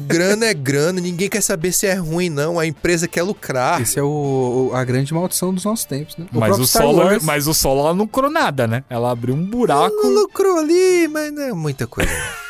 [0.07, 1.01] grana é grana.
[1.01, 2.59] Ninguém quer saber se é ruim, não.
[2.59, 3.81] A empresa quer lucrar.
[3.81, 6.27] Esse é o, o- a grande maldição dos nossos tempos, né?
[6.33, 8.85] Mas próprio o, solo, Wars- mas o solo ela não curou nada, né?
[8.89, 9.95] Ela abriu um buraco.
[10.05, 12.11] Ela lucrou ali, mas não é muita coisa.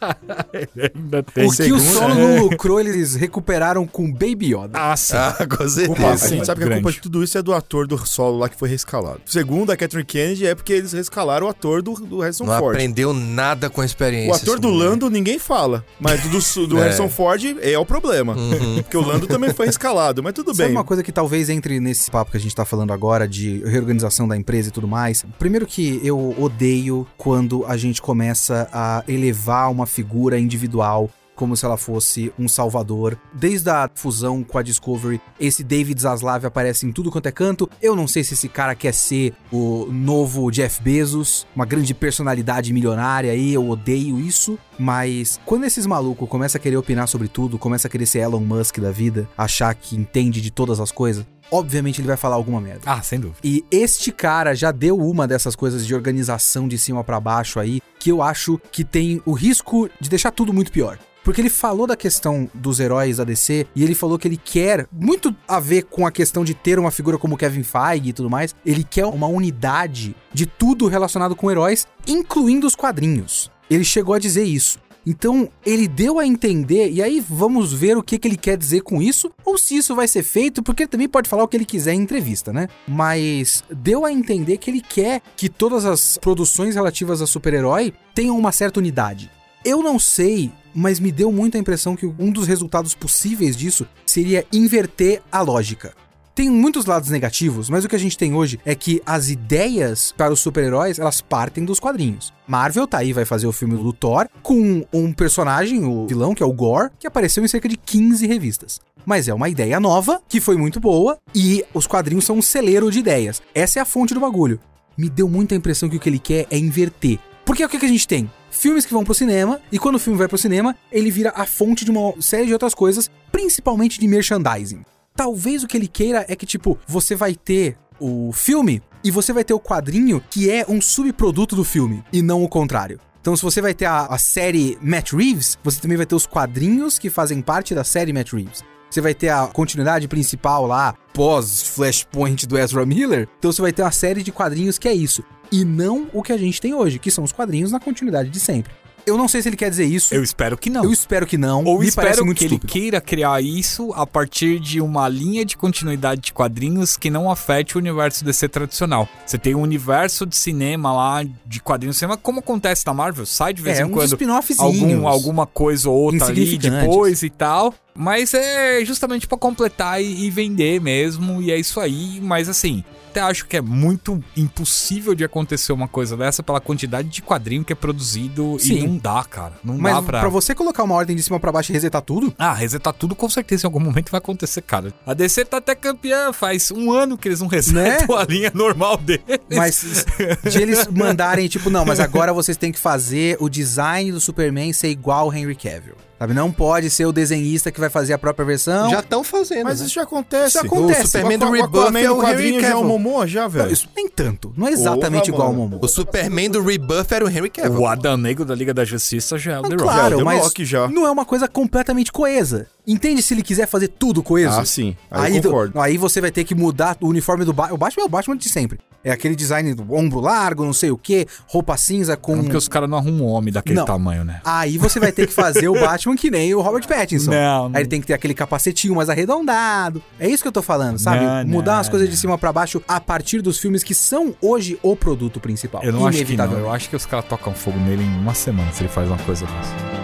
[0.94, 1.46] ainda tem.
[1.46, 2.14] O que o Segundo, solo é.
[2.14, 4.70] não lucrou, eles recuperaram com Baby Yoda.
[4.74, 5.14] Ah, sim.
[5.16, 5.92] ah, com certeza.
[5.92, 8.38] Opa, a gente sabe que a culpa de tudo isso é do ator do solo
[8.38, 9.20] lá que foi rescalado.
[9.24, 12.74] Segundo a Catherine Kennedy, é porque eles rescalaram o ator do, do Harrison Não Ford.
[12.74, 14.32] aprendeu nada com a experiência.
[14.32, 14.68] O ator do.
[14.78, 16.82] Lando ninguém fala, mas do, do, É.
[16.82, 18.36] Harrison Ford é o problema.
[18.82, 20.76] Porque o Lando também foi rescalado, mas tudo Sabe bem.
[20.76, 24.28] uma coisa que talvez entre nesse papo que a gente tá falando agora de reorganização
[24.28, 25.24] da empresa e tudo mais?
[25.38, 31.64] Primeiro que eu odeio quando a gente começa a elevar uma figura individual como se
[31.64, 33.16] ela fosse um salvador.
[33.32, 37.70] Desde a fusão com a Discovery, esse David Zaslav aparece em tudo quanto é canto.
[37.80, 42.72] Eu não sei se esse cara quer ser o novo Jeff Bezos, uma grande personalidade
[42.72, 44.58] milionária aí, eu odeio isso.
[44.76, 48.40] Mas quando esses malucos começam a querer opinar sobre tudo, começa a querer ser Elon
[48.40, 52.60] Musk da vida, achar que entende de todas as coisas, obviamente ele vai falar alguma
[52.60, 52.82] merda.
[52.84, 53.38] Ah, sem dúvida.
[53.44, 57.80] E este cara já deu uma dessas coisas de organização de cima pra baixo aí,
[57.98, 60.98] que eu acho que tem o risco de deixar tudo muito pior.
[61.28, 64.88] Porque ele falou da questão dos heróis da DC e ele falou que ele quer,
[64.90, 68.30] muito a ver com a questão de ter uma figura como Kevin Feige e tudo
[68.30, 73.50] mais, ele quer uma unidade de tudo relacionado com heróis, incluindo os quadrinhos.
[73.68, 74.78] Ele chegou a dizer isso.
[75.06, 78.80] Então, ele deu a entender, e aí vamos ver o que, que ele quer dizer
[78.80, 81.58] com isso, ou se isso vai ser feito, porque ele também pode falar o que
[81.58, 82.68] ele quiser em entrevista, né?
[82.86, 88.38] Mas deu a entender que ele quer que todas as produções relativas a super-herói tenham
[88.38, 89.30] uma certa unidade.
[89.64, 94.44] Eu não sei, mas me deu muita impressão que um dos resultados possíveis disso seria
[94.52, 95.94] inverter a lógica.
[96.38, 100.14] Tem muitos lados negativos, mas o que a gente tem hoje é que as ideias
[100.16, 102.32] para os super-heróis, elas partem dos quadrinhos.
[102.46, 106.42] Marvel tá aí, vai fazer o filme do Thor com um personagem, o vilão, que
[106.42, 108.80] é o Gore, que apareceu em cerca de 15 revistas.
[109.04, 112.88] Mas é uma ideia nova, que foi muito boa, e os quadrinhos são um celeiro
[112.88, 113.42] de ideias.
[113.52, 114.60] Essa é a fonte do bagulho.
[114.96, 117.18] Me deu muita impressão que o que ele quer é inverter.
[117.44, 118.30] Porque o que a gente tem?
[118.50, 121.44] Filmes que vão pro cinema, e quando o filme vai pro cinema, ele vira a
[121.44, 124.84] fonte de uma série de outras coisas, principalmente de merchandising.
[125.14, 129.32] Talvez o que ele queira é que, tipo, você vai ter o filme e você
[129.32, 133.00] vai ter o quadrinho que é um subproduto do filme, e não o contrário.
[133.20, 136.26] Então, se você vai ter a, a série Matt Reeves, você também vai ter os
[136.26, 138.64] quadrinhos que fazem parte da série Matt Reeves.
[138.90, 143.28] Você vai ter a continuidade principal lá, pós-Flashpoint do Ezra Miller.
[143.38, 145.22] Então você vai ter uma série de quadrinhos que é isso.
[145.50, 148.40] E não o que a gente tem hoje, que são os quadrinhos na continuidade de
[148.40, 148.72] sempre.
[149.08, 150.14] Eu não sei se ele quer dizer isso.
[150.14, 150.84] Eu espero que não.
[150.84, 151.64] Eu espero que não.
[151.64, 152.44] Ou Me espero que estúpido.
[152.44, 157.30] ele queira criar isso a partir de uma linha de continuidade de quadrinhos que não
[157.30, 159.08] afete o universo DC tradicional.
[159.24, 163.24] Você tem um universo de cinema lá, de quadrinhos de cinema, como acontece na Marvel,
[163.24, 164.14] sai de vez É, em quando
[164.58, 167.74] algum, alguma coisa ou outra ali depois e tal.
[167.94, 172.20] Mas é justamente pra completar e, e vender mesmo, e é isso aí.
[172.22, 177.08] Mas assim, até acho que é muito impossível de acontecer uma coisa dessa pela quantidade
[177.08, 178.74] de quadrinho que é produzido Sim.
[178.78, 179.54] e não dá, cara.
[179.64, 180.20] Não Mas dá pra...
[180.20, 183.14] pra você colocar uma ordem de cima pra baixo e resetar tudo, Ah, resetar tudo
[183.14, 184.92] com certeza em algum momento vai acontecer, cara.
[185.06, 188.96] A DC tá até campeã, faz um ano que eles não resetam a linha normal
[188.98, 189.22] deles.
[189.54, 190.04] mas
[190.50, 194.72] de eles mandarem, tipo, não, mas agora vocês têm que fazer o design do Superman
[194.72, 195.96] ser igual ao Henry Cavill.
[196.18, 196.34] Sabe?
[196.34, 198.90] Não pode ser o desenhista que vai fazer a própria versão.
[198.90, 199.64] Já estão fazendo.
[199.64, 199.86] Mas né?
[199.86, 200.58] isso já acontece.
[200.58, 201.02] Isso acontece.
[201.02, 202.84] O Superman do O Rebuff é o Henry já é o Cavill.
[202.84, 203.72] Momoa já, Não, velho.
[203.72, 204.52] isso nem tanto.
[204.56, 205.68] Não é exatamente Porra, igual ao mano.
[205.70, 205.80] Momo.
[205.84, 207.80] O Superman do Rebuff era o Henry Cavill.
[207.80, 209.82] O Adão Negro da Liga da Justiça já é o The Rock.
[209.82, 210.88] Claro, deu mas já.
[210.88, 212.66] não é uma coisa completamente coesa.
[212.88, 214.58] Entende se ele quiser fazer tudo coeso?
[214.58, 214.96] Ah, sim.
[215.10, 215.78] Aí, tu- concordo.
[215.78, 217.74] aí você vai ter que mudar o uniforme do Batman.
[217.74, 218.78] O Batman é o Batman de sempre.
[219.04, 222.38] É aquele design do ombro largo, não sei o que, roupa cinza com.
[222.42, 223.84] Porque os caras não arrumam um homem daquele Não.
[223.84, 224.40] tamanho, né?
[224.44, 227.30] Aí você vai ter que fazer o Batman que nem o Robert Pattinson.
[227.30, 227.76] Não, não.
[227.76, 230.02] Aí ele tem que ter aquele capacetinho mais arredondado.
[230.18, 231.24] É isso que eu tô falando, sabe?
[231.24, 234.78] Não, Mudar as coisas de cima pra baixo a partir dos filmes que são hoje
[234.82, 235.82] o produto principal.
[235.84, 236.52] Eu não acho que não.
[236.58, 239.18] Eu acho que os caras tocam fogo nele em uma semana se ele faz uma
[239.18, 239.97] coisa dessa.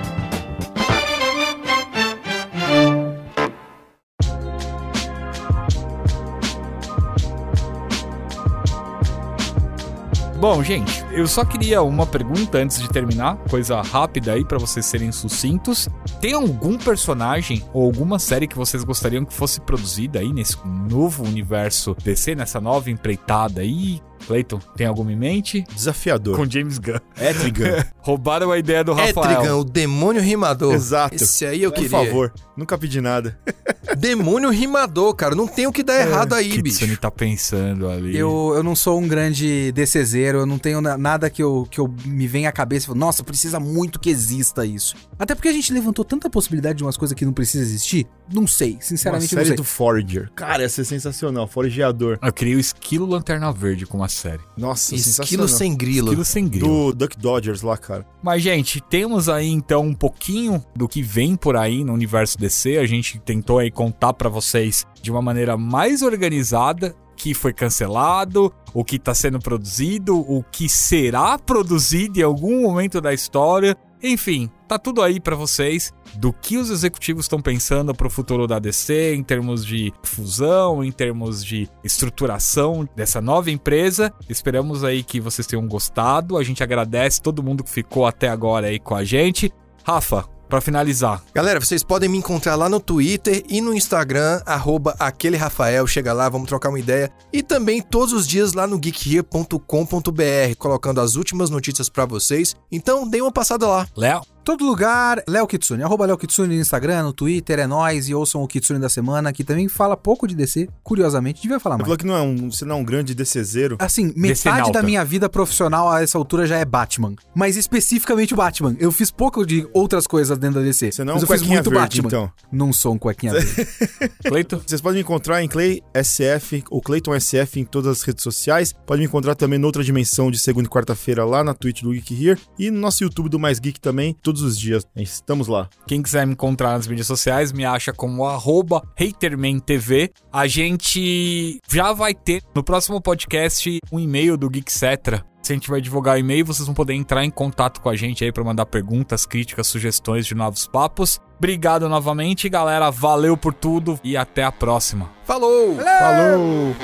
[10.45, 14.85] Bom, gente, eu só queria uma pergunta antes de terminar, coisa rápida aí pra vocês
[14.85, 15.89] serem sucintos.
[16.21, 21.25] Tem algum personagem ou alguma série que vocês gostariam que fosse produzida aí nesse novo
[21.25, 24.03] universo DC, nessa nova empreitada aí?
[24.27, 25.65] Clayton, tem alguma em mente?
[25.75, 26.37] Desafiador.
[26.37, 26.99] Com James Gunn.
[27.21, 27.85] Etrigan.
[28.01, 29.33] Roubaram a ideia do Rafael.
[29.33, 30.75] Etrigan, o demônio rimador.
[30.75, 31.15] Exato.
[31.17, 31.91] Esse aí eu Por queria.
[31.91, 33.39] favor, nunca pedi nada.
[33.97, 35.35] Demônio rimador, cara.
[35.35, 37.01] Não tem o que dar errado aí, Kitsune bicho.
[37.01, 38.17] tá pensando ali.
[38.17, 41.79] Eu, eu não sou um grande DCzeiro, eu não tenho na- nada que eu, que
[41.79, 44.97] eu me venha à cabeça e falo, nossa, precisa muito que exista isso.
[45.19, 48.47] Até porque a gente levantou tanta possibilidade de umas coisas que não precisa existir, não
[48.47, 49.57] sei, Uma sinceramente não série sei.
[49.57, 50.31] do Forager.
[50.35, 51.47] Cara, ia ser sensacional.
[51.47, 52.19] Forageador.
[52.21, 54.41] Eu queria o Esquilo Lanterna Verde com uma série.
[54.57, 55.49] Nossa, Esquilo sensacional.
[55.49, 56.07] sem grilo.
[56.09, 56.93] Esquilo sem grilo.
[56.93, 58.07] Do Duck Dodgers lá, cara.
[58.23, 62.79] Mas, gente, temos aí então um pouquinho do que vem por aí no universo DC.
[62.79, 68.53] A gente tentou aí contar pra vocês de uma maneira mais organizada que foi cancelado,
[68.73, 73.77] o que tá sendo produzido, o que será produzido em algum momento da história.
[74.07, 78.59] Enfim, tá tudo aí pra vocês do que os executivos estão pensando pro futuro da
[78.59, 84.13] DC em termos de fusão, em termos de estruturação dessa nova empresa.
[84.29, 86.37] Esperamos aí que vocês tenham gostado.
[86.37, 89.51] A gente agradece todo mundo que ficou até agora aí com a gente.
[89.83, 94.95] Rafa, Pra finalizar, Galera, vocês podem me encontrar lá no Twitter e no Instagram, arroba
[94.99, 95.87] aquele Rafael.
[95.87, 97.11] Chega lá, vamos trocar uma ideia.
[97.33, 102.55] E também todos os dias lá no geekhere.com.br, colocando as últimas notícias pra vocês.
[102.71, 103.87] Então, dê uma passada lá.
[103.97, 105.83] Léo, Todo lugar, Léo Kitsune.
[105.83, 108.11] Arroba Léo Kitsune no Instagram, no Twitter, é nóis.
[108.11, 110.69] E ouçam o Kitsune da semana, que também fala pouco de DC.
[110.83, 111.87] Curiosamente, devia falar mais.
[111.87, 113.77] falou que não é um, você não é um grande DCzeiro.
[113.79, 117.15] Assim, metade da minha vida profissional a essa altura já é Batman.
[117.35, 118.77] Mas especificamente o Batman.
[118.79, 120.93] Eu fiz pouco de outras coisas dentro da DC.
[120.93, 122.09] Você não é um eu fiz cuequinha muito verde, Batman.
[122.09, 122.33] então.
[122.53, 123.67] Não sou um cuequinha verde.
[124.29, 128.23] Cleito, Vocês podem me encontrar em Clay SF, ou Clayton SF em todas as redes
[128.23, 128.75] sociais.
[128.87, 132.27] Pode me encontrar também noutra dimensão de segunda e quarta-feira lá na Twitch do Geek
[132.27, 134.85] Here e no nosso YouTube do Mais Geek também, todos os dias.
[134.97, 135.69] Estamos lá.
[135.87, 140.11] quem quiser me encontrar nas mídias sociais, me acha como arroba HatermanTV.
[140.33, 145.25] A gente já vai ter no próximo podcast um e-mail do Geekcetra.
[145.43, 147.97] Se a gente vai divulgar o e-mail, vocês vão poder entrar em contato com a
[147.97, 151.21] gente aí pra mandar perguntas, críticas, sugestões de novos papos.
[151.37, 152.91] Obrigado novamente, galera.
[152.91, 155.11] Valeu por tudo e até a próxima.
[155.25, 155.77] Falou!
[155.77, 156.75] Falou!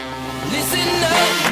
[0.53, 1.50] Listen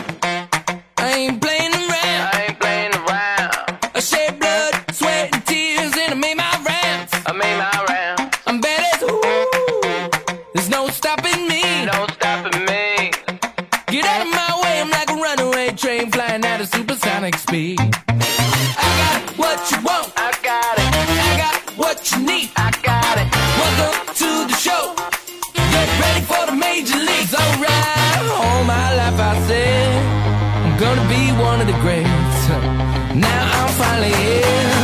[17.28, 17.80] supersonic speed.
[17.80, 20.12] I got what you want.
[20.16, 20.88] I got it.
[21.20, 22.50] I got what you need.
[22.56, 23.28] I got it.
[23.60, 24.94] Welcome to the show.
[25.54, 28.30] Get ready for the major leagues, alright.
[28.30, 30.02] All my life I said
[30.64, 32.48] I'm gonna be one of the greats.
[33.14, 34.77] Now I'm finally here.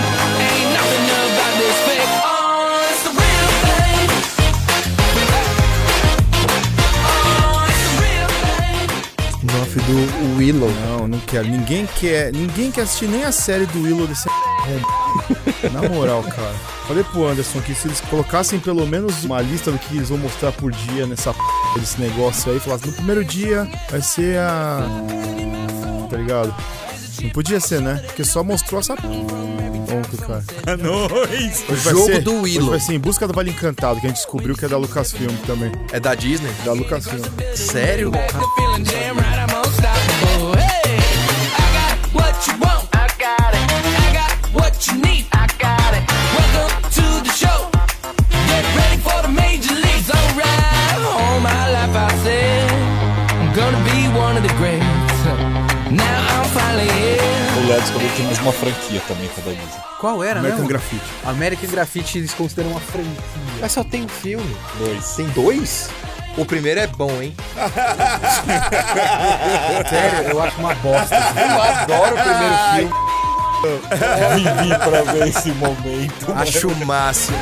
[10.44, 10.70] Willow.
[10.86, 11.48] Não, não quero.
[11.48, 12.30] Ninguém quer.
[12.32, 14.28] Ninguém quer assistir nem a série do Willow desse
[15.72, 16.54] Na moral, cara.
[16.86, 20.18] Falei pro Anderson que se eles colocassem pelo menos uma lista do que eles vão
[20.18, 21.40] mostrar por dia nessa p
[21.80, 24.86] desse negócio aí, falassem, no primeiro dia vai ser a.
[26.10, 26.54] Tá ligado?
[27.22, 28.02] Não podia ser, né?
[28.06, 29.02] Porque só mostrou essa p.
[29.06, 30.44] Ontem, cara.
[30.76, 31.64] Nós!
[31.68, 32.70] Hoje vai Jogo ser- do Hoje Willow.
[32.70, 35.34] vai ser Em Busca do Vale Encantado, que a gente descobriu que é da Lucasfilm
[35.46, 35.72] também.
[35.92, 36.50] É da Disney?
[36.64, 37.22] Da Lucasfilm.
[37.54, 38.10] Sério?
[38.10, 39.93] The
[58.44, 59.82] uma franquia também que é da Disney.
[59.98, 60.68] Qual era, American mesmo?
[60.68, 61.02] Graffiti.
[61.24, 63.10] American Graffiti eles consideram uma franquia.
[63.60, 64.56] Mas só tem um filme.
[64.78, 65.14] Dois.
[65.16, 65.90] Tem dois?
[66.36, 67.34] O primeiro é bom, hein?
[69.88, 71.14] Sério, eu acho uma bosta.
[71.14, 72.92] Eu adoro o primeiro filme.
[74.34, 76.32] Vivi pra ver esse momento.
[76.34, 77.38] Acho o máximo.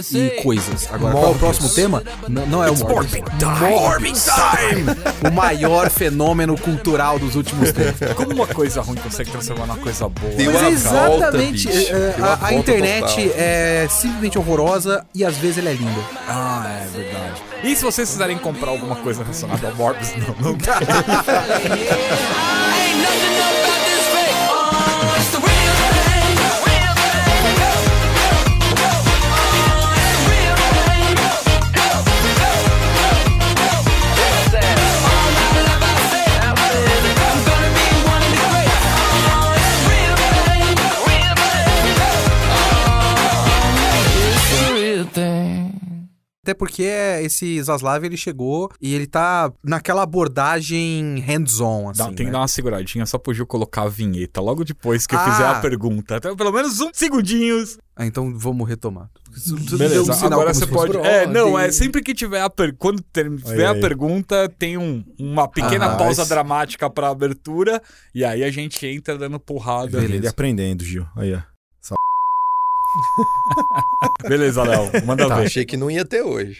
[0.00, 0.30] E say.
[0.42, 0.88] coisas.
[0.92, 2.02] Agora, qual é o próximo tema?
[2.28, 3.22] N- não é o Morbius.
[3.60, 4.84] Morbius Time!
[5.28, 8.12] O maior fenômeno cultural dos últimos tempos.
[8.14, 10.32] Como uma coisa ruim consegue transformar numa coisa boa?
[10.34, 11.66] Deu Mas a exatamente.
[11.68, 13.24] volta, é, a, a a internet total.
[13.36, 16.00] é simplesmente horrorosa e às vezes ela é linda.
[16.28, 17.42] Ah, é verdade.
[17.64, 20.78] E se vocês quiserem comprar alguma coisa relacionada ao Morbius, não, não dá.
[46.44, 46.82] Até porque
[47.22, 51.98] esse Zaslav ele chegou e ele tá naquela abordagem hands-on, assim.
[51.98, 52.30] Dá- tem que né?
[52.32, 55.30] dar uma seguradinha só pro Gil colocar a vinheta logo depois que eu Ah.
[55.30, 56.16] fizer a pergunta.
[56.16, 57.78] Até pelo menos uns segundinhos.
[57.94, 59.08] Ah, então vamos retomar.
[59.78, 60.90] Beleza, um sinal agora você pode.
[60.94, 62.74] pro- É, não, é sempre que tiver a per...
[62.76, 63.80] Quando ter- tiver Aí, a aí.
[63.80, 67.80] pergunta, tem um- uma pequena Ah, pausa esse- dramática pra abertura.
[68.12, 69.92] E aí a gente entra dando porrada.
[70.00, 70.14] Beleza.
[70.16, 71.06] Ele aprendendo, Gil.
[71.16, 71.51] Aí, ó.
[74.28, 74.90] Beleza, Léo.
[75.04, 75.46] Manda Tá, ver.
[75.46, 76.58] achei que não ia ter hoje.